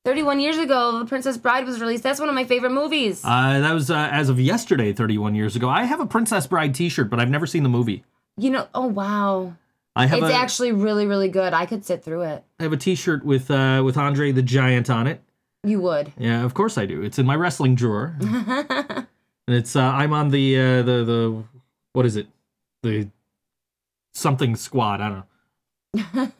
[0.07, 2.01] 31 years ago, The Princess Bride was released.
[2.01, 3.21] That's one of my favorite movies.
[3.25, 5.67] uh, that was uh, as of yesterday, 31 years ago.
[5.67, 8.05] I have a Princess Bride T-shirt, but I've never seen the movie.
[8.37, 9.53] you know, oh wow.
[9.97, 11.53] I have It's a actually really, really good.
[11.53, 12.45] I could sit through it.
[12.57, 15.21] I have a T-shirt with uh, with Andre the Giant on it.
[15.65, 16.13] You would.
[16.17, 17.01] Yeah, of course I do.
[17.01, 19.07] It's in my wrestling drawer, and
[19.47, 21.43] it's uh, I'm on the uh, the the
[21.91, 22.27] what is it?
[22.81, 23.09] The
[24.13, 25.01] something squad.
[25.01, 25.23] I don't
[25.93, 26.31] know.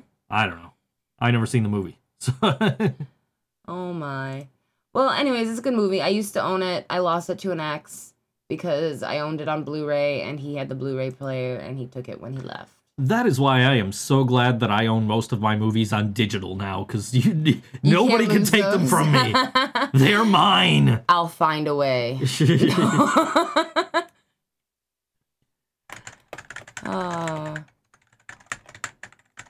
[0.30, 0.72] I don't know.
[1.20, 2.00] I never seen the movie.
[2.24, 2.32] So
[3.68, 4.48] oh my.
[4.94, 6.00] Well, anyways, it's a good movie.
[6.00, 6.86] I used to own it.
[6.88, 8.14] I lost it to an ex
[8.48, 12.08] because I owned it on Blu-ray and he had the Blu-ray player and he took
[12.08, 12.72] it when he left.
[12.96, 16.12] that is why I am so glad that I own most of my movies on
[16.12, 19.34] digital now, because you, You nobody can take them from me.
[19.94, 21.02] They're mine.
[21.08, 22.20] I'll find a way.
[26.86, 27.54] oh.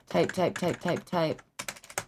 [0.09, 1.41] Type, type, type, type, type.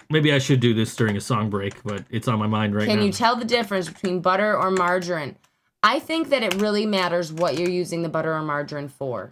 [0.10, 2.88] Maybe I should do this during a song break, but it's on my mind right
[2.88, 3.02] Can now.
[3.02, 5.36] Can you tell the difference between butter or margarine?
[5.84, 9.30] I think that it really matters what you're using the butter or margarine for.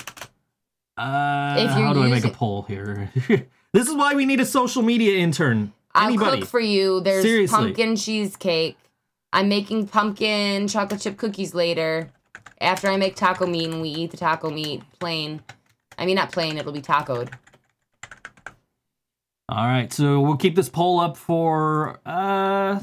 [0.98, 3.12] Uh, If you're how do I make a poll here?
[3.74, 5.74] this is why we need a social media intern.
[5.94, 7.00] I'll cook for you.
[7.00, 7.56] There's Seriously.
[7.56, 8.78] pumpkin cheesecake.
[9.32, 12.12] I'm making pumpkin chocolate chip cookies later.
[12.62, 15.42] After I make taco meat and we eat the taco meat plain.
[15.98, 17.34] I mean, not plain, it'll be tacoed.
[19.48, 22.80] All right, so we'll keep this poll up for uh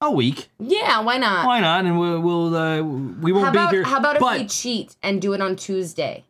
[0.00, 0.48] a week.
[0.58, 1.46] Yeah, why not?
[1.46, 1.84] Why not?
[1.84, 3.84] And we'll, we'll uh, we won't how about, be here.
[3.84, 6.24] how about if but we cheat and do it on Tuesday?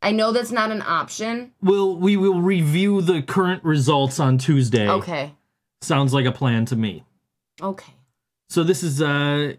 [0.00, 1.52] I know that's not an option.
[1.62, 4.88] we'll we will review the current results on Tuesday.
[4.88, 5.32] Okay.
[5.80, 7.04] Sounds like a plan to me.
[7.60, 7.92] Okay.
[8.50, 9.54] So this is uh,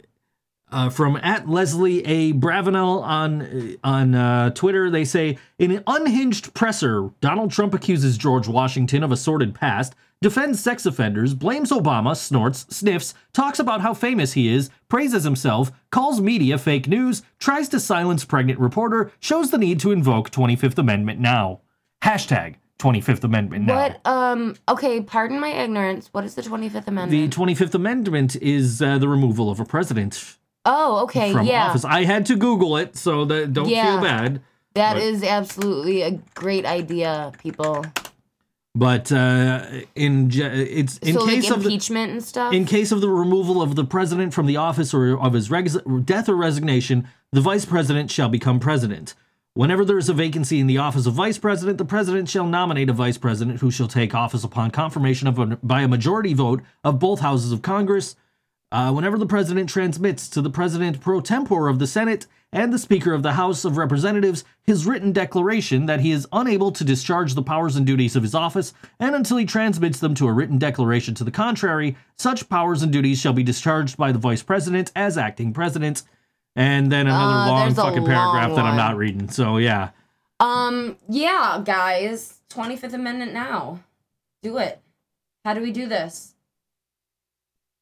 [0.74, 4.90] uh, from at Leslie Abravanel on on uh, Twitter.
[4.90, 9.94] They say in an unhinged presser, Donald Trump accuses George Washington of a sordid past,
[10.22, 15.72] defends sex offenders, blames Obama, snorts, sniffs, talks about how famous he is, praises himself,
[15.92, 20.78] calls media fake news, tries to silence pregnant reporter, shows the need to invoke 25th
[20.80, 21.62] Amendment now.
[22.04, 23.76] Hashtag 25th Amendment now.
[23.76, 26.10] What, um, okay, pardon my ignorance.
[26.12, 27.12] What is the 25th Amendment?
[27.12, 31.68] The 25th Amendment is uh, the removal of a president oh, okay, from yeah.
[31.68, 31.86] office.
[31.86, 33.94] I had to Google it, so that don't Yeah.
[33.94, 34.42] feel bad.
[34.76, 37.86] That But- is absolutely a great idea, people.
[38.76, 42.52] But uh, in it's in so, case like, of the, impeachment and stuff?
[42.54, 45.78] in case of the removal of the president from the office or of his res-
[46.06, 49.14] death or resignation, the vice president shall become president.
[49.54, 52.90] Whenever there is a vacancy in the office of vice president, the president shall nominate
[52.90, 56.64] a vice president who shall take office upon confirmation of a, by a majority vote
[56.84, 58.16] of both houses of Congress.
[58.74, 62.80] Uh, whenever the president transmits to the president pro tempore of the Senate and the
[62.80, 67.36] Speaker of the House of Representatives his written declaration that he is unable to discharge
[67.36, 70.58] the powers and duties of his office, and until he transmits them to a written
[70.58, 74.92] declaration to the contrary, such powers and duties shall be discharged by the Vice President
[74.96, 76.02] as acting President.
[76.56, 79.30] And then another Uh, long fucking paragraph that I'm not reading.
[79.30, 79.90] So yeah.
[80.40, 82.40] Um, yeah, guys.
[82.50, 83.82] 25th Amendment now.
[84.42, 84.82] Do it.
[85.46, 86.33] How do we do this?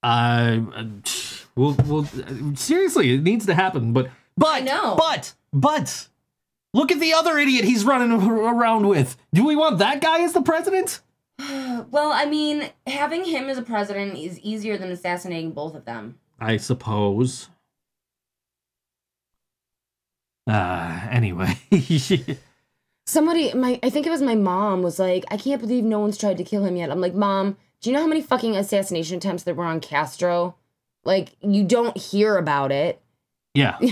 [0.03, 0.59] Uh,
[1.55, 2.05] well, well,
[2.55, 3.93] seriously, it needs to happen.
[3.93, 4.95] But, but, I know.
[4.97, 6.07] but, but,
[6.73, 9.17] Look at the other idiot he's running around with.
[9.33, 11.01] Do we want that guy as the president?
[11.89, 16.19] Well, I mean, having him as a president is easier than assassinating both of them.
[16.39, 17.49] I suppose.
[20.47, 21.57] Uh, anyway.
[23.07, 26.17] Somebody, my I think it was my mom was like, I can't believe no one's
[26.17, 26.91] tried to kill him yet.
[26.91, 30.55] I'm like, Mom, do you know how many fucking assassination attempts there were on Castro?
[31.03, 33.01] Like, you don't hear about it.
[33.53, 33.77] yeah.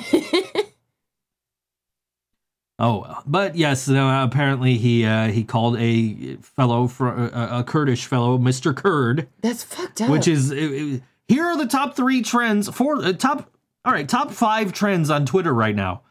[2.82, 3.24] Oh, well.
[3.26, 8.38] but yes, no, apparently he uh, he called a fellow for a, a Kurdish fellow,
[8.38, 8.74] Mr.
[8.74, 10.10] Kurd, That's fucked up.
[10.10, 13.52] which is it- it- here are the top three trends for uh, top
[13.86, 16.04] all right top five trends on Twitter right now: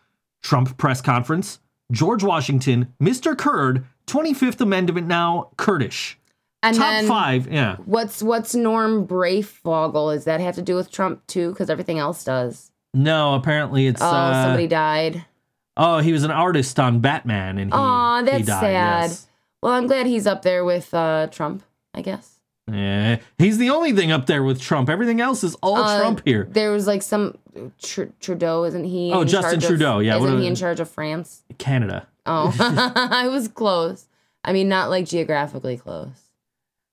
[0.43, 1.59] Trump press conference,
[1.91, 3.37] George Washington, Mr.
[3.37, 6.18] Kurd, Twenty Fifth Amendment now, Kurdish.
[6.63, 7.77] And top five, yeah.
[7.85, 10.15] What's what's Norm Breyfogle?
[10.15, 11.51] Does that have to do with Trump too?
[11.51, 12.71] Because everything else does.
[12.95, 15.25] No, apparently it's Oh, uh, somebody died.
[15.77, 19.03] oh he was an artist on Batman and he, Aw, he that's died, sad.
[19.11, 19.27] yes.
[19.63, 21.63] Well, I'm glad he's up there with uh, Trump.
[21.95, 22.35] I guess.
[22.71, 24.89] Yeah, he's the only thing up there with Trump.
[24.91, 26.49] Everything else is all Uh, Trump here.
[26.51, 27.39] There was like some
[27.83, 29.11] Tr- Trudeau, isn't he?
[29.13, 31.43] Oh, in Justin charge of- Trudeau, yeah, what isn't are- he in charge of France?
[31.59, 32.07] Canada.
[32.27, 32.55] Oh,
[32.95, 34.07] I was close.
[34.45, 36.11] I mean, not like geographically close.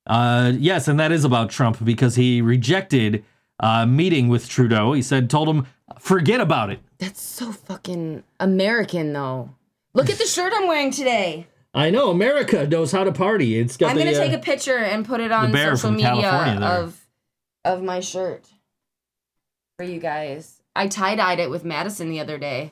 [0.08, 3.24] Uh, yes, and that is about Trump because he rejected
[3.60, 4.94] uh, meeting with Trudeau.
[4.94, 5.66] He said, told him,
[6.00, 6.80] forget about it.
[7.00, 9.56] That's so fucking American, though.
[9.94, 11.48] Look at the shirt I'm wearing today.
[11.74, 13.58] I know America knows how to party.
[13.60, 16.32] It's got I'm the, gonna uh, take a picture and put it on social media
[16.62, 17.06] of
[17.66, 18.48] of my shirt
[19.78, 20.62] for you guys.
[20.74, 22.72] I tie dyed it with Madison the other day.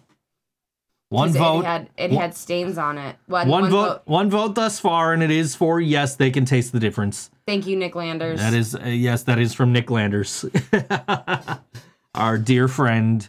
[1.13, 1.59] One vote.
[1.59, 3.15] It had it one- had stains on it.
[3.27, 6.71] One, one, vote, one vote thus far, and it is for yes, they can taste
[6.71, 7.29] the difference.
[7.45, 8.39] Thank you, Nick Landers.
[8.39, 10.45] That is uh, yes, that is from Nick Landers,
[12.15, 13.27] our dear friend,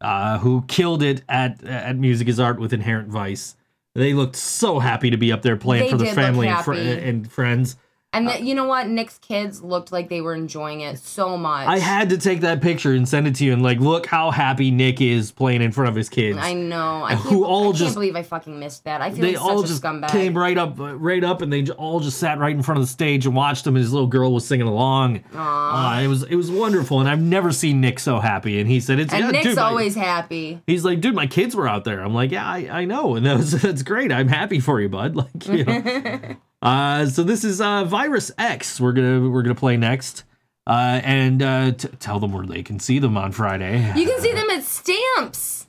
[0.00, 3.56] uh, who killed it at at Music Is Art with Inherent Vice.
[3.94, 6.48] They looked so happy to be up there playing They for the did look family
[6.48, 7.76] and, fr- and friends.
[8.12, 8.88] And the, you know what?
[8.88, 11.68] Nick's kids looked like they were enjoying it so much.
[11.68, 14.32] I had to take that picture and send it to you and like, look how
[14.32, 16.36] happy Nick is playing in front of his kids.
[16.40, 17.04] I know.
[17.04, 19.00] I can't, who all I can't believe I fucking missed that.
[19.00, 20.10] I feel they like all such just a scumbag.
[20.10, 22.90] came right up, right up, and they all just sat right in front of the
[22.90, 23.76] stage and watched him.
[23.76, 25.22] And his little girl was singing along.
[25.32, 28.58] Uh, it was it was wonderful, and I've never seen Nick so happy.
[28.58, 30.60] And he said, "It's and yeah, Nick's dude, my- always happy.
[30.66, 32.00] He's like, dude, my kids were out there.
[32.00, 34.10] I'm like, yeah, I, I know, and that was that's great.
[34.10, 35.14] I'm happy for you, bud.
[35.14, 36.36] Like, you know.
[36.62, 38.80] uh, so this is uh, Virus X.
[38.80, 40.24] We're gonna we're gonna play next,
[40.66, 43.78] uh, and uh, t- tell them where they can see them on Friday.
[43.96, 45.66] You can see them at Stamps.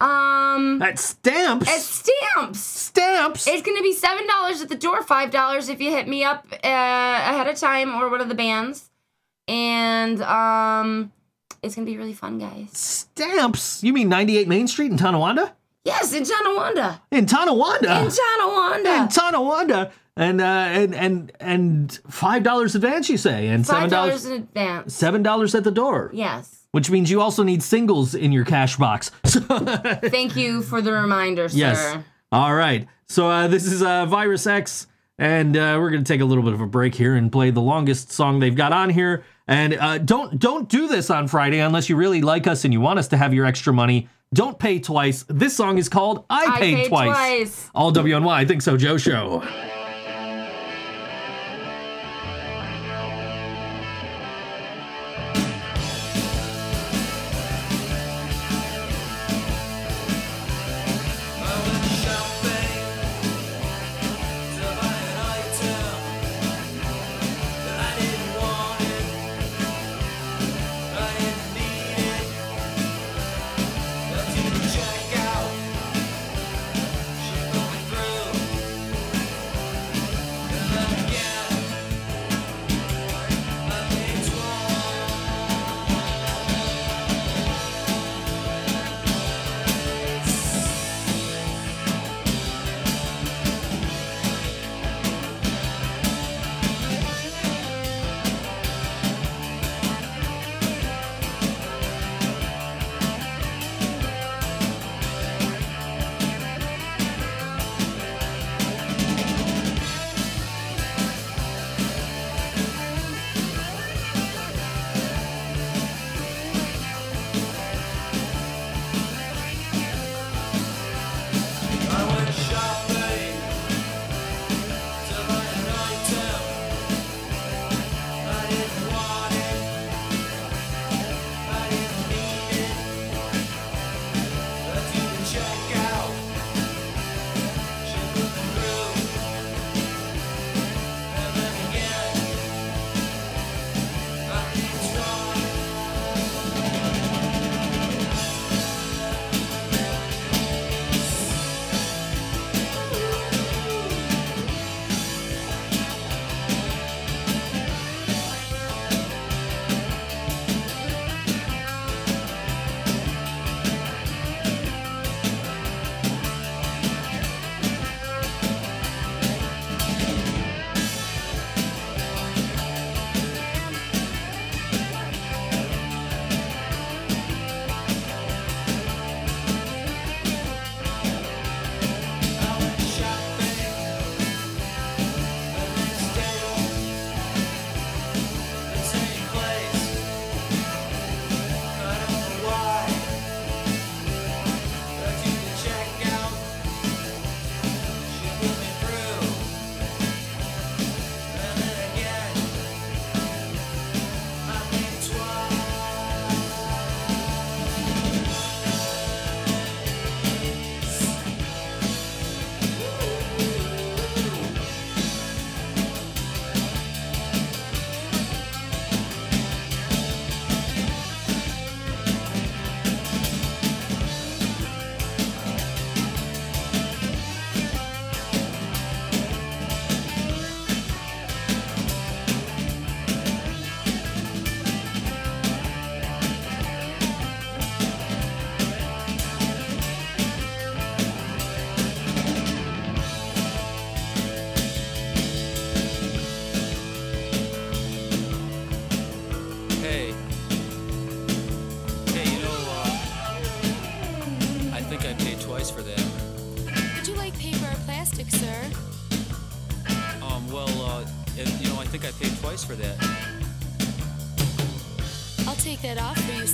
[0.00, 1.68] Um, at Stamps.
[1.68, 2.60] at Stamps.
[2.60, 3.46] Stamps.
[3.48, 6.46] It's gonna be seven dollars at the door, five dollars if you hit me up
[6.52, 8.90] uh, ahead of time or one of the bands,
[9.48, 11.10] and um,
[11.62, 12.70] it's gonna be really fun, guys.
[12.72, 13.82] Stamps.
[13.82, 15.54] You mean 98 Main Street in Tonawanda?
[15.84, 17.00] Yes, in Tonawanda.
[17.10, 18.02] In Tonawanda.
[18.02, 19.02] In Tonawanda.
[19.02, 19.92] In Tonawanda.
[20.20, 24.36] And uh, and and and five dollars advance, you say, and seven Five dollars dollars
[24.36, 24.92] in advance.
[24.94, 26.10] seven dollars at the door.
[26.12, 26.66] Yes.
[26.72, 29.10] Which means you also need singles in your cash box.
[29.24, 31.56] Thank you for the reminder, sir.
[31.58, 31.96] yes.
[32.32, 32.86] All right.
[33.06, 34.86] So uh, this is uh, Virus X,
[35.18, 37.62] and uh, we're gonna take a little bit of a break here and play the
[37.62, 39.24] longest song they've got on here.
[39.46, 42.80] And uh, don't don't do this on Friday unless you really like us and you
[42.80, 44.08] want us to have your extra money.
[44.34, 45.24] Don't pay twice.
[45.28, 47.06] This song is called "I, I Paid, paid twice.
[47.08, 47.70] twice.
[47.74, 48.28] All WNY.
[48.28, 48.76] I think so.
[48.76, 49.42] Joe Show.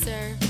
[0.04, 0.43] Sir.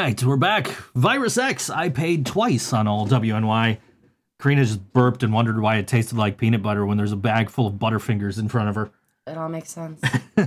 [0.00, 0.68] Right, we're back.
[0.94, 3.76] Virus X, I paid twice on all WNY.
[4.40, 7.50] Karina just burped and wondered why it tasted like peanut butter when there's a bag
[7.50, 8.90] full of Butterfingers in front of her.
[9.26, 10.00] It all makes sense.
[10.36, 10.46] we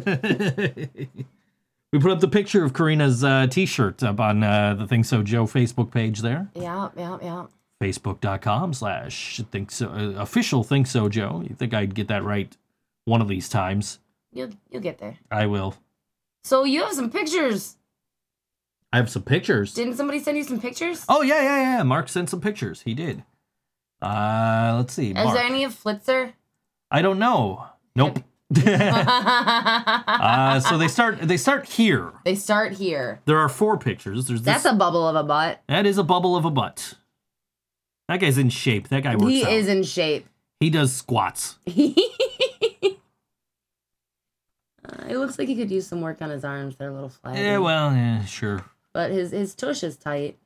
[1.99, 5.45] put up the picture of Karina's uh, t-shirt up on uh, the Think So Joe
[5.45, 6.49] Facebook page there.
[6.55, 7.45] yeah, yeah, yeah.
[7.81, 11.43] Facebook.com slash think so uh, official Think So Joe.
[11.47, 12.55] You think I'd get that right
[13.05, 13.99] one of these times?
[14.31, 15.17] You'll you'll get there.
[15.29, 15.75] I will.
[16.43, 17.75] So you have some pictures.
[18.93, 19.73] I have some pictures.
[19.73, 21.03] Didn't somebody send you some pictures?
[21.09, 21.83] Oh yeah, yeah, yeah.
[21.83, 22.81] Mark sent some pictures.
[22.81, 23.23] He did.
[24.01, 25.09] Uh, let's see.
[25.09, 25.35] Is Mark.
[25.35, 26.33] there any of Flitzer?
[26.91, 27.65] I don't know.
[27.95, 28.19] Nope.
[28.65, 31.19] uh, so they start.
[31.21, 32.11] They start here.
[32.23, 33.19] They start here.
[33.25, 34.27] There are four pictures.
[34.27, 34.45] There's this.
[34.45, 35.61] That's a bubble of a butt.
[35.67, 36.93] that is a bubble of a butt.
[38.09, 38.89] That guy's in shape.
[38.89, 39.53] That guy works He out.
[39.53, 40.27] is in shape.
[40.59, 41.57] he does squats.
[44.85, 46.75] Uh, it looks like he could use some work on his arms.
[46.75, 47.37] They're a little flat.
[47.37, 48.65] Yeah, well, yeah, sure.
[48.93, 50.37] But his his tush is tight.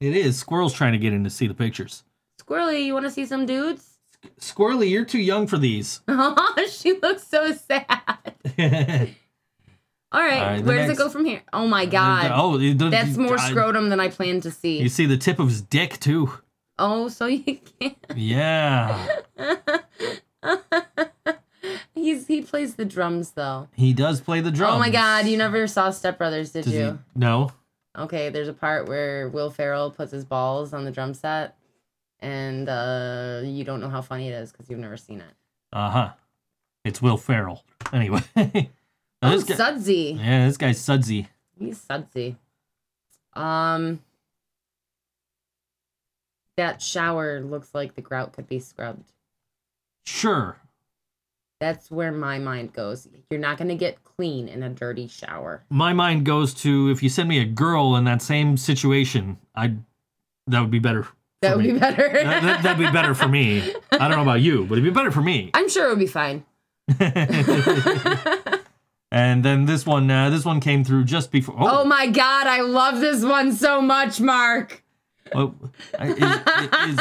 [0.00, 0.36] It is.
[0.38, 2.02] Squirrel's trying to get in to see the pictures.
[2.40, 3.98] Squirrely, you want to see some dudes?
[4.40, 6.00] Squirrely, you're too young for these.
[6.08, 7.86] Oh, she looks so sad.
[10.12, 11.42] All right, All right, the where does next- it go from here?
[11.52, 13.50] Oh my uh, god, Oh, it does- that's more God.
[13.50, 14.78] scrotum than I planned to see.
[14.80, 16.30] You see the tip of his dick too.
[16.78, 17.96] oh, so you can't.
[18.14, 19.08] Yeah,
[22.04, 23.68] He's he plays the drums though.
[23.74, 24.74] he does play the drums.
[24.74, 26.98] Oh my god, you never saw Step Brothers, did Does he- you?
[27.14, 27.50] No.
[27.96, 31.56] Okay, there's a part where Will Ferrell puts his balls on the drum set,
[32.20, 35.34] and uh, you don't know how funny it is because you've never seen it.
[35.72, 36.12] Uh huh.
[36.84, 37.64] It's Will Ferrell.
[37.92, 38.20] Anyway.
[39.22, 40.18] Now, Oh, this guy- Sudsy.
[40.20, 41.28] yeah, this guy's sudsy.
[41.58, 42.36] He's sudsy.
[43.32, 44.00] Um,
[46.56, 49.12] that shower looks like the grout could be scrubbed.
[50.04, 50.58] Sure.
[51.64, 53.08] That's where my mind goes.
[53.30, 55.64] You're not gonna get clean in a dirty shower.
[55.70, 59.82] My mind goes to if you send me a girl in that same situation, I'd
[60.48, 61.08] that would be better.
[61.40, 61.72] That would me.
[61.72, 62.10] be better.
[62.12, 63.72] That, that, that'd be better for me.
[63.92, 65.52] I don't know about you, but it'd be better for me.
[65.54, 66.44] I'm sure it would be fine.
[69.10, 71.56] and then this one, uh, this one came through just before.
[71.58, 74.82] Oh Oh, my god, I love this one so much, Mark.
[75.34, 75.54] oh,
[75.98, 77.00] is, is,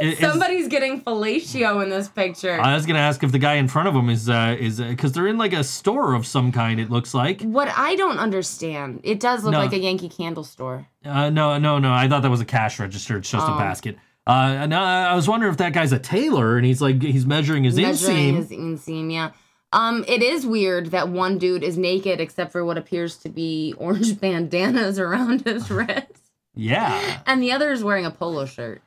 [0.00, 2.60] is- Somebody's getting fellatio in this picture.
[2.60, 5.12] I was gonna ask if the guy in front of him is uh, is because
[5.12, 6.80] they're in like a store of some kind.
[6.80, 7.42] It looks like.
[7.42, 9.58] what I don't understand, it does look No.
[9.58, 10.86] like a Yankee Candle store.
[11.04, 11.92] Uh, no, no, no.
[11.92, 13.16] I thought that was a cash register.
[13.18, 13.58] It's just a Oh.
[13.58, 13.96] basket.
[14.26, 14.30] Uh,
[14.60, 17.64] and uh, I was wondering if that guy's a tailor and he's like he's measuring
[17.64, 18.36] his Measuring inseam.
[18.36, 19.30] his inseam, yeah.
[19.72, 23.74] Um, it is weird that one dude is naked except for what appears to be
[23.78, 26.06] orange bandanas around his wrist,
[26.54, 27.20] Yeah.
[27.26, 28.82] and the other is wearing a polo shirt.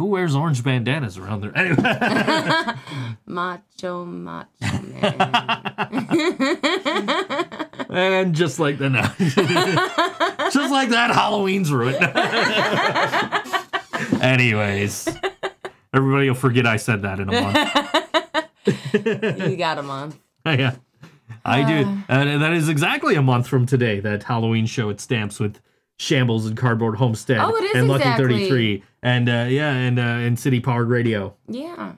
[0.00, 1.54] Who wears orange bandanas around there?
[1.54, 1.76] Anyway.
[3.26, 5.14] Macho, macho man.
[7.90, 9.02] and just like that, no.
[10.52, 12.02] just like that, Halloween's ruined.
[14.22, 15.06] Anyways,
[15.92, 17.58] everybody will forget I said that in a month.
[19.50, 20.18] you got a month.
[20.46, 20.76] yeah,
[21.44, 21.86] I do.
[21.86, 21.98] Uh.
[22.08, 24.00] And that is exactly a month from today.
[24.00, 25.60] That Halloween show at Stamps with
[26.00, 27.36] Shambles and Cardboard Homestead.
[27.38, 28.04] Oh, it is and Lucky.
[28.16, 31.34] Thirty Three, and uh, yeah, and uh, and City Powered Radio.
[31.46, 31.92] Yeah.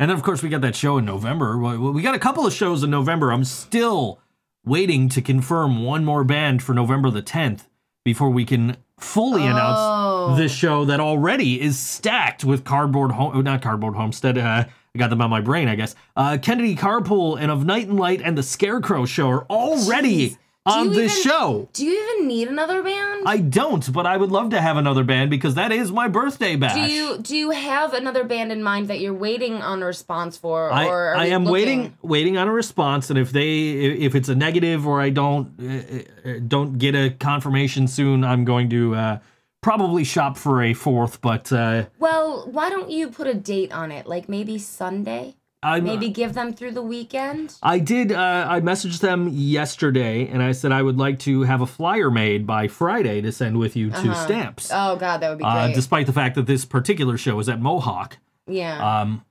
[0.00, 1.58] And then, of course, we got that show in November.
[1.58, 3.32] We got a couple of shows in November.
[3.32, 4.20] I'm still
[4.64, 7.62] waiting to confirm one more band for November the 10th
[8.04, 9.46] before we can fully Oh.
[9.46, 14.38] announce this show that already is stacked with Cardboard Home, not Cardboard Homestead.
[14.38, 15.96] Uh, I got them on my brain, I guess.
[16.16, 20.38] Uh, Kennedy Carpool and Of Night and Light and the Scarecrow show are already Jeez.
[20.70, 21.68] On this even- show.
[21.72, 23.22] Do you even need another band?
[23.26, 26.56] I don't, but I would love to have another band because that is my birthday
[26.56, 26.74] bash.
[26.74, 30.36] do you do you have another band in mind that you're waiting on a response
[30.36, 33.68] for, I, I am looking- waiting waiting on a response and if they
[34.06, 38.70] if it's a negative or I don't uh, don't get a confirmation soon I'm going
[38.70, 39.18] to uh,
[39.60, 43.90] probably shop for a fourth but uh, Well, why don't you put a date on
[43.90, 44.06] it?
[44.06, 45.34] Like maybe Sunday.
[45.62, 47.56] I'm Maybe give them through the weekend.
[47.62, 51.60] I did uh, I messaged them yesterday and I said I would like to have
[51.60, 55.38] a flyer made by Friday to send with you to stamps Oh God, that would
[55.38, 55.74] be uh, great.
[55.74, 59.00] despite the fact that this particular show is at Mohawk yeah.
[59.00, 59.24] Um,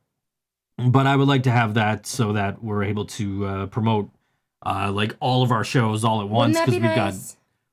[0.78, 4.10] but I would like to have that so that we're able to uh, promote
[4.66, 7.14] uh, like all of our shows all at once Wouldn't be we've got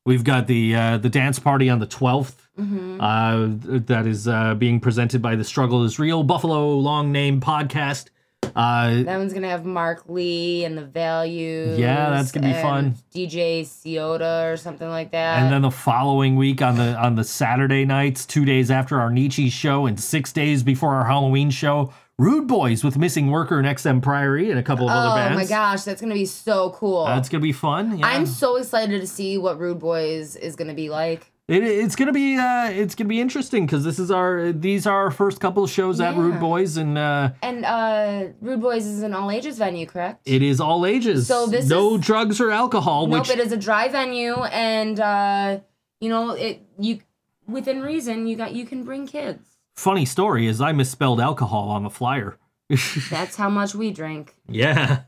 [0.06, 3.00] we've got the uh, the dance party on the 12th Mm-hmm.
[3.00, 8.10] uh, that is uh, being presented by the Struggle is Real Buffalo Long Name podcast.
[8.56, 11.78] Uh, That one's gonna have Mark Lee and the Values.
[11.78, 12.94] Yeah, that's gonna be fun.
[13.14, 15.42] DJ Ciota or something like that.
[15.42, 19.10] and then the following week on the on the Saturday nights, two days after our
[19.10, 23.66] Nietzsche show and six days before our Halloween show, Rude Boys with Missing Worker and
[23.66, 25.34] XM Priory and a couple of other bands.
[25.36, 27.06] oh my gosh, that's gonna be so cool.
[27.06, 27.98] That's gonna be fun.
[27.98, 28.06] Yeah.
[28.06, 31.30] I'm so excited to see what Rude Boys is gonna be like.
[31.46, 34.96] It, it's gonna be uh, it's gonna be interesting because this is our these are
[35.04, 39.02] our first couple of shows at Rude Boys and uh, And uh Rude Boys is
[39.02, 40.22] an all ages venue, correct?
[40.26, 41.26] it is all ages.
[41.26, 43.06] So this no is- drugs or alcohol.
[43.08, 45.60] nope, which it is a dry venue, and uh,
[46.00, 46.62] you know it.
[46.78, 47.00] You
[47.46, 49.58] within reason, you got you can bring kids.
[49.76, 52.38] funny story is I misspelled alcohol on the flyer.
[53.10, 54.34] That's how much we drink.
[54.48, 55.02] yeah,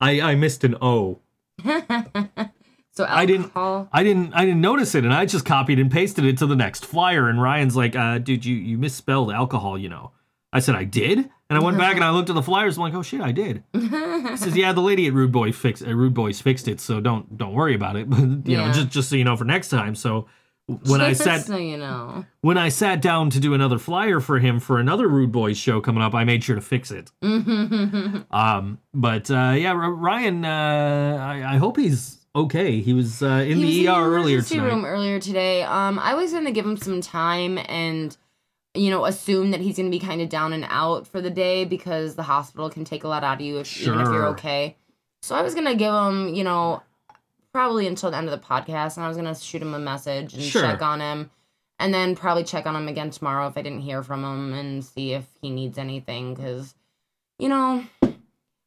[0.00, 1.20] I I missed an O.
[2.96, 3.18] So alcohol.
[3.18, 3.52] I didn't
[3.92, 6.56] I didn't I didn't notice it and I just copied and pasted it to the
[6.56, 10.12] next flyer and Ryan's like, uh, dude, you you misspelled alcohol, you know.
[10.52, 12.78] I said I did, and I went back and I looked at the flyers.
[12.78, 13.62] I'm like, oh shit, I did.
[14.26, 17.00] He says, yeah, the lady at Rude Boy fixed uh, Rude Boys fixed it, so
[17.00, 18.08] don't don't worry about it.
[18.08, 19.94] But you know, just just so you know for next time.
[19.94, 20.26] So
[20.66, 22.24] when I sat so you know.
[22.40, 25.80] when I sat down to do another flyer for him for another Rude Boys show
[25.80, 27.10] coming up, I made sure to fix it.
[27.22, 32.80] um, but uh, yeah, R- Ryan, uh, I, I hope he's okay.
[32.80, 34.68] He was uh, in He was the ER earlier emergency tonight.
[34.68, 35.62] room earlier today.
[35.64, 38.16] Um, I was gonna give him some time and,
[38.74, 41.64] you know, assume that he's gonna be kind of down and out for the day
[41.64, 44.76] because the hospital can take a lot out of you if, even if you're okay.
[45.22, 46.82] So I was gonna give him, you know,
[47.52, 50.34] probably until the end of the podcast, and I was gonna shoot him a message
[50.34, 50.62] and Sure.
[50.62, 51.30] check on him,
[51.78, 54.84] and then probably check on him again tomorrow if I didn't hear from him and
[54.84, 56.74] see if he needs anything because,
[57.38, 57.84] you know.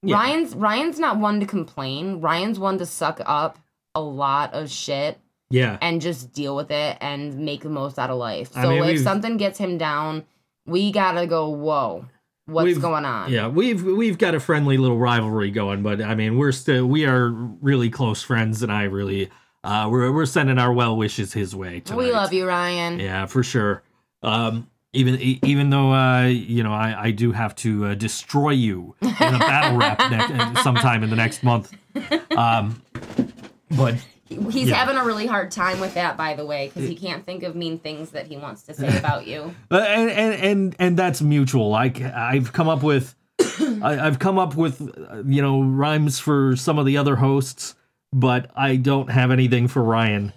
[0.01, 0.15] Yeah.
[0.15, 2.21] Ryan's Ryan's not one to complain.
[2.21, 3.59] Ryan's one to suck up
[3.95, 5.19] a lot of shit
[5.49, 8.53] Yeah, and just deal with it and make the most out of life.
[8.53, 10.26] So I mean, if something gets him down,
[10.65, 12.05] we gotta go, whoa,
[12.45, 13.31] what's going on?
[13.31, 17.05] yeah, we've we've got a friendly little rivalry going, but I mean, we're still we
[17.05, 19.30] are really close friends, and I really
[19.63, 21.81] uh, we're we're sending our well wishes his way.
[21.81, 21.97] Tonight.
[21.97, 22.99] we love you, Ryan.
[22.99, 23.84] Yeah, for sure.
[24.21, 28.52] Um, even e- even though uh, you know I, I do have to uh, destroy
[28.52, 31.74] you in a battle rap ne- sometime in the next month.
[32.36, 32.82] Um,
[33.78, 33.95] but
[34.52, 34.76] He's Yeah.
[34.76, 37.56] having a really hard time with that, by the way, because he can't think of
[37.56, 39.56] mean things that he wants to say about you.
[39.72, 41.70] Uh, and, and and and that's mutual.
[41.70, 46.56] Like I've come up with, I, I've come up with, uh, you know, rhymes for
[46.56, 47.74] some of the other hosts,
[48.14, 50.32] but I don't have anything for Ryan.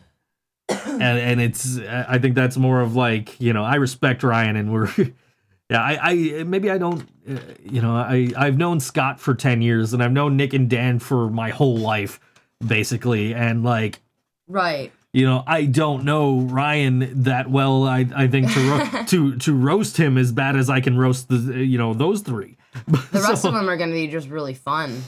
[1.02, 4.72] And and it's, I think that's more of like, you know, I respect Ryan, and
[4.72, 4.88] we're,
[5.70, 9.62] yeah, I, I maybe I don't, uh, you know, I I've known Scott for ten
[9.62, 12.20] years, and I've known Nick and Dan for my whole life,
[12.66, 14.00] basically, and like
[14.48, 14.92] Right.
[15.12, 17.84] you know, I don't know Ryan that well.
[17.84, 21.28] I I think to ro- to to roast him as bad as I can roast
[21.28, 22.56] the you know those three.
[22.86, 25.02] The rest of them are gonna be just really fun.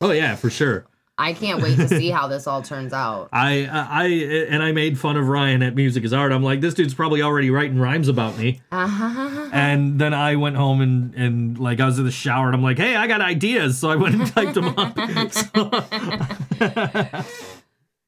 [0.00, 0.86] Oh yeah, for sure.
[1.20, 3.28] I can't wait to see how this all turns out.
[3.32, 4.06] I I
[4.48, 6.32] and I made fun of Ryan at Music Is Art.
[6.32, 8.62] I'm like, this dude's probably already writing rhymes about me.
[9.52, 12.62] And then I went home and and like I was in the shower and I'm
[12.62, 13.78] like, hey, I got ideas.
[13.78, 14.96] So I went and typed them up.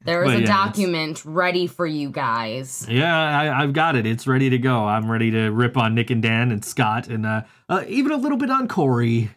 [0.05, 2.85] There is a yeah, document ready for you guys.
[2.91, 4.05] Yeah, I, I've got it.
[4.05, 4.85] It's ready to go.
[4.85, 8.17] I'm ready to rip on Nick and Dan and Scott and uh, uh even a
[8.17, 9.31] little bit on Corey.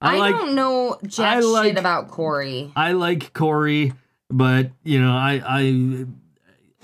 [0.00, 2.72] I, like don't know jack I like- shit about Corey.
[2.74, 3.92] I like Corey,
[4.30, 6.06] but you know, I I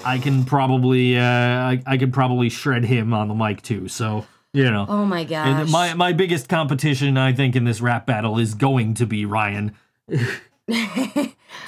[0.04, 3.88] I can probably uh I, I could probably shred him on the mic too.
[3.88, 4.86] So, you know.
[4.88, 5.46] Oh my gosh.
[5.48, 9.24] And my my biggest competition I think in this rap battle is going to be
[9.24, 9.74] Ryan.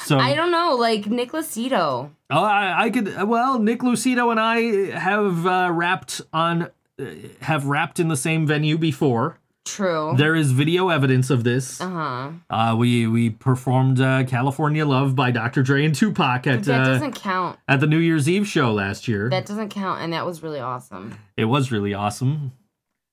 [0.05, 2.11] so I don't know, like Nick Lucido.
[2.31, 3.23] Oh, I, I could.
[3.23, 6.65] Well, Nick Lucido and I have uh, rapped on,
[7.01, 7.05] uh,
[7.41, 9.39] have rapped in the same venue before.
[9.69, 10.15] True.
[10.17, 11.81] There is video evidence of this.
[11.81, 12.31] Uh huh.
[12.49, 15.63] Uh, we we performed uh, "California Love" by Dr.
[15.63, 17.59] Dre and Tupac at That uh, doesn't count.
[17.69, 19.29] at the New Year's Eve show last year.
[19.29, 21.19] That doesn't count, and that was really awesome.
[21.37, 22.53] it was really awesome.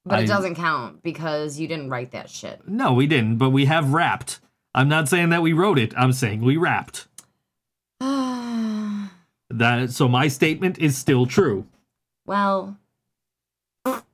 [0.05, 2.67] But I- it doesn't count because you didn't write that shit.
[2.67, 4.39] No, we didn't, but we have rapped.
[4.73, 5.93] I'm not saying that we wrote it.
[5.97, 7.07] I'm saying we rapped.
[9.51, 11.67] That so my statement is still true.
[12.25, 12.77] well,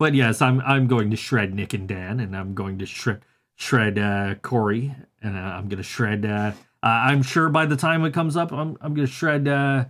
[0.00, 3.20] but yes, I'm I'm going to shred Nick and Dan, and I'm going to shred
[3.54, 6.24] shred uh, Corey, and uh, I'm gonna shred.
[6.24, 6.52] Uh,
[6.82, 9.46] I'm sure by the time it comes up, I'm I'm gonna shred.
[9.46, 9.84] Uh,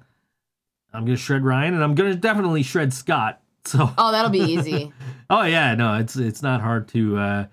[0.92, 3.40] I'm gonna shred Ryan, and I'm gonna definitely shred Scott.
[3.66, 4.90] So oh, that'll be easy.
[5.30, 7.46] oh yeah, no, it's it's not hard to uh,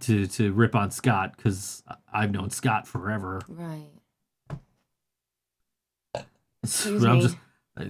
[0.00, 3.40] to to rip on Scott because I've known Scott forever.
[3.46, 3.88] right.
[6.84, 7.20] I'm me.
[7.22, 7.36] just.
[7.76, 7.84] uh,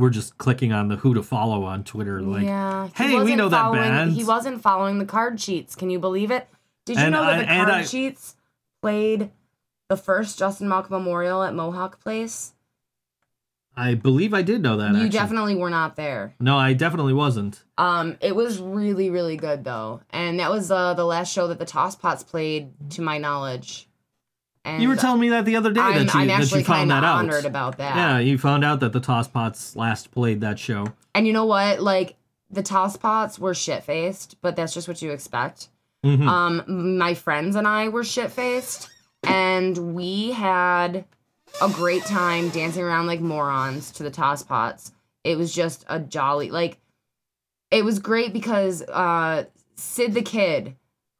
[0.00, 2.22] we're just clicking on the who to follow on Twitter.
[2.22, 2.88] Like, yeah.
[2.96, 4.12] he hey, we know that band.
[4.12, 5.76] He wasn't following the card sheets.
[5.76, 6.48] Can you believe it?
[6.86, 8.34] Did you And know that the card I- sheets
[8.80, 9.30] played
[9.88, 12.54] the first Justin Malk Memorial at Mohawk Place?
[13.76, 14.90] I believe I did know that.
[14.90, 15.08] you actually.
[15.10, 16.34] definitely were not there.
[16.40, 17.62] No, I definitely wasn't.
[17.78, 21.58] Um, it was really, really good though, and that was uh, the last show that
[21.58, 23.88] the Tosspots played, to my knowledge.
[24.64, 26.62] And You were telling me that the other day I'm, that you, I'm that you
[26.64, 27.16] found that out.
[27.18, 27.96] honored about that.
[27.96, 30.86] Yeah, you found out that the Tosspots last played that show.
[31.14, 31.80] And you know what?
[31.80, 32.16] Like
[32.50, 35.68] the Tosspots were shit faced, but that's just what you expect.
[36.04, 36.26] Mhm.
[36.26, 38.88] Um, my friends and I were shit faced,
[39.22, 41.04] and we had
[41.60, 44.92] a great time dancing around like morons to the Tosspots.
[45.24, 46.78] It was just a jolly like.
[47.70, 49.44] It was great because uh,
[49.76, 50.74] Sid the Kid,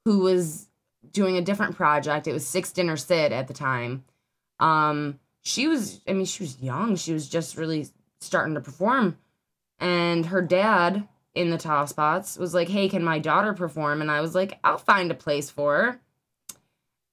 [0.05, 0.67] who was
[1.13, 4.05] doing a different project, it was Six Dinner Sid at the time.
[4.59, 6.97] Um, she was, I mean, she was young.
[6.97, 7.89] She was just really
[8.21, 9.17] starting to perform
[9.79, 14.21] and her dad in the Tosspots was like hey can my daughter perform and i
[14.21, 16.01] was like i'll find a place for her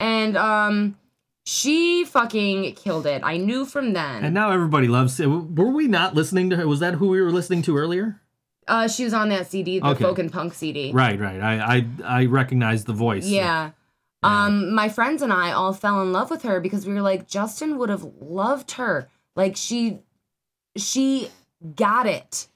[0.01, 0.97] and um
[1.45, 5.27] she fucking killed it i knew from then And now everybody loves it.
[5.27, 6.67] Were we not listening to her?
[6.67, 8.19] Was that who we were listening to earlier?
[8.67, 10.03] uh she was on that cd the Okay.
[10.03, 11.39] folk and punk cd Right, right.
[11.39, 11.85] I I,
[12.21, 13.25] I recognize the voice.
[13.27, 13.71] yeah
[14.27, 17.27] um my friends and i all fell in love with her because we were like
[17.27, 19.07] justin would have loved her.
[19.35, 19.99] Like she
[20.75, 21.29] she
[21.75, 22.47] got it.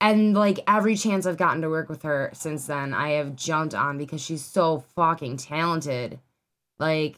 [0.00, 3.74] And like every chance i've gotten to work with her since then i have jumped
[3.74, 6.18] on because she's so fucking talented.
[6.78, 7.16] Like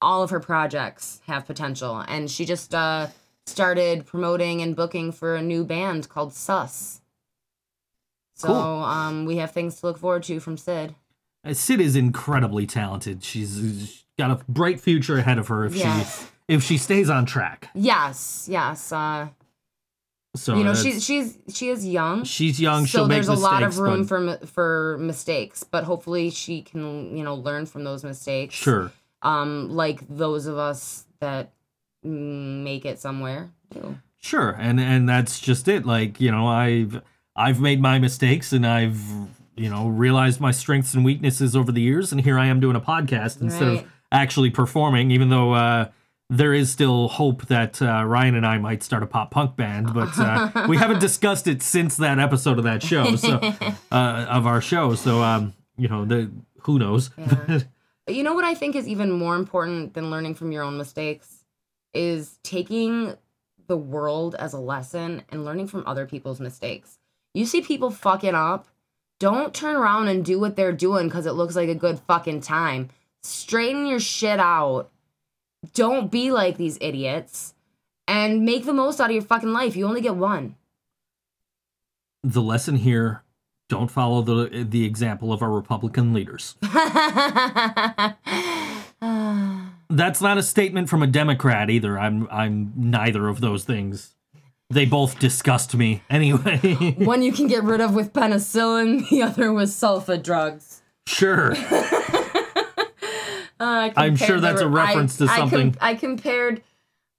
[0.00, 2.04] all of her projects have potential.
[2.08, 3.08] And she just uh
[3.46, 7.00] started promoting and booking for a new band called sus.
[8.34, 8.56] So Cool.
[8.56, 10.94] um we have things to look forward to from sid
[11.52, 13.24] Sid is incredibly talented.
[13.24, 16.20] She's, she's got a bright future ahead of her if Yes.
[16.22, 17.68] she if she stays on track.
[17.74, 19.28] yes yes uh
[20.36, 22.82] So you know she's she's she is young she's young.
[22.84, 26.62] so she'll make there's a lot of room but- for for mistakes but hopefully she
[26.62, 28.90] can you know learn from those mistakes sure.
[29.22, 31.52] um like those of us that
[32.02, 33.96] make it somewhere do.
[34.18, 35.84] Sure, and and that's just it.
[35.86, 37.00] Like you know, I've
[37.34, 39.00] I've made my mistakes, and I've
[39.56, 42.76] you know realized my strengths and weaknesses over the years, and here I am doing
[42.76, 43.78] a podcast instead Right.
[43.80, 45.10] of actually performing.
[45.10, 45.88] Even though uh,
[46.30, 49.92] there is still hope that uh, Ryan and I might start a pop punk band,
[49.92, 53.38] but uh, we haven't discussed it since that episode of that show, so
[53.92, 54.94] uh, of our show.
[54.94, 56.30] So um, you know, the
[56.62, 57.10] who knows.
[58.04, 60.76] But you know what I think is even more important than learning from your own
[60.76, 61.44] mistakes
[61.94, 63.14] is taking
[63.68, 66.98] the world as a lesson and learning from other people's mistakes.
[67.34, 68.66] You see people fucking up,
[69.22, 72.40] don't turn around and do what they're doing because it looks like a good fucking
[72.40, 72.88] time.
[73.22, 74.90] Straighten your shit out.
[75.74, 77.54] Don't be like these idiots
[78.08, 79.76] and make the most out of your fucking life.
[79.76, 80.56] You only get one.
[82.24, 83.22] the lesson here:
[83.68, 86.56] don't follow the the example of our Republican leaders.
[89.88, 91.96] That's not a statement from a Democrat either.
[91.96, 94.16] I'm I'm neither of those things.
[94.72, 96.02] They both disgust me.
[96.10, 100.82] Anyway, one you can get rid of with penicillin, the other with sulfa drugs.
[101.06, 101.54] sure.
[103.60, 105.76] Uh, I'm sure compared the that's a re- I- reference to I com- something.
[105.80, 106.62] I compared,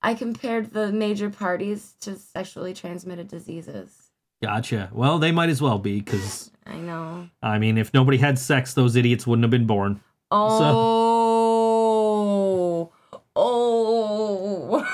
[0.01, 4.09] I compared the major parties to sexually transmitted diseases.
[4.41, 4.89] Gotcha.
[4.91, 7.29] Well, they might as well be because I know.
[7.41, 10.01] I mean, if nobody had sex, those idiots wouldn't have been born.
[10.31, 10.51] Oh,
[13.37, 14.85] oh,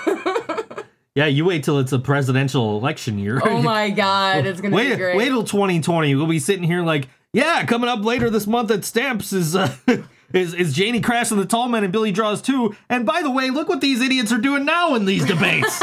[1.16, 3.42] Yeah, you wait till it's a presidential election year.
[3.44, 4.46] oh my God!
[4.46, 5.18] It's gonna wait, be great.
[5.18, 6.16] wait till 2020.
[6.16, 9.74] We'll be sitting here like, yeah, coming up later this month at Stamps is uh,
[10.34, 12.76] is is Janie Crash and the Tall Men and Billy Draws too.
[12.90, 15.82] And by the way, look what these idiots are doing now in these debates.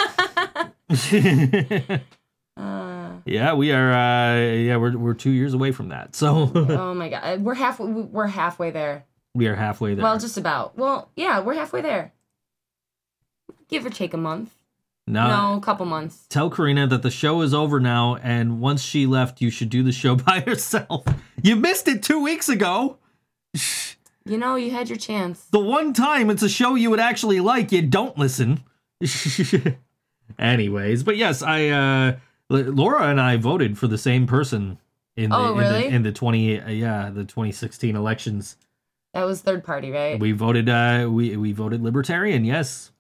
[2.59, 3.93] Uh, Yeah, we are.
[3.93, 7.87] Uh, yeah, we're we're two years away from that, so oh my god, we're halfway.
[7.91, 9.05] We're halfway there.
[9.35, 10.03] we are halfway there.
[10.03, 10.75] Well, just about.
[10.79, 12.15] Well, yeah, we're halfway there.
[13.69, 14.55] Give or take a month.
[15.07, 16.27] Now, no, a couple months.
[16.29, 19.83] tell Karina that the show is over now, and once she left, you should do
[19.83, 21.05] the show by yourself.
[21.43, 22.99] You missed it two weeks ago.
[24.25, 25.45] You know, you had your chance.
[25.53, 28.65] The one time it's a show you would actually like, you don't listen.
[30.39, 32.17] Anyways, but yes, I uh
[32.49, 34.79] Laura and I voted for the same person
[35.17, 38.57] in the, Oh, in, the in the 20 uh, yeah, the 2016 elections.
[39.15, 40.19] That was third party, right?
[40.19, 42.91] We voted uh we we voted libertarian, yes.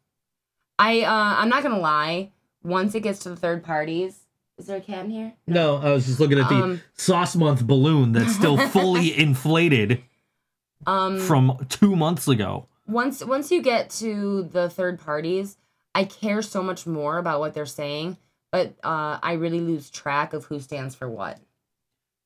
[0.78, 2.32] I uh I'm not gonna lie.
[2.62, 4.20] Once it gets to the third parties,
[4.58, 5.32] is there a cat in here?
[5.46, 10.02] No, I was just looking at the Um, sauce month balloon that's still fully inflated
[10.86, 12.66] Um, from 2 months ago.
[12.86, 15.56] once once you get to the third parties,
[15.94, 18.18] I care so much more about what they're saying,
[18.52, 21.38] but uh, I really lose track of who stands for what.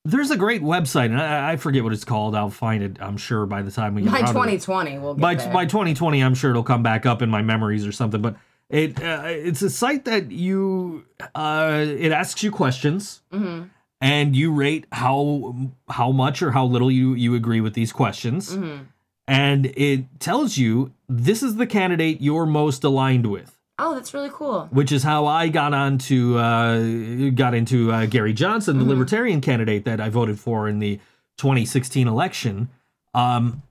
[0.03, 2.35] There's a great website, and I, I forget what it's called.
[2.35, 5.21] I'll find it, I'm sure, by the time we get By to 2020, we'll get
[5.21, 5.53] by there.
[5.53, 8.35] by 2020 i'm sure it'll come back up in my memories or something but
[8.69, 11.05] it uh, it's a site that you
[11.35, 13.69] uh it asks you questions Mhm.
[13.99, 15.55] and you rate how
[15.89, 18.85] how much or how little you you agree with these questions Mhm.
[19.27, 24.29] and it tells you this is the candidate you're most aligned with Oh, that's really
[24.31, 24.67] cool.
[24.71, 29.41] which is how I got on to uh, got into uh, Gary Johnson, the Libertarian
[29.41, 30.99] candidate that I voted for in the
[31.37, 32.69] 2016 election.
[33.15, 33.63] Um,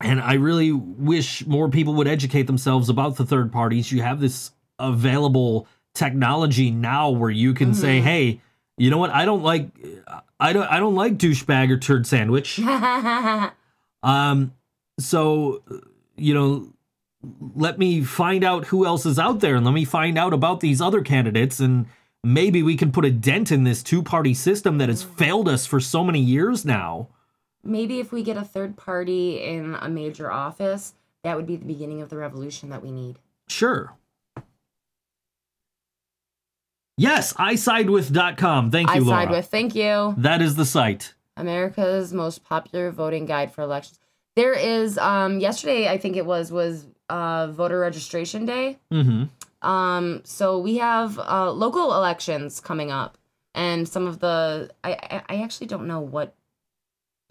[0.00, 3.92] and I really wish more people would educate themselves about the third parties.
[3.92, 8.40] You have this available technology now where you can say, "Hey,
[8.76, 9.10] you know what?
[9.10, 9.68] I don't like
[10.40, 12.58] I don't I don't like douchebag or turd sandwich."
[14.02, 14.52] Um,
[15.00, 15.62] so
[16.16, 16.73] you know,
[17.54, 20.60] let me find out who else is out there and let me find out about
[20.60, 21.86] these other candidates and
[22.22, 25.80] maybe we can put a dent in this two-party system that has failed us for
[25.80, 27.08] so many years now.
[27.62, 31.64] Maybe if we get a third party in a major office, that would be the
[31.64, 33.18] beginning of the revolution that we need.
[33.48, 33.94] Sure.
[36.96, 38.70] Yes, isidewith.com.
[38.70, 39.22] Thank you, I Laura.
[39.22, 39.46] side with.
[39.46, 40.14] Thank you.
[40.16, 41.14] That is the site.
[41.36, 43.98] America's most popular voting guide for elections.
[44.36, 48.78] There is um yesterday I think it was was uh voter registration day.
[48.92, 49.24] Mm-hmm.
[49.66, 53.18] Um so we have uh local elections coming up
[53.54, 56.34] and some of the I I, I actually don't know what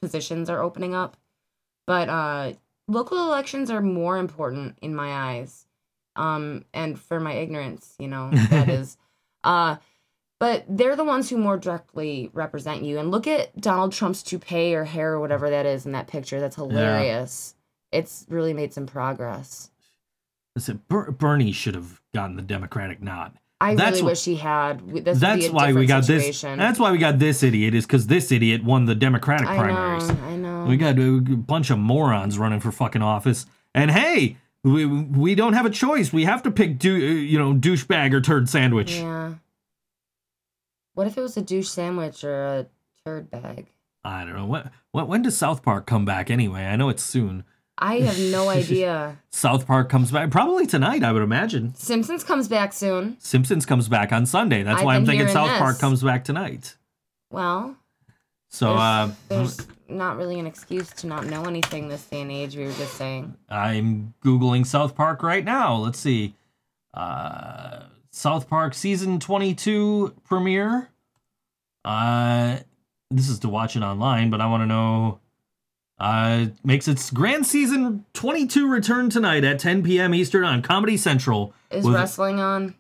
[0.01, 1.17] positions are opening up.
[1.85, 2.53] But uh
[2.87, 5.65] local elections are more important in my eyes.
[6.15, 8.97] Um and for my ignorance, you know, that is
[9.43, 9.77] uh
[10.39, 12.99] but they're the ones who more directly represent you.
[12.99, 16.41] And look at Donald Trump's toupee or hair or whatever that is in that picture.
[16.41, 17.55] That's hilarious.
[17.93, 19.69] It's really made some progress.
[20.55, 23.33] Listen, Ber- Bernie should have gotten the Democratic nod.
[23.61, 24.87] I That's really wh- wish he had.
[25.05, 26.51] This That's why we got situation.
[26.51, 26.57] this.
[26.57, 27.73] That's why we got this idiot.
[27.73, 30.07] Is because this idiot won the Democratic I primaries.
[30.09, 30.17] know.
[30.25, 30.65] I know.
[30.65, 33.45] We got a bunch of morons running for fucking office.
[33.73, 36.11] And hey, we we don't have a choice.
[36.11, 38.95] We have to pick do uh, you know douchebag or turd sandwich.
[38.97, 39.35] yeah.
[40.93, 42.65] What if it was a douche sandwich or a
[43.05, 43.67] turd bag?
[44.03, 46.65] I don't know when, when when does South Park come back anyway?
[46.65, 47.45] I know it's soon.
[47.83, 49.17] I have no idea.
[49.29, 51.03] South Park comes back probably tonight.
[51.03, 51.75] I would imagine.
[51.75, 53.17] Simpsons comes back soon.
[53.19, 54.63] Simpsons comes back on Sunday.
[54.63, 56.77] That's I've why I'm thinking South Park comes back tonight.
[57.29, 57.75] Well,
[58.49, 62.31] So there's, uh, there's not really an excuse to not know anything this day and
[62.31, 62.55] age.
[62.55, 63.35] We were just saying.
[63.49, 65.75] I'm googling South Park right now.
[65.75, 66.35] Let's see.
[66.93, 70.89] Uh, South Park season 22 premiere.
[71.83, 72.59] Uh,
[73.11, 75.19] this is to watch it online, but I want to know.
[75.99, 80.13] Uh, makes its grand season 22 return tonight at 10 p.m.
[80.13, 81.53] Eastern on Comedy Central.
[81.71, 82.75] Is With- wrestling on?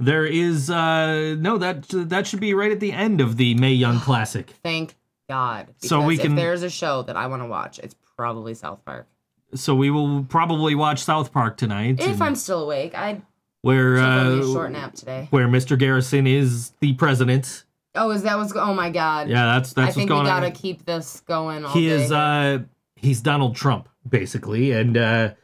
[0.00, 3.72] There is uh no that that should be right at the end of the Mae
[3.72, 4.50] Young Classic.
[4.62, 4.96] Thank
[5.28, 5.68] God.
[5.78, 8.84] So we can- If there's a show that I want to watch, it's probably South
[8.84, 9.06] Park.
[9.54, 12.00] So we will probably watch South Park tonight.
[12.00, 13.22] If I'm still awake, I'd
[13.62, 15.28] where uh, a short nap today.
[15.30, 15.78] where Mr.
[15.78, 17.64] Garrison is the president.
[17.94, 18.52] Oh, is that what's?
[18.56, 19.28] Oh my God.
[19.28, 20.52] Yeah, that's that's I what's think we gotta on.
[20.52, 21.64] keep this going.
[21.64, 22.58] All He day is uh
[22.96, 25.34] he's Donald Trump basically, and uh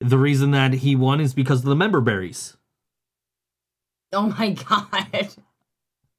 [0.00, 2.56] the reason that he won is because of the member berries.
[4.12, 5.28] Oh my God.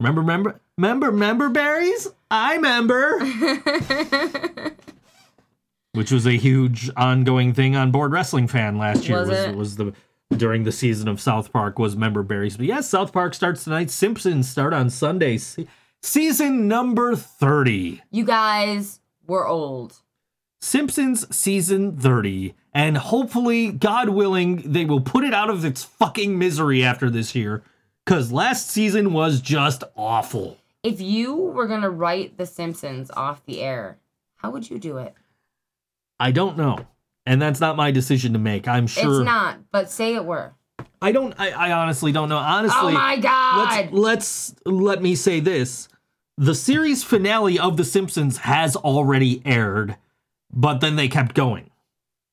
[0.01, 2.07] Remember, member, member, member berries.
[2.31, 3.19] I member,
[5.93, 9.19] which was a huge ongoing thing on Board Wrestling Fan last year.
[9.19, 9.55] Was Was it?
[9.55, 9.93] was the
[10.35, 12.57] during the season of South Park was member berries.
[12.57, 13.89] But yes, South Park starts tonight.
[13.89, 15.37] Simpsons start on Sunday.
[15.37, 15.67] Se-
[16.01, 18.01] Season number thirty.
[18.09, 19.97] you guys were old.
[20.61, 22.53] Simpsons season 30.
[22.73, 27.33] And hopefully, God willing, they will put it out of its fucking misery after this
[27.35, 27.63] year.
[28.05, 30.57] Because last season was just awful.
[30.83, 33.97] If you were gonna write The Simpsons off the air,
[34.37, 35.13] how would you do it?
[36.19, 36.87] I don't know.
[37.29, 38.67] And that's not my decision to make.
[38.67, 39.19] I'm sure.
[39.19, 40.55] It's not, but say it were.
[40.99, 41.35] I don't.
[41.37, 42.37] I, I honestly don't know.
[42.37, 43.91] Honestly, oh my god!
[43.93, 45.89] let's let's let me say this:
[46.39, 49.95] the series finale of The Simpsons has already aired,
[50.51, 51.69] but then they kept going.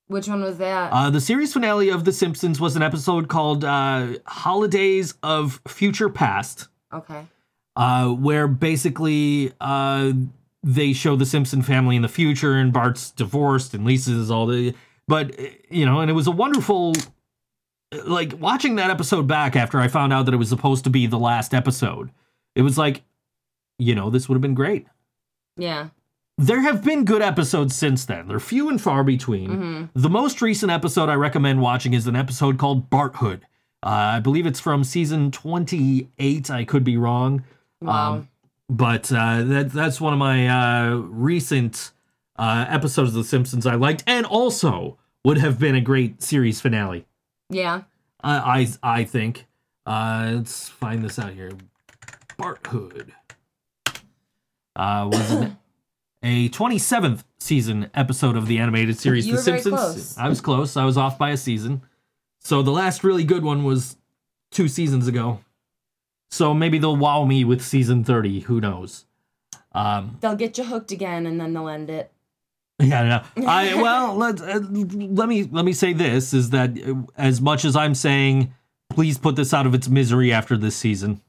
[0.06, 0.90] Which one was that?
[0.94, 6.09] Uh, the series finale of The Simpsons was an episode called uh, "Holidays of Future
[6.09, 7.27] Past," okay.
[7.77, 10.12] uh, where basically uh,
[10.62, 14.74] they show the Simpson family in the future, and Bart's divorced, and Lisa's all the.
[15.09, 15.39] But
[15.70, 16.95] you know, and it was a wonderful
[18.05, 21.07] like watching that episode back after I found out that it was supposed to be
[21.07, 22.11] the last episode,
[22.55, 23.03] it was like,
[23.78, 24.87] you know, this would have been great.
[25.57, 25.89] Yeah.
[26.39, 28.28] There have been good episodes since then.
[28.28, 29.49] They're few and far between.
[29.51, 29.85] Mm-hmm.
[29.95, 33.43] The most recent episode I recommend watching is an episode called Barthood.
[33.83, 36.51] Uh, I believe it's from season 28.
[36.51, 37.45] I could be wrong.
[37.81, 38.15] Wow.
[38.15, 38.28] Um,
[38.69, 41.93] but uh, that, that's one of my uh, recent
[42.39, 46.61] uh, episodes of The Simpsons I liked, and also would have been a great series
[46.61, 47.07] finale.
[47.51, 47.83] yeah.
[48.23, 49.47] I I, I think.
[49.85, 51.53] Uh, let's find this out here.
[52.39, 53.11] Barthood
[54.75, 55.57] uh, was an,
[56.23, 60.17] a 27th season episode of the animated series You The Simpsons.
[60.19, 60.77] I was close.
[60.77, 61.83] I was off by a season.
[62.41, 63.97] So the last really good one was
[64.51, 65.41] two seasons ago.
[66.31, 68.41] So maybe they'll wow me with season 30.
[68.41, 69.05] Who knows?
[69.73, 72.11] Um, They'll get you hooked again, and then they'll end it.
[72.82, 73.47] Yeah, no.
[73.47, 77.65] I well, let uh, let me let me say this is that uh, as much
[77.65, 78.53] as I'm saying,
[78.90, 81.23] please put this out of its misery after this season.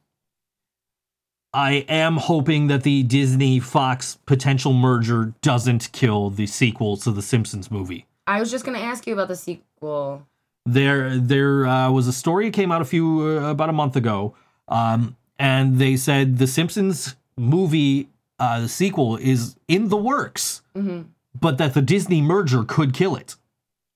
[1.54, 7.22] I am hoping that the Disney Fox potential merger doesn't kill the sequel to the
[7.22, 8.06] Simpsons movie.
[8.28, 10.28] I was just gonna ask you about the sequel.
[10.66, 13.96] There, there uh, was a story that came out a few uh, about a month
[13.96, 14.36] ago,
[14.68, 21.04] um, and they said the Simpsons movie, uh, the sequel, is in the works, hmm
[21.40, 23.36] but that the Disney merger could kill it.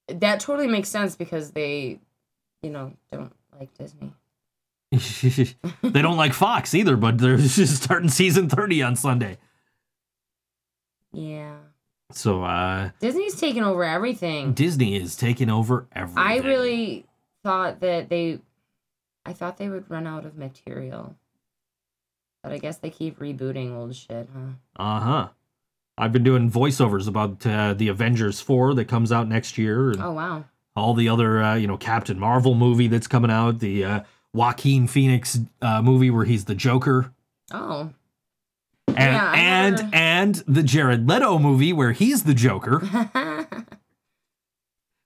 [0.08, 2.00] That totally makes sense because they,
[2.62, 4.14] you know, don't like Disney.
[5.82, 9.38] they don't like Fox either, but they're just starting season 30 on Sunday.
[11.14, 11.56] Yeah.
[12.12, 14.54] So uh Disney's taking over everything.
[14.54, 16.24] Disney is taking over everything.
[16.24, 17.06] I really
[17.44, 18.40] thought that they,
[19.26, 21.16] I thought they would run out of material.
[22.44, 24.84] But I guess they keep rebooting old shit, huh?
[24.84, 25.30] Uh-huh.
[26.02, 30.12] I've been doing voiceovers about uh, the Avengers 4 that comes out next year Oh
[30.12, 30.44] wow.
[30.76, 34.00] all the other uh, you know Captain Marvel movie that's coming out, the uh
[34.34, 37.14] Joaquin Phoenix uh, movie where he's the Joker.
[37.54, 37.92] Oh.
[38.88, 42.82] And Yeah, and never- and the Jared Leto movie where he's the Joker.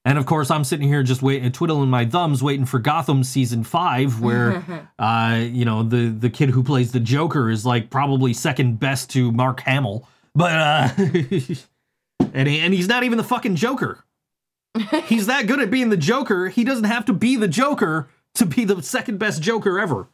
[0.07, 3.63] And of course, I'm sitting here just waiting, twiddling my thumbs, waiting for Gotham season
[3.63, 4.63] five, where,
[4.99, 9.09] uh, you know, the the kid who plays the Joker is like probably second best
[9.11, 10.90] to Mark Hamill, but uh,
[12.34, 14.03] and he, and he's not even the fucking Joker.
[15.06, 16.49] He's that good at being the Joker.
[16.49, 20.10] He doesn't have to be the Joker to be the second best Joker ever.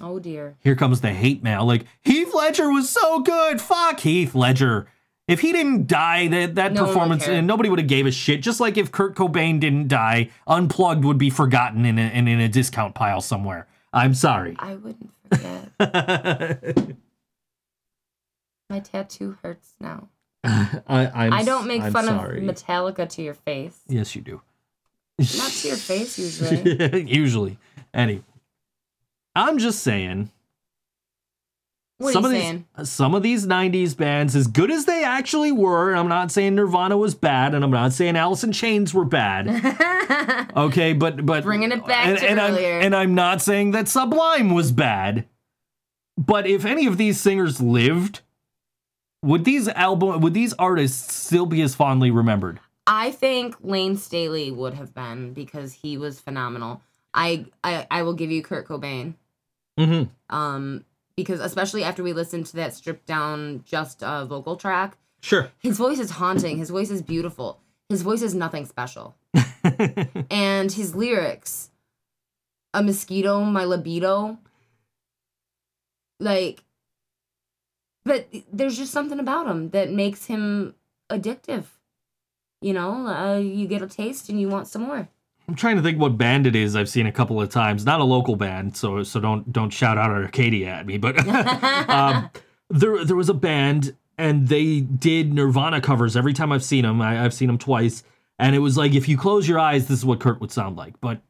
[0.00, 0.56] oh dear.
[0.60, 1.64] Here comes the hate mail.
[1.66, 3.60] Like Heath Ledger was so good.
[3.60, 4.86] Fuck Heath Ledger.
[5.26, 8.42] If he didn't die, that that No performance, and nobody would have gave a shit.
[8.42, 12.38] Just like if Kurt Cobain didn't die, Unplugged would be forgotten in a, in, in
[12.40, 13.66] a discount pile somewhere.
[13.92, 14.54] I'm sorry.
[14.58, 16.96] I wouldn't forget.
[18.70, 20.08] My tattoo hurts now.
[20.44, 20.80] I
[21.14, 22.46] I'm, I don't make I'm fun sorry.
[22.46, 23.80] of Metallica to your face.
[23.88, 24.40] Yes, you do.
[25.18, 27.02] Not to your face usually.
[27.10, 27.58] usually.
[27.92, 28.22] Anyway,
[29.34, 30.30] I'm just saying.
[32.00, 32.66] What some are of you these, saying?
[32.84, 36.96] some of these '90s bands, as good as they actually were, I'm not saying Nirvana
[36.96, 39.48] was bad, and I'm not saying Alice in Chains were bad.
[40.56, 42.78] Okay, but but Bringing it back and, to and I'm, earlier.
[42.80, 45.26] and I'm not saying that Sublime was bad.
[46.16, 48.22] But if any of these singers lived,
[49.22, 52.60] would these album would these artists still be as fondly remembered?
[52.86, 56.82] I think Layne Staley would have been because he was phenomenal.
[57.12, 59.14] I I, I will give you Kurt Cobain.
[59.78, 60.34] Mm-hmm.
[60.34, 60.84] Um,
[61.16, 65.50] because especially after we listened to that stripped down just uh, vocal track, Sure.
[65.58, 66.58] his voice is haunting.
[66.58, 67.60] His voice is beautiful.
[67.88, 69.16] His voice is nothing special.
[70.30, 71.70] and his lyrics,
[72.72, 74.38] a mosquito, my libido,
[76.20, 76.62] like,
[78.08, 80.74] but there's just something about him that makes him
[81.10, 81.64] addictive.
[82.60, 85.08] You know, uh, you get a taste and you want some more.
[85.46, 87.84] I'm trying to think what band it is I've seen a couple of times.
[87.86, 90.98] Not a local band, so so don't don't shout out Arcadia at me.
[90.98, 91.18] But
[91.88, 92.30] um,
[92.68, 97.00] there there was a band and they did Nirvana covers every time I've seen them.
[97.00, 98.02] I, I've seen them twice,
[98.38, 100.76] and it was like if you close your eyes, this is what Kurt would sound
[100.76, 101.00] like.
[101.00, 101.22] But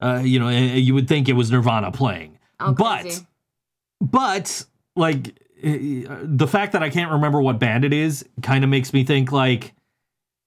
[0.00, 3.22] Uh, you know, eh, you would think it was Nirvana playing, Oh, but
[4.00, 4.66] but
[4.96, 9.04] like the fact that I can't remember what band it is kind of makes me
[9.04, 9.72] think like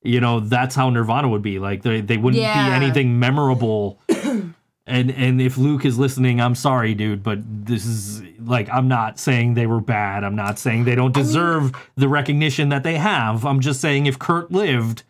[0.03, 1.57] you know that's how Nirvana would be.
[1.59, 2.69] Like they they wouldn't Yeah.
[2.79, 3.99] be anything memorable.
[4.87, 9.17] And and if Luke is listening I'm sorry dude but this is like I'm not
[9.17, 10.23] saying they were bad.
[10.23, 13.47] I'm not saying they don't deserve the recognition that they have.
[13.47, 15.01] I'm just saying if Kurt lived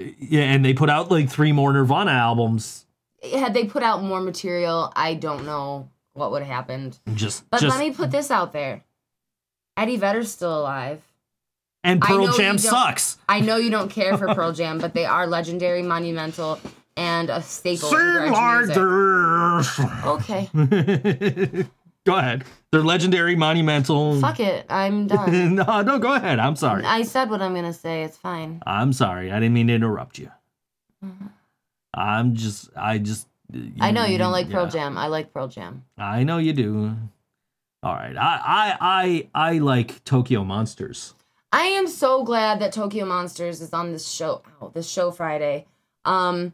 [0.00, 2.86] yeah and they put out like three more Nirvana albums.
[3.22, 6.98] Had they put out more material, I don't know what would have happened.
[7.14, 8.82] just But just let me put this out there:
[9.78, 11.00] Eddie Vedder's still alive.
[11.84, 15.26] and Pearl Jam sucks I know you don't care for Pearl Jam, but they are
[15.26, 16.58] legendary, monumental,
[16.96, 20.50] and a staple in Sing like grunge music.
[20.52, 21.60] this.
[21.62, 21.66] Okay,
[22.06, 22.44] Go ahead.
[22.72, 24.18] They're legendary, monumental.
[24.20, 25.54] fuck it, I'm done.
[25.56, 26.38] no, no, go ahead.
[26.38, 26.84] I'm sorry.
[26.84, 28.02] I said what I'm gonna say.
[28.02, 28.62] It's fine.
[28.66, 29.30] I'm sorry.
[29.30, 30.30] I didn't mean to interrupt you.
[31.04, 31.26] Mm-hmm.
[31.94, 33.26] I'm just, I just.
[33.80, 34.66] I know you don't like Pearl.
[34.68, 34.96] Jam.
[34.98, 35.84] I like Pearl Jam.
[35.96, 36.96] I know you do.
[37.82, 38.16] All right.
[38.16, 41.14] I, I, I, I like Tokyo Monsters.
[41.52, 44.42] I am so glad that Tokyo Monsters is on this show.
[44.74, 45.66] This show Friday.
[46.04, 46.52] Um,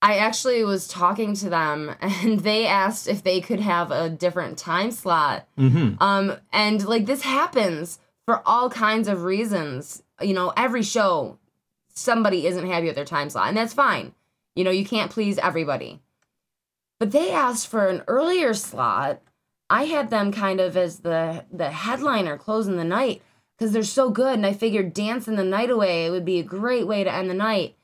[0.00, 4.58] I actually was talking to them, and they asked if they could have a different
[4.58, 5.46] time slot.
[5.56, 6.02] Mm-hmm.
[6.02, 10.02] Um, and like this happens for all kinds of reasons.
[10.20, 11.38] You know, every show,
[11.94, 14.12] somebody isn't happy with their time slot, and that's fine.
[14.56, 16.00] You know, you can't please everybody.
[16.98, 19.20] But they asked for an earlier slot.
[19.72, 23.22] I had them kind of as the the headliner closing the night
[23.56, 26.44] because they're so good, and I figured dancing the night away it would be a
[26.44, 27.74] great way to end the night.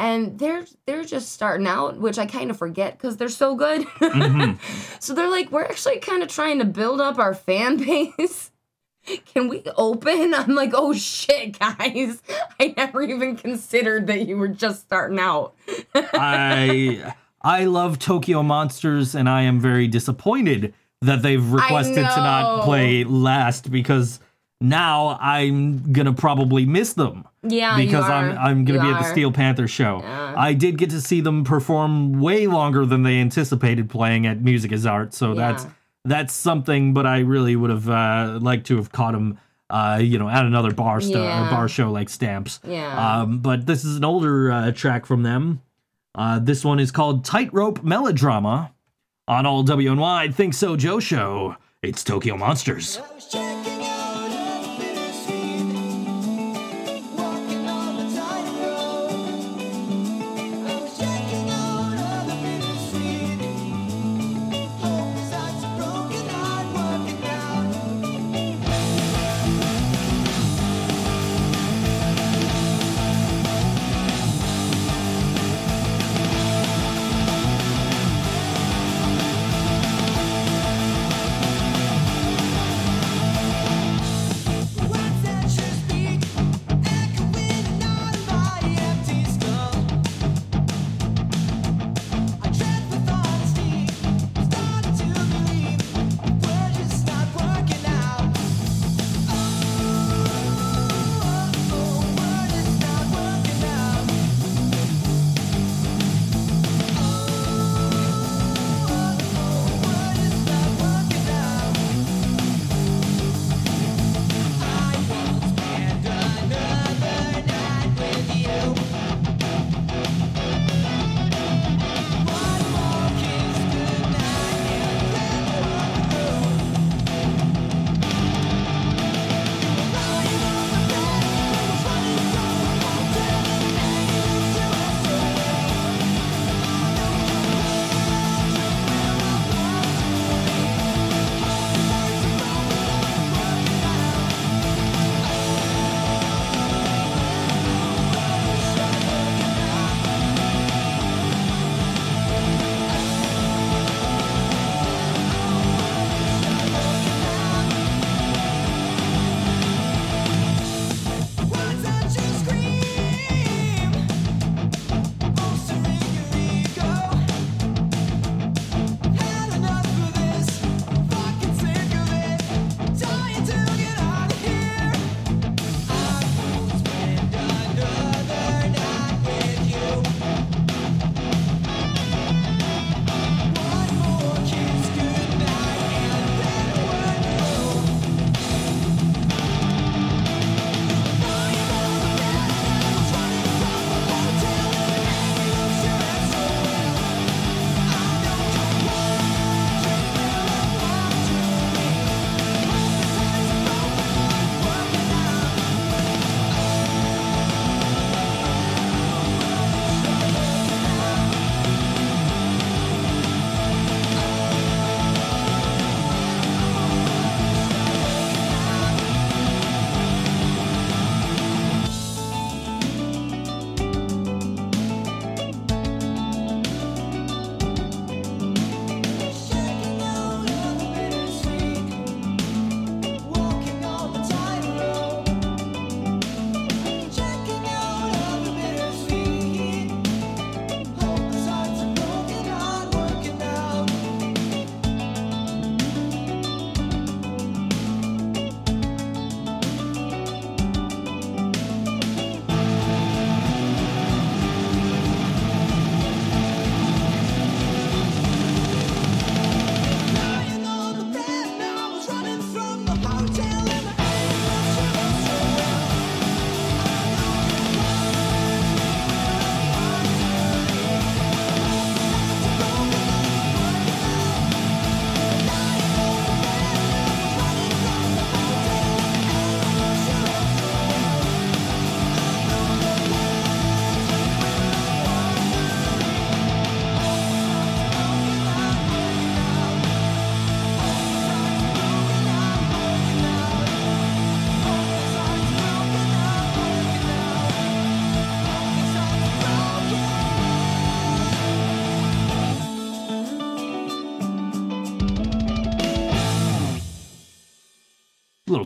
[0.00, 3.82] And they're they're just starting out, which I kind of forget because they're so good.
[3.82, 4.54] Mm-hmm.
[4.98, 7.76] so they're like, we're actually kind of trying to build up our fan
[8.16, 8.50] base.
[9.26, 10.34] Can we open?
[10.34, 12.22] I'm like, oh shit, guys!
[12.60, 15.54] I never even considered that you were just starting out.
[15.94, 20.74] I, I love Tokyo Monsters, and I am very disappointed
[21.04, 24.20] that they've requested to not play last because
[24.60, 27.24] now I'm gonna probably miss them.
[27.42, 28.04] Yeah, because.
[28.04, 29.12] I'm I'm gonna You be at the are.
[29.12, 30.00] Steel Panther show.
[30.02, 30.34] Yeah.
[30.36, 34.72] I did get to see them perform way longer than they anticipated playing at Music
[34.72, 35.70] is Art, so that's Yeah.
[36.06, 36.94] that's something.
[36.94, 40.46] But I really would have uh, liked to have caught them, uh, you know, at
[40.46, 41.50] another bar sto- Yeah.
[41.50, 42.60] bar show like Stamps.
[42.66, 43.20] Yeah.
[43.20, 45.60] Um, but this is an older uh, track from them.
[46.14, 48.70] Uh, this one is called Tightrope Melodrama
[49.26, 51.56] on all WNY ThinkSoJoE show.
[51.82, 53.00] It's Tokyo Monsters.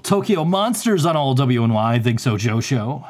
[0.09, 1.77] Tokyo Monsters on all WNY.
[1.77, 3.05] I think so, Joe Show.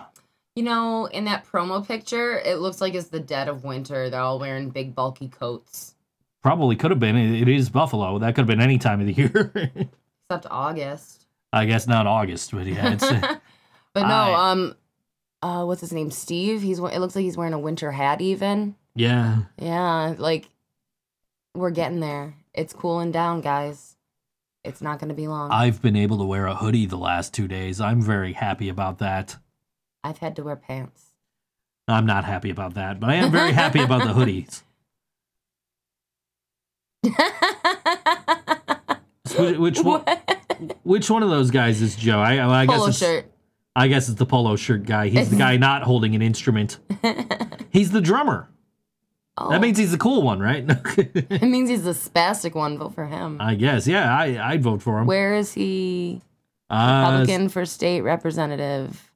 [0.56, 4.10] You know, in that promo picture, it looks like it's the dead of winter.
[4.10, 5.94] They're all wearing big, bulky coats.
[6.42, 7.14] Probably could have been.
[7.16, 8.18] It is Buffalo.
[8.18, 9.52] That could have been any time of the year.
[10.28, 11.26] Except August.
[11.52, 13.04] I guess not August, but yeah, it's.
[13.94, 14.74] But no, I- um,
[15.40, 16.10] uh, what's his name?
[16.10, 16.62] Steve.
[16.62, 16.78] He's.
[16.80, 18.20] It looks like he's wearing a winter hat.
[18.20, 18.74] Even.
[18.96, 19.42] yeah.
[19.56, 20.48] Yeah, like
[21.54, 22.34] we're getting there.
[22.54, 23.96] It's cooling down, guys.
[24.68, 25.50] It's not going to be long.
[25.50, 27.80] I've been able to wear a hoodie the last two days.
[27.80, 29.36] I'm very happy about that.
[30.04, 31.06] I've had to wear pants.
[31.88, 34.62] I'm not happy about that, but I am very happy about the hoodies.
[39.38, 40.02] Which, which one?
[40.82, 42.18] Which one of those guys is Joe?
[42.18, 43.30] I, I guess Polo it's, shirt.
[43.76, 45.08] I guess it's the polo shirt guy.
[45.08, 46.78] He's the guy not holding an instrument.
[47.70, 48.48] He's the drummer.
[49.40, 50.64] Oh, That means he's the cool one, right?
[50.98, 52.76] it means he's the spastic one.
[52.78, 53.36] Vote for him.
[53.40, 53.86] I guess.
[53.86, 55.06] Yeah, I I'd vote for him.
[55.06, 56.20] Where is he?
[56.70, 59.10] Uh, Republican for state representative.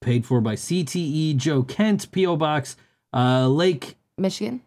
[0.00, 2.76] paid for by CTE Joe Kent PO Box
[3.14, 4.60] uh Lake Michigan.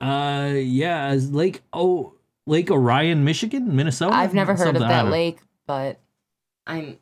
[0.00, 2.14] uh yeah Lake oh
[2.46, 5.98] Lake Orion Michigan Minnesota I've never heard of Something- I that lake, but
[6.66, 6.98] I'm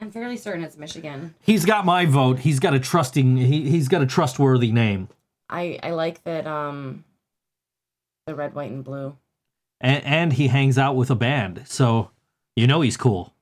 [0.00, 1.34] I'm fairly certain it's Michigan.
[1.40, 2.40] He's got my vote.
[2.40, 5.08] He's got a trusting he he's got a trustworthy name.
[5.54, 7.04] I I like that um
[8.26, 9.16] the red, white, and blue.
[9.80, 11.62] And and he hangs out with a band.
[11.66, 12.10] So
[12.56, 13.34] you know he's cool.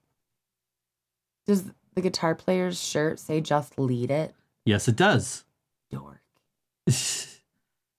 [1.46, 1.64] Does
[1.94, 4.34] the guitar player's shirt say "Just lead it"?
[4.64, 5.44] Yes it does.
[5.90, 6.20] Dork.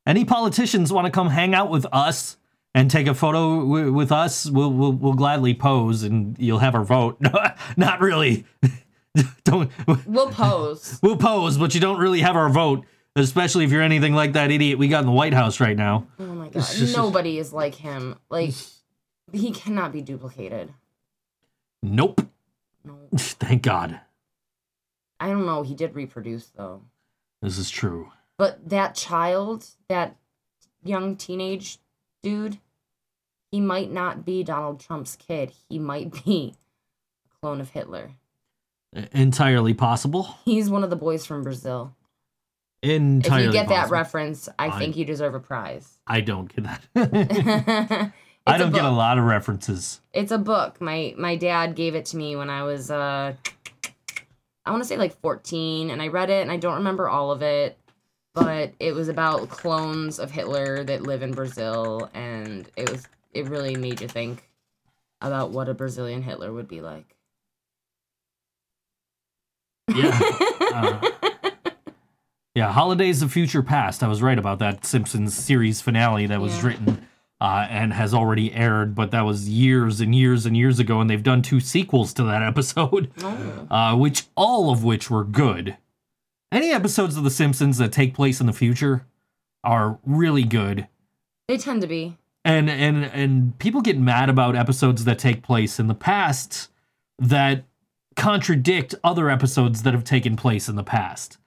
[0.05, 2.37] Any politicians want to come hang out with us
[2.75, 4.49] and take a photo w- with us?
[4.49, 7.21] We'll, we'll we'll gladly pose and you'll have our vote.
[7.77, 8.45] Not really.
[9.45, 9.71] don't
[10.05, 10.99] We'll pose.
[11.01, 12.85] we'll pose, but you don't really have our vote,
[13.15, 16.07] especially if you're anything like that idiot we got in the White House right now.
[16.19, 16.65] Oh my god.
[16.95, 18.17] Nobody is like him.
[18.29, 18.53] Like
[19.31, 20.73] he cannot be duplicated.
[21.81, 22.21] Nope.
[22.83, 22.97] No.
[23.17, 23.99] Thank God.
[25.19, 25.63] I don't know.
[25.63, 26.81] He did reproduce though.
[27.41, 28.11] This is true.
[28.37, 30.15] But that child, that
[30.83, 31.77] young teenage
[32.21, 32.57] dude,
[33.51, 35.51] he might not be Donald Trump's kid.
[35.69, 36.55] He might be
[37.25, 38.11] a clone of Hitler.
[39.11, 40.37] Entirely possible.
[40.45, 41.95] He's one of the boys from Brazil.
[42.83, 45.97] Entirely if you get that reference, I I- think you deserve a prize.
[46.07, 46.81] I don't get that.
[48.45, 50.01] I don't get a lot of references.
[50.11, 50.81] It's a book.
[50.81, 53.33] My my dad gave it to me when I was uh
[54.65, 57.31] I want to say like 14 and I read it and I don't remember all
[57.31, 57.77] of it,
[58.33, 63.47] but it was about clones of Hitler that live in Brazil and it was it
[63.47, 64.49] really made you think
[65.21, 67.15] about what a Brazilian Hitler would be like.
[69.87, 70.19] Yeah.
[70.61, 71.09] Uh,
[72.55, 74.03] yeah, Holidays of Future Past.
[74.03, 76.67] I was right about that Simpsons series finale that was Yeah.
[76.67, 77.07] written
[77.41, 81.09] uh, and has already aired, but that was years and years and years ago, and
[81.09, 83.67] they've done two sequels to that episode, Oh.
[83.69, 85.75] uh, which all of which were good.
[86.51, 89.05] Any episodes of The Simpsons that take place in the future
[89.63, 90.87] are really good.
[91.47, 92.17] They tend to be.
[92.45, 96.69] and and and people get mad about episodes that take place in the past
[97.17, 97.63] that
[98.15, 101.37] contradict other episodes that have taken place in the past.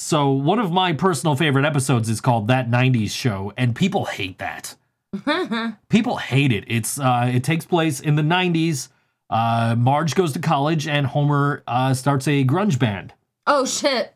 [0.00, 4.38] So one of my personal favorite episodes is called That 90s Show and people hate
[4.38, 4.74] that.
[5.90, 6.64] people hate it.
[6.68, 8.88] It's uh it takes place in the 90s.
[9.28, 13.12] Uh Marge goes to college and Homer uh starts a grunge band.
[13.46, 14.14] Oh shit.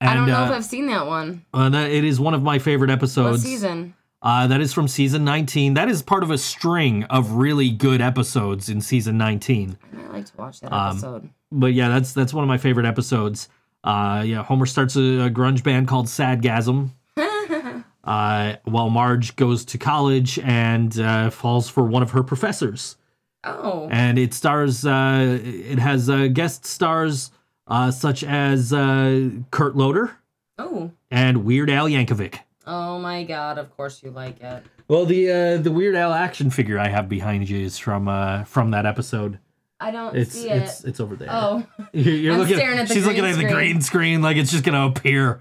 [0.00, 1.44] And I don't know uh, if I've seen that one.
[1.52, 3.38] uh, that, it is one of my favorite episodes.
[3.38, 3.94] What season?
[4.22, 5.74] Uh, that is from season 19.
[5.74, 9.76] That is part of a string of really good episodes in season 19.
[9.96, 11.28] I like to watch that Um, episode.
[11.50, 13.48] But yeah, that's that's one of my favorite episodes.
[13.88, 16.90] Uh, yeah, Homer starts a, a grunge band called Sadgasm.
[18.04, 22.96] uh, while Marge goes to college and uh, falls for one of her professors,
[23.44, 23.88] oh.
[23.90, 24.84] and it stars.
[24.84, 27.30] Uh, it has uh, guest stars
[27.66, 30.16] uh, such as uh, Kurt Loder
[30.58, 30.90] Oh.
[31.10, 32.40] and Weird Al Yankovic.
[32.66, 34.64] Oh my god, of course you like it.
[34.88, 38.44] Well, the uh, the Weird Al action figure I have behind you is from uh,
[38.44, 39.38] from that episode.
[39.80, 40.82] I don't It's see it.
[40.84, 41.28] it's over there.
[41.30, 42.56] Oh, you're, you're I'm looking.
[42.56, 43.52] staring at the she's looking at the screen.
[43.54, 45.40] green screen like it's just gonna appear.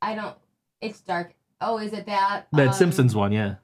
[0.00, 0.36] I don't.
[0.80, 1.34] It's dark.
[1.60, 2.46] Oh, is it that?
[2.52, 3.56] That Um, Simpsons one, yeah.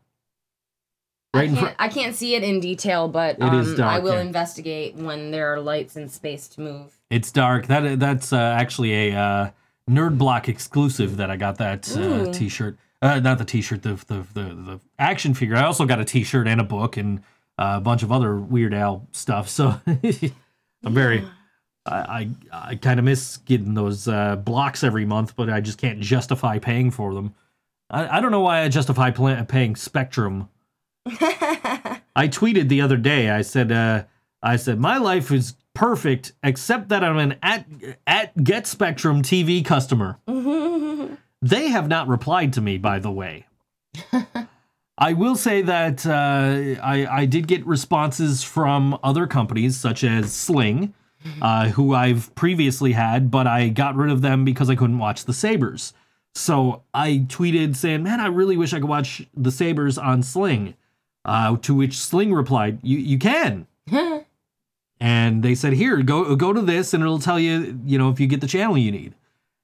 [1.34, 1.76] Right in can't, front.
[1.78, 4.20] I can't see it in detail, but It um, is dark, I will yeah.
[4.22, 6.98] investigate when there are lights in space to move.
[7.10, 7.66] It's dark.
[7.66, 9.50] That that's uh, actually a uh,
[9.88, 12.76] Nerd Block exclusive that I got that uh, T-shirt.
[13.02, 15.56] Uh, not the T-shirt, the, the the the action figure.
[15.56, 17.22] I also got a T-shirt and a book and
[17.58, 19.48] a bunch of other Weird Al stuff.
[19.48, 21.24] So I'm very.
[21.84, 25.78] I I, I kind of miss getting those uh, blocks every month, but I just
[25.78, 27.34] can't justify paying for them.
[27.90, 30.48] I, I don't know why I justify pla paying Spectrum
[32.16, 33.30] I tweeted the other day.
[33.30, 34.04] I said, uh,
[34.42, 37.66] I said, My life is perfect, except that I'm an at,
[38.06, 40.18] at Get Spectrum TV customer.
[41.42, 43.46] they have not replied to me, by the way.
[44.98, 50.32] I will say that uh, I, I did get responses from other companies, such as
[50.32, 50.94] Sling,
[51.42, 55.24] uh, who I've previously had, but I got rid of them because I couldn't watch
[55.24, 55.92] the Sabres.
[56.34, 60.74] So I tweeted saying, Man, I really wish I could watch the Sabres on Sling.
[61.24, 63.66] Uh, to which Sling replied, You, you can.
[65.00, 68.20] and they said, Here, go, go to this, and it'll tell you, you know, if
[68.20, 69.14] you get the channel you need.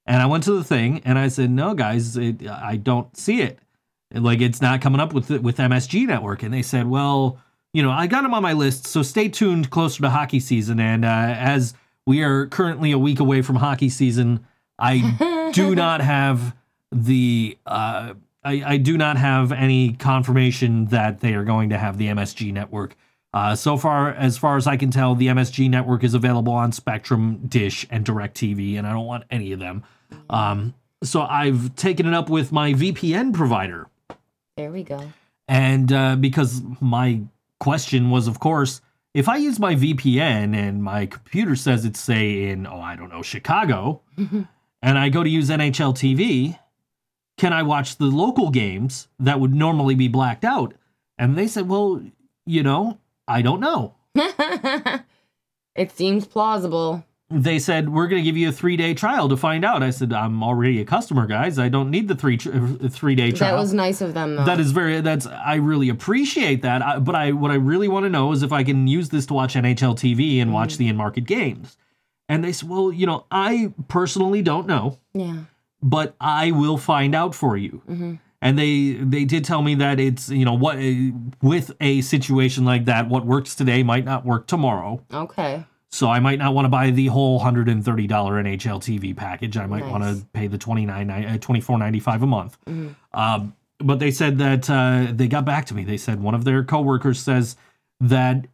[0.05, 3.41] And I went to the thing and I said, No, guys, it, I don't see
[3.41, 3.59] it
[4.15, 7.39] like it's not coming up with with MSG Network, and they said, well,
[7.73, 10.81] you know, I got them on my list, so stay tuned closer to hockey season.
[10.81, 11.75] And uh, as
[12.07, 14.47] we are currently a week away from hockey season,
[14.79, 16.55] I do not have
[16.91, 18.15] the uh,
[18.45, 22.53] I, I do not have any confirmation that they are going to have the MSG
[22.53, 22.97] Network.
[23.35, 26.71] Uh, so far, as far as I can tell, the MSG network is available on
[26.71, 29.85] Spectrum, Dish, and DirecTV, and I don't want any of them.
[30.29, 33.87] Um, so I've taken it up with my VPN provider.
[34.57, 35.13] There we go.
[35.49, 37.21] And uh, because my
[37.59, 38.81] question was, of course,
[39.15, 43.11] if I use my VPN and my computer says it's, say, in, oh, I don't
[43.11, 46.59] know, Chicago, and I go to use NHL TV,
[47.37, 50.75] can I watch the local games that would normally be blacked out?
[51.19, 52.03] And they said, well,
[52.47, 52.99] you know,
[53.29, 53.95] I don't know.
[55.75, 57.05] it seems plausible.
[57.33, 59.83] They said, we're going to give you a three day trial to find out.
[59.83, 61.59] I said, I'm already a customer, guys.
[61.59, 62.51] I don't need the three, tr-
[62.89, 63.57] three day trial.
[63.57, 64.45] That was nice of them, though.
[64.45, 65.01] That is very.
[65.01, 65.27] That's.
[65.27, 66.83] I really appreciate that.
[66.83, 69.27] I, but I, what I really want to know is if I can use this
[69.27, 70.53] to watch NHL TV and mm-hmm.
[70.53, 71.77] watch the in market games.
[72.29, 75.45] And they said, well, you know, I personally don't know, yeah.
[75.83, 77.83] but I will find out for you.
[77.89, 78.15] Mm-hmm.
[78.41, 80.77] And they they did tell me that it's you know what
[81.43, 85.01] with a situation like that, what works today might not work tomorrow.
[85.13, 85.65] Okay.
[85.93, 89.15] So I might not want to buy the whole hundred and thirty dollar NHL TV
[89.15, 89.57] package.
[89.59, 89.91] I might Nice.
[89.91, 92.57] want to pay the twenty nine uh, twenty four ninety five a month.
[93.13, 95.85] Um, but they said that uh, they got back to me.
[95.85, 97.57] They said one of their coworkers says
[98.01, 98.47] that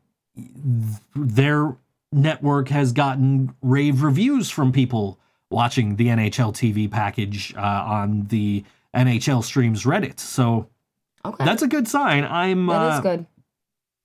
[1.15, 1.77] their
[2.13, 5.19] network has gotten rave reviews from people
[5.51, 10.19] watching the NHL TV package uh, on the NHL streams Reddit.
[10.21, 10.69] So
[11.25, 11.45] Okay.
[11.45, 12.25] that's a good sign.
[12.25, 13.27] I'm That uh, good.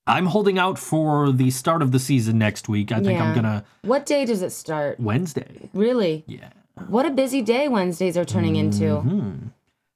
[0.06, 2.92] I'm holding out for the start of the season next week.
[2.92, 5.00] I think I'm gonna What day does it start?
[5.00, 5.70] Wednesday.
[5.74, 6.24] Really?
[6.28, 6.50] Yeah.
[6.88, 8.98] What a busy day Wednesdays are turning into.
[8.98, 9.48] Hmm.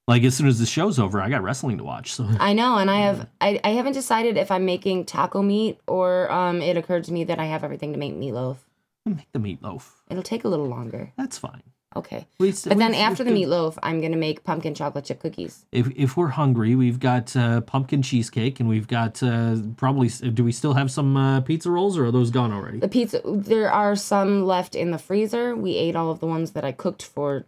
[0.08, 2.14] Like as soon as the show's over, I got wrestling to watch.
[2.14, 5.80] So I know, and I have I, I haven't decided if I'm making taco meat
[5.88, 8.58] or um it occurred to me that I have everything to make meatloaf.
[9.06, 9.90] make the meatloaf.
[10.10, 11.12] It'll take a little longer.
[11.18, 11.64] That's fine.
[11.96, 12.28] Okay.
[12.40, 15.66] We But then we- after the we- meatloaf, I'm gonna make pumpkin chocolate chip cookies.
[15.72, 20.10] if if we're hungry, we've got uh, pumpkin cheesecake, and we've got uh, probably.
[20.10, 22.80] Do we still have some uh, pizza rolls, or are those gone already?
[22.80, 25.56] The pizza there are some left in the freezer.
[25.56, 27.46] We ate all of the ones that I cooked for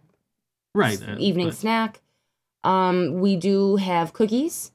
[0.74, 1.00] Right.
[1.06, 2.00] uh, evening but- snack.
[2.64, 4.72] Um, we do have cookies.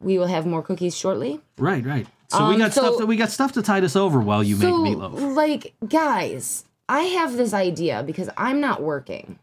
[0.00, 1.40] We will have more cookies shortly.
[1.58, 1.84] Right.
[1.84, 2.06] Right.
[2.28, 4.42] So we Um, got so- stuff that we got stuff to tide us over while
[4.42, 5.36] you so, make meatloaf.
[5.36, 9.38] like, guys, I have this idea because I'm not working.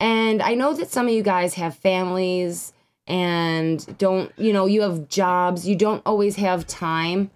[0.00, 2.72] And I know that some of you guys have families
[3.06, 5.68] and don't, you know, you have jobs.
[5.68, 7.30] You don't always have time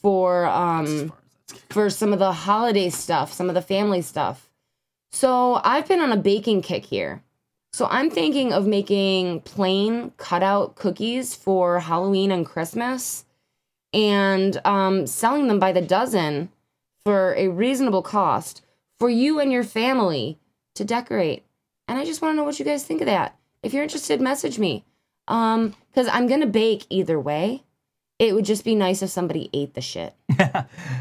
[0.00, 1.12] for um
[1.70, 4.48] for some of the holiday stuff, some of the family stuff.
[5.10, 7.24] So, I've been on a baking kick here.
[7.72, 13.24] So, I'm thinking of making plain cutout cookies for Halloween and Christmas
[13.92, 16.50] and um, selling them by the dozen
[17.04, 18.62] for a reasonable cost
[18.98, 20.38] for you and your family
[20.74, 21.44] to decorate.
[21.86, 23.36] And I just want to know what you guys think of that.
[23.62, 24.84] If you're interested, message me.
[25.26, 27.64] Um, because I'm gonna bake either way.
[28.18, 30.14] It would just be nice if somebody ate the shit.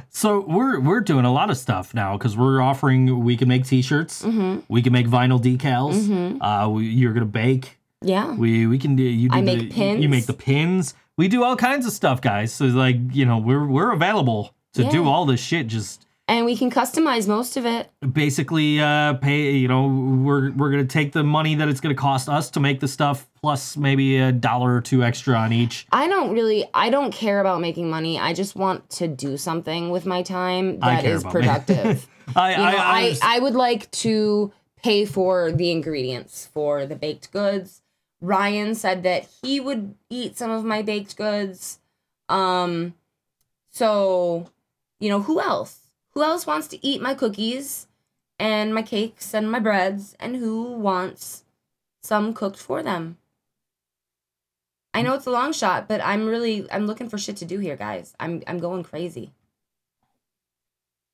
[0.10, 3.24] So we're we're doing a lot of stuff now because we're offering.
[3.24, 4.24] We can make T-shirts.
[4.24, 4.62] Mm-hmm.
[4.68, 5.94] We can make vinyl decals.
[5.94, 6.42] Mm-hmm.
[6.42, 7.78] Uh, we, you're gonna bake.
[8.02, 8.34] Yeah.
[8.34, 9.04] We we can do.
[9.04, 10.02] You do I the, make pins.
[10.02, 10.96] You make the pins.
[11.18, 12.52] We do all kinds of stuff, guys.
[12.52, 15.68] So like you know we're we're available to do all this shit.
[15.68, 17.90] Just And we can customize most of it.
[18.12, 19.52] basically uh, pay.
[19.52, 22.82] You know we're we're gonna take the money that it's gonna cost us to make
[22.82, 25.88] the stuff plus maybe a dollar or two extra on each.
[25.92, 28.20] I don't really I don't care about making money.
[28.20, 32.08] I just want to do something with my time that is productive.
[32.36, 34.52] I you know, I, I, I, I, would like to
[34.84, 37.82] pay for the ingredients for the baked goods.
[38.22, 41.80] Ryan said that he would eat some of my baked goods.
[42.30, 42.96] Um,
[43.70, 44.50] so,
[45.00, 45.87] you know, who else?
[46.18, 47.86] Who else wants to eat my cookies
[48.40, 50.16] and my cakes and my breads?
[50.20, 51.44] And who wants
[52.02, 53.20] some cooked for them?
[54.96, 57.60] I know it's a long shot, but I'm really I'm looking for shit to do
[57.60, 58.16] here, guys.
[58.20, 59.32] I'm I'm going crazy.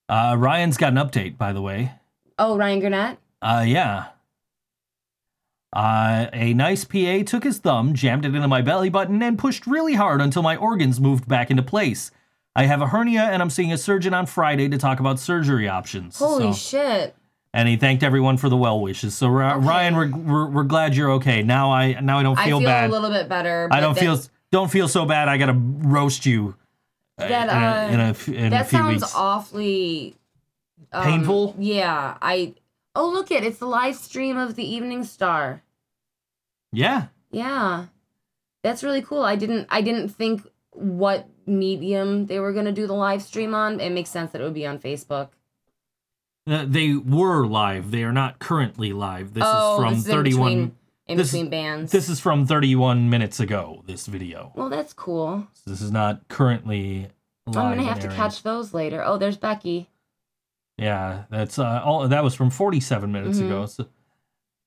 [0.08, 1.92] Uh, Ryan's got an update, by the way.
[2.40, 3.18] Oh, Ryan Gurnett.
[3.42, 4.06] Uh, yeah.
[5.74, 9.68] Uh, a nice PA took his thumb, jammed it into my belly button, and pushed
[9.68, 12.10] really hard until my organs moved back into place.
[12.56, 15.68] I have a hernia, and I'm seeing a surgeon on Friday to talk about surgery
[15.68, 16.20] options.
[16.20, 17.16] Holy So- shit.
[17.56, 19.16] and he thanked everyone for the well wishes.
[19.16, 19.60] So Okay.
[19.66, 21.42] Ryan, we're, we're we're glad you're okay.
[21.44, 22.90] Now I now I don't I feel, feel bad.
[22.90, 23.68] a little bit better.
[23.72, 24.20] I don't feel
[24.52, 25.28] don't feel so bad.
[25.30, 26.56] I gotta roast you.
[27.20, 29.16] uh, That, in a- uh, in a, in a that few sounds weeks.
[29.16, 30.16] awfully
[30.92, 31.56] um, Painful?
[31.60, 32.54] Yeah, I.
[32.96, 33.44] Oh, look it!
[33.44, 35.62] It's the live stream of the Evening Star.
[36.72, 37.08] Yeah.
[37.32, 37.86] Yeah,
[38.64, 39.24] that's really cool.
[39.24, 39.68] I didn't.
[39.72, 43.80] I didn't think what medium they were gonna do the live stream on.
[43.80, 45.30] It makes sense that it would be on Facebook.
[46.46, 47.92] Uh, they were live.
[47.92, 49.34] They are not currently live.
[49.34, 50.40] This oh, is from this is in 31.
[50.52, 50.76] between,
[51.08, 51.92] in this is- between bands.
[51.92, 53.82] This is from 31 minutes ago.
[53.86, 54.52] This video.
[54.56, 55.48] well, that's cool.
[55.66, 57.08] This is not currently
[57.46, 57.58] live.
[57.58, 59.04] I'm gonna have to catch those later.
[59.04, 59.90] Oh, there's Becky.
[60.78, 62.08] Yeah, that's uh, all.
[62.08, 63.46] That was from 47 minutes Mhm.
[63.46, 63.66] ago.
[63.68, 63.86] So,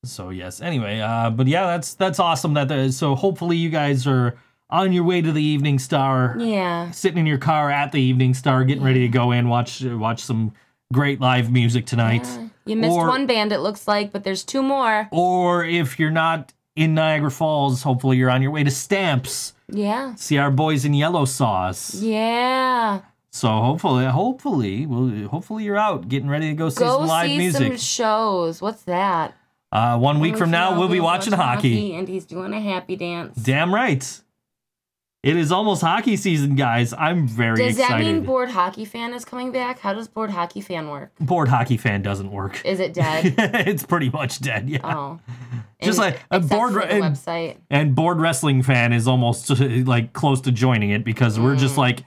[0.05, 0.61] so yes.
[0.61, 2.53] Anyway, uh, but yeah, that's that's awesome.
[2.53, 4.37] That the, so hopefully you guys are
[4.69, 6.91] on your way to the Evening Star, Yeah.
[6.91, 10.21] sitting in your car at the Evening Star, getting ready to go in watch watch
[10.21, 10.51] some
[10.93, 12.25] great live music tonight.
[12.25, 12.47] Yeah.
[12.65, 15.07] You missed Or- one band, it looks like, but there's two more.
[15.11, 19.53] Or if you're not in Niagara Falls, hopefully you're on your way to Stamps.
[19.69, 20.13] Yeah.
[20.15, 21.95] See our boys in Yellow Sauce.
[21.95, 22.99] Yeah.
[23.31, 27.27] So hopefully, hopefully, well, hopefully you're out getting ready to go see Go some live
[27.29, 27.67] see music.
[27.67, 28.61] some shows.
[28.61, 29.33] What's that?
[29.71, 31.93] uh, one week from now, we'll be watching hockey.
[31.95, 33.35] and he's doing a happy dance.
[33.35, 34.21] Damn right.
[35.27, 36.93] It is almost hockey season, guys.
[36.93, 38.05] I'm very Does excited.
[38.05, 39.79] that mean Board Hockey Fan is coming back?
[39.79, 41.11] How does Board Hockey Fan work?
[41.19, 42.61] Board hockey fan doesn't work.
[42.63, 43.35] Is it dead?
[43.37, 44.69] it's pretty much dead.
[44.69, 44.79] Yeah.
[44.83, 45.19] oh.
[45.81, 47.57] Just And- like a except board for the and- website.
[47.69, 51.59] And board wrestling fan is almost like close to joining it because we're Mm.
[51.59, 52.03] just like,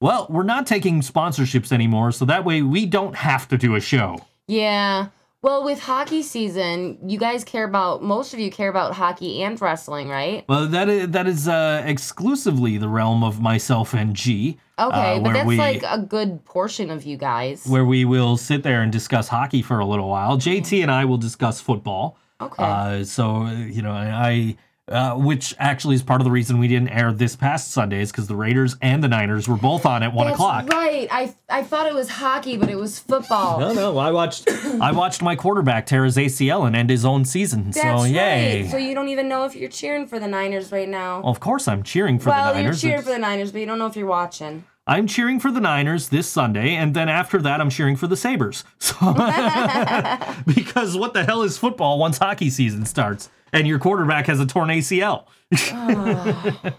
[0.00, 3.80] well, we're not taking sponsorships anymore, so that way we don't have to do a
[3.80, 4.18] show.
[4.48, 5.08] Yeah.
[5.42, 9.60] Well, with hockey season, you guys care about most of you care about hockey and
[9.60, 10.44] wrestling, right?
[10.48, 14.58] Well, that is that is uh, exclusively the realm of myself and G.
[14.78, 17.66] Okay, uh, but that's we- like a good portion of you guys.
[17.66, 20.38] where we will sit there and discuss hockey for a little while.
[20.38, 22.16] JT and I will discuss football.
[22.40, 22.62] okay.
[22.62, 24.56] Uh, so you know, I
[24.92, 28.10] uh, which actually is part of the reason we didn't air this past Sunday is
[28.12, 30.68] because the Raiders and the Niners were both on at one That's o'clock.
[30.68, 31.08] right.
[31.10, 33.58] I I thought it was hockey, but it was football.
[33.60, 34.48] No, no, I watched
[34.80, 37.70] I watched my quarterback tear his ACL and end his own season.
[37.70, 38.62] That's so yay!
[38.62, 38.70] right.
[38.70, 41.22] So you don't even know if you're cheering for the Niners right now.
[41.22, 42.54] of course, I'm cheering for well, the Niners.
[42.54, 44.64] Well, you're cheering It's- for the Niners, but you don't know if you're watching.
[44.84, 48.16] I'm cheering for the Niners this Sunday, and then after that, I'm cheering for the
[48.16, 48.64] Sabres.
[48.80, 48.96] So,
[50.46, 54.46] because what the hell is football once hockey season starts and your quarterback has a
[54.46, 55.26] torn ACL?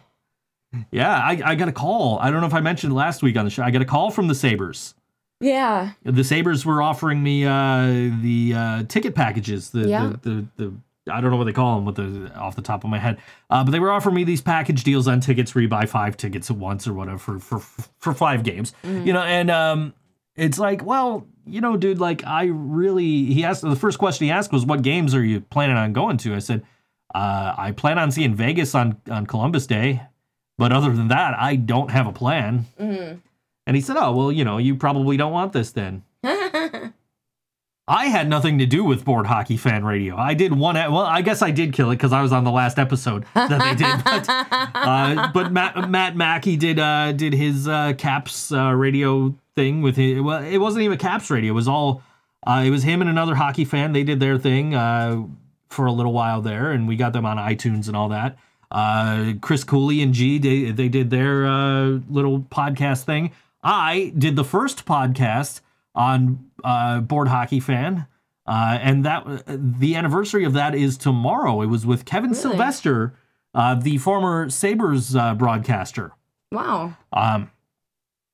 [0.92, 2.18] yeah, I, I got a call.
[2.20, 3.64] I don't know if I mentioned last week on the show.
[3.64, 4.96] I got a call from the Sabres.
[5.40, 5.92] Yeah.
[6.04, 9.70] The Sabres were offering me uh, the uh, ticket packages.
[9.72, 10.14] The, Yeah.
[10.22, 10.74] the, the, the
[11.12, 13.18] I don't know what they call them with the off the top of my head,
[13.50, 16.16] uh, but they were offering me these package deals on tickets where you buy five
[16.16, 19.06] tickets at once or whatever for for, for five games, Mm-hmm.
[19.08, 19.22] you know.
[19.22, 19.94] And um,
[20.38, 23.26] it's like, well, you know, dude, like I really.
[23.26, 26.18] He asked the first question he asked was, "What games are you planning on going
[26.18, 26.64] to?" I said,
[27.14, 30.02] uh, "I plan on seeing Vegas on on Columbus Day,
[30.58, 33.18] but other than that, I don't have a plan." Mm-hmm.
[33.66, 36.04] And he said, "Oh, well, you know, you probably don't want this then."
[37.86, 40.16] I had nothing to do with board hockey fan radio.
[40.16, 40.76] I did one.
[40.76, 43.50] Well, I guess I did kill it because I was on the last episode that
[43.50, 44.04] they did.
[44.06, 44.26] But,
[44.74, 49.96] uh, but Matt, Matt Mackey did uh, did his uh, Caps uh, radio thing with
[49.96, 50.22] his.
[50.22, 51.52] Well, it wasn't even a Caps radio.
[51.52, 52.04] It was all.
[52.46, 53.94] Uh, it was him and another hockey fan.
[53.94, 55.24] They did their thing uh,
[55.70, 58.38] for a little while there, and we got them on iTunes and all that.
[58.70, 63.32] Uh, Chris Cooley and G, they, they did their uh, little podcast thing.
[63.64, 65.62] I did the first podcast
[65.96, 68.08] on uh, board hockey fan,
[68.46, 71.62] uh, and that the anniversary of that is tomorrow.
[71.62, 73.14] It was with Kevin Sylvester,
[73.54, 76.12] uh, the former Sabres uh, broadcaster.
[76.52, 76.98] wow.
[77.14, 77.52] Um,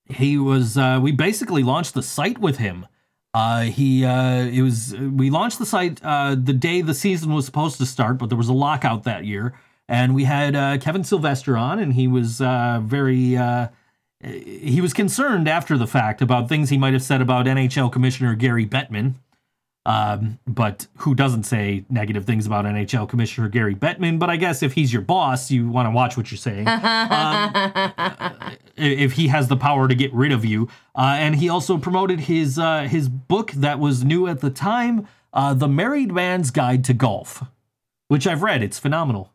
[0.09, 0.77] he was.
[0.77, 2.87] Uh, we basically launched the site with him.
[3.33, 4.03] Uh, he.
[4.03, 4.95] Uh, it was.
[4.97, 8.37] We launched the site uh, the day the season was supposed to start, but there
[8.37, 9.53] was a lockout that year,
[9.87, 13.37] and we had uh, Kevin Sylvester on, and he was uh, very.
[13.37, 13.67] Uh,
[14.21, 18.35] he was concerned after the fact about things he might have said about NHL Commissioner
[18.35, 19.13] Gary Bettman.
[19.89, 24.19] Um, but who doesn't say negative things about NHL Commissioner Gary Bettman?
[24.19, 26.67] But I guess if he's your boss, you want to watch what you're saying.
[27.09, 30.69] Um, if he has the power to get rid of you.
[30.95, 35.07] Uh, and he also promoted his uh, his book that was new at the time,
[35.33, 37.43] uh, "The Married Man's Guide to Golf,"
[38.07, 38.61] which I've read.
[38.63, 39.33] It's phenomenal.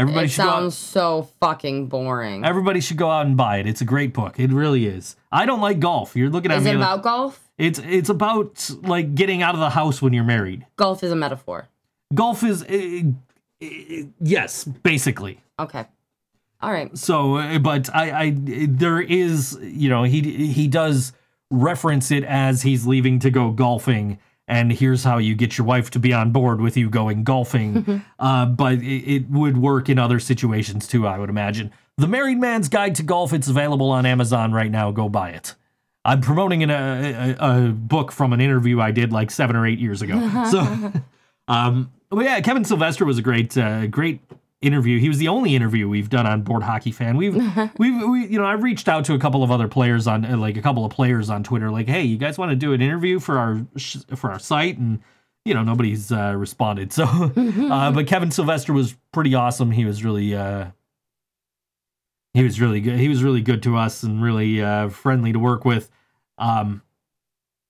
[0.00, 2.44] Everybody it should go out- sounds so fucking boring.
[2.44, 3.66] Everybody should go out and buy it.
[3.66, 4.38] It's a great book.
[4.40, 5.16] It really is.
[5.30, 6.16] I don't like golf.
[6.16, 6.70] You're looking at Is me.
[6.70, 7.46] it like- about golf?
[7.58, 10.66] it's it's about like getting out of the house when you're married.
[10.76, 11.68] Golf is a metaphor.
[12.14, 13.10] Golf is uh,
[13.62, 13.66] uh,
[14.20, 15.40] yes, basically.
[15.58, 15.84] Okay.
[16.62, 16.96] All right.
[16.96, 20.20] So, but I, I there is you know he
[20.52, 21.12] he does
[21.50, 24.18] reference it as he's leaving to go golfing.
[24.50, 28.02] And here's how you get your wife to be on board with you going golfing.
[28.18, 31.70] uh, but it, it would work in other situations too, I would imagine.
[31.96, 34.90] The Married Man's Guide to Golf, it's available on Amazon right now.
[34.90, 35.54] Go buy it.
[36.04, 39.66] I'm promoting an, a, a, a book from an interview I did like seven or
[39.66, 40.18] eight years ago.
[40.50, 40.92] so,
[41.46, 44.20] um, but yeah, Kevin Sylvester was a great, uh, great
[44.62, 44.98] interview.
[44.98, 47.16] He was the only interview we've done on Board Hockey Fan.
[47.16, 47.34] We've,
[47.78, 50.36] we've, we, you know, I've reached out to a couple of other players on, uh,
[50.36, 52.82] like a couple of players on Twitter, like, hey, you guys want to do an
[52.82, 54.78] interview for our sh- for our site?
[54.78, 55.00] And
[55.44, 56.92] you know, nobody's uh, responded.
[57.00, 57.04] So,
[57.36, 59.70] uh, but Kevin Sylvester was pretty awesome.
[59.70, 60.66] He was really, uh,
[62.34, 62.98] he was really good.
[62.98, 65.90] He was really good to us and really uh, friendly to work with.
[66.36, 66.82] Um,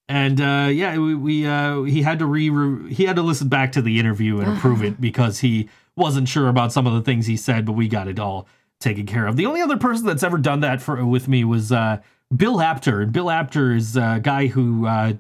[0.08, 3.72] and uh, yeah, we, we uh, he had to re he had to listen back
[3.72, 5.68] to the interview and approve it because he
[6.01, 8.48] wasn't sure about some of the things he said, but we got it all
[8.81, 9.36] taken care of.
[9.36, 11.98] The only other person that's ever done that for with me was uh,
[12.35, 15.12] Bill Apter, and Bill Apter is a guy who uh,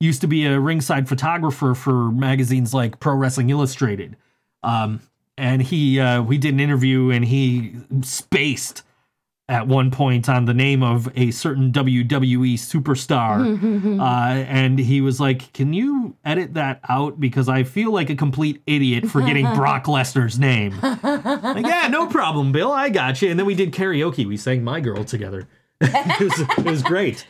[0.00, 4.16] used to be a ringside photographer for magazines like Pro Wrestling Illustrated.
[4.62, 5.00] Um,
[5.36, 8.82] and he uh, we did an interview and he spaced
[9.48, 14.00] at one point on the name of a certain WWE superstar.
[14.00, 17.18] uh, and he was like, Can you edit that out?
[17.18, 20.78] Because I feel like a complete idiot for getting Brock Lesnar's name.
[20.82, 22.70] like, yeah, no problem, Bill.
[22.70, 23.30] I got you.
[23.30, 24.26] And then we did karaoke.
[24.26, 25.48] We sang My Girl together.
[25.80, 27.24] it, was, it was great.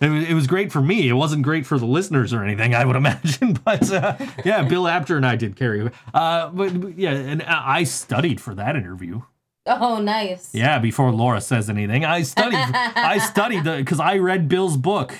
[0.00, 1.08] It was, it was great for me.
[1.08, 3.52] It wasn't great for the listeners or anything, I would imagine.
[3.64, 5.92] But uh, yeah, Bill Apter and I did karaoke.
[6.12, 9.22] Uh, but but yeah, and I studied for that interview.
[9.66, 10.54] Oh, nice.
[10.54, 12.58] Yeah, before Laura says anything, I studied.
[12.74, 15.14] I studied the because I read Bill's book,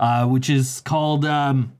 [0.00, 1.72] uh, which is called um,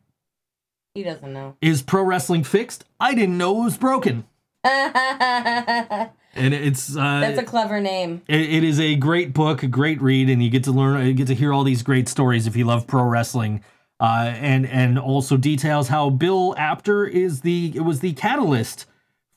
[0.94, 1.56] He doesn't know.
[1.60, 4.24] "Is Pro Wrestling Fixed?" I didn't know it was broken,
[4.64, 8.22] and it's uh, a clever name.
[8.28, 11.14] it, it is a great book, a great read, and you get to learn, you
[11.14, 13.62] get to hear all these great stories if you love pro wrestling.
[14.00, 18.86] Uh, and and also details how Bill Apter is the it was the catalyst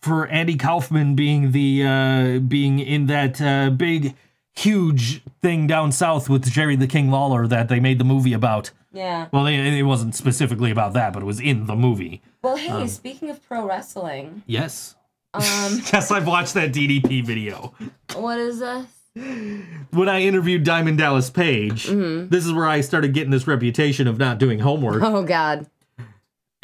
[0.07, 4.15] for Andy Kaufman being the uh, being in that uh, big
[4.55, 8.71] huge thing down south with Jerry the King Lawler that they made the movie about.
[8.91, 9.27] Yeah.
[9.31, 12.21] Well, it, it wasn't specifically about that, but it was in the movie.
[12.41, 14.95] Well, hey, Um, speaking of pro wrestling, Yes.
[15.35, 15.41] um,
[15.93, 17.73] yes, I've watched that DDP video.
[18.15, 18.85] what is this?
[19.91, 24.17] when I interviewed Diamond Dallas Page, this is where I started getting this reputation of
[24.19, 25.01] not doing homework.
[25.03, 25.67] Oh God.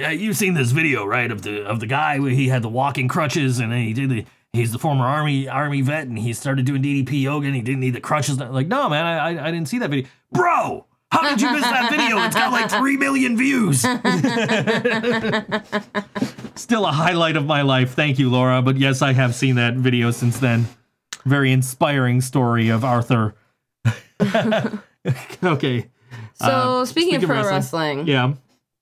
[0.03, 1.31] Yeah, you've seen this video, right?
[1.31, 4.09] Of the of the guy where he had the walking crutches and then he did
[4.09, 7.61] the he's the former army army vet and he started doing DDP yoga and he
[7.61, 8.37] didn't need the crutches.
[8.37, 10.85] Like, no, man, I I, I didn't see that video, bro.
[11.09, 12.17] How did you miss that video?
[12.17, 13.79] It's got like three million views.
[16.55, 17.93] Still a highlight of my life.
[17.93, 18.61] Thank you, Laura.
[18.61, 20.67] But yes, I have seen that video since then.
[21.23, 23.35] Very inspiring story of Arthur.
[25.43, 25.89] okay.
[26.33, 28.33] So Uh, speaking, speaking of of pro wrestling, wrestling, Yeah.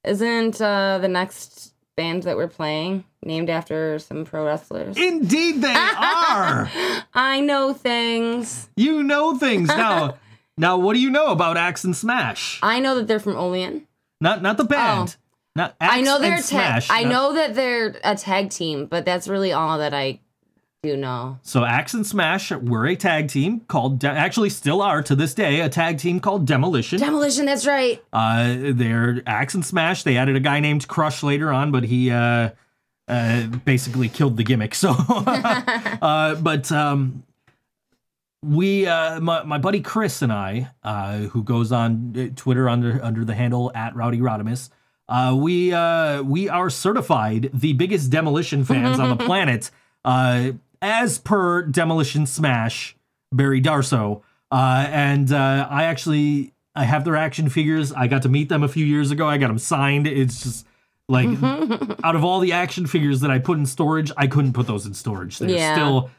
[0.04, 4.98] Isn't uh, the next band that we're playing named after some pro wrestlers?
[4.98, 6.70] Indeed, they are.
[7.14, 8.70] I know things.
[8.76, 10.16] You know things now.
[10.58, 12.60] now, what do you know about Axe and Smash?
[12.64, 13.88] I know that they're from Olean.
[14.20, 15.16] Not not the band.
[15.56, 15.98] Not Axe Oh.
[15.98, 16.84] I know they're and a tag.
[16.84, 16.90] Smash.
[16.90, 17.10] I No.
[17.10, 20.20] know that they're a tag team, but that's really all that I
[20.84, 21.38] do know.
[21.44, 25.36] So Axe and Smash were a tag team called, De- actually still are to this
[25.36, 27.00] day, a tag team called Demolition.
[27.00, 27.46] Demolition.
[27.46, 28.04] That's right.
[28.12, 30.02] Uh, they're Axe and Smash.
[30.02, 32.50] They added a guy named Crush later on, but he uh,
[33.08, 34.74] uh, basically killed the gimmick.
[34.74, 37.26] So, uh, but um,
[38.44, 43.00] we, uh, my, my buddy Chris and I, uh, who goes on uh, Twitter under
[43.06, 44.72] under the handle at Rowdy Rodimus,
[45.08, 49.70] uh, we uh, we are certified the biggest demolition fans on the planet,
[50.04, 52.96] uh, as per Demolition Smash
[53.32, 54.22] Barry Darsow,
[54.52, 57.92] uh, and uh, I actually I have their action figures.
[57.94, 59.28] I got to meet them a few years ago.
[59.28, 60.08] I got them signed.
[60.08, 60.66] It's just
[61.10, 61.28] like
[62.04, 64.86] out of all the action figures that I put in storage, I couldn't put those
[64.86, 65.38] in storage.
[65.40, 65.74] They're Yeah.
[65.76, 66.10] still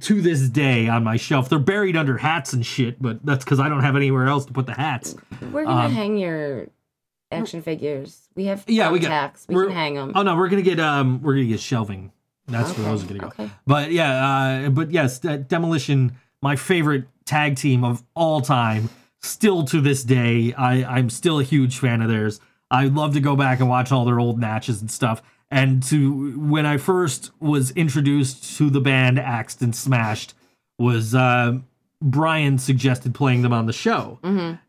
[0.00, 1.48] to this day on my shelf.
[1.48, 4.52] They're buried under hats and shit, but that's because I don't have anywhere else to
[4.52, 5.16] put the hats.
[5.52, 6.68] We're gonna Um, hang your
[7.30, 8.28] action figures.
[8.34, 9.34] We have Yeah, we got.
[9.48, 10.12] We can hang them.
[10.14, 12.12] Oh no, we're gonna get um, we're gonna get shelving.
[12.48, 13.26] That's where those are gonna go.
[13.28, 13.50] Okay.
[13.66, 14.26] But yeah,
[14.66, 16.12] uh, but yes, De- Demolition,
[16.42, 18.88] my favorite tag team of all time.
[19.20, 22.40] Still to this day, I I'm still a huge fan of theirs.
[22.70, 25.22] I love to go back and watch all their old matches and stuff.
[25.50, 30.34] and to when I first was introduced to the band Axed and Smashed
[30.78, 31.58] was uh,
[32.02, 34.18] Brian suggested playing them on the show,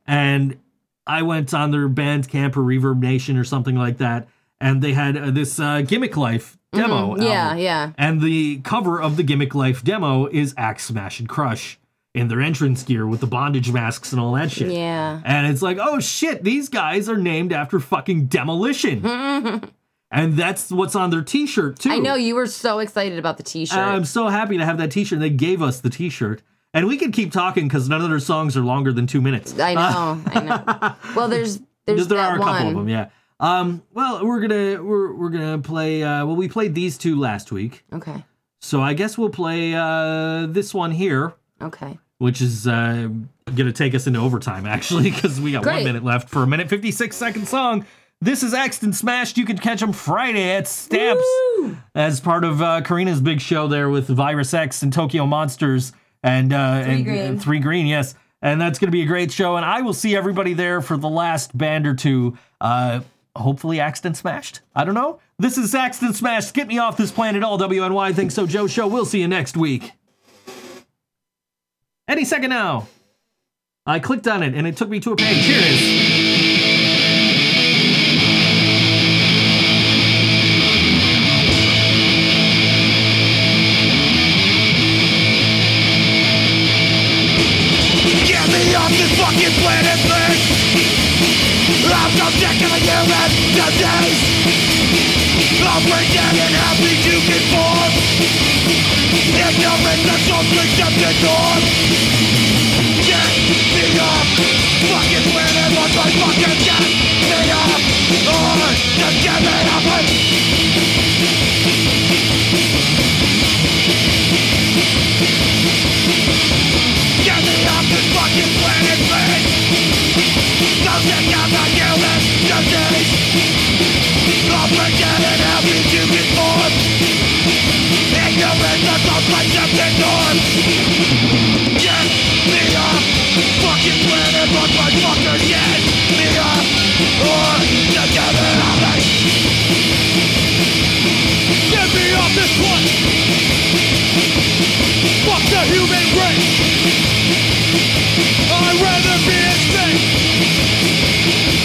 [0.08, 0.58] and
[1.06, 4.28] I went on their Bandcamp or Reverb Nation or something like that,
[4.60, 7.14] and they had uh, this uh, Gimmick Life demo.
[7.16, 7.24] Mm-hmm.
[7.24, 7.92] Yeah, yeah.
[7.98, 11.80] And the cover of the Gimmick Life demo is Axe Smash and Crush
[12.14, 14.72] in their entrance gear with the bondage masks and all that shit.
[14.72, 15.22] Yeah.
[15.24, 19.06] And it's like, oh shit, these guys are named after fucking demolition.
[20.12, 21.92] and that's what's on their t shirt too.
[21.92, 23.78] I know you were so excited about the T-shirt.
[23.78, 25.20] I'm so happy to have that t shirt.
[25.20, 26.42] They gave us the t shirt.
[26.74, 29.58] And we could keep talking because none of their songs are longer than two minutes.
[29.60, 30.96] I know, I know.
[31.16, 32.54] Well, there's there's there that are a one.
[32.54, 33.10] couple of them, yeah.
[33.40, 36.04] Um, well, we're gonna we're we're gonna play.
[36.04, 38.24] Uh, well, we played these two last week, Okay,
[38.60, 41.98] so I guess we'll play uh, this one here, okay.
[42.18, 43.08] which is uh,
[43.56, 45.86] gonna take us into overtime actually because we got one Great.
[45.86, 47.86] minute left for a minute fifty six second song.
[48.22, 49.38] This is Axed and Smashed.
[49.38, 51.24] You can catch them Friday at Stamps
[51.96, 56.52] as part of uh, Karina's big show there with Virus X and Tokyo Monsters and
[56.52, 57.18] uh, and, Green.
[57.18, 57.88] and Three Green.
[57.88, 59.56] Yes, and that's going to be a great show.
[59.56, 62.38] And I will see everybody there for the last band or two.
[62.60, 63.00] Uh,
[63.40, 64.62] hopefully, Axed and Smashed.
[64.76, 65.20] I don't know.
[65.38, 66.54] This is Axed and Smashed.
[66.54, 67.44] Get me off this planet.
[67.44, 68.88] All WNY ThinkSoJoE Show.
[68.88, 69.94] We'll see you next week.
[72.08, 72.88] Any second now.
[73.86, 75.46] I clicked on it and it took me to a page.
[75.46, 76.09] Here it is.
[101.22, 101.69] Accepted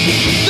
[0.07, 0.44] than see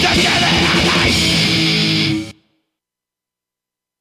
[0.00, 1.61] だけではない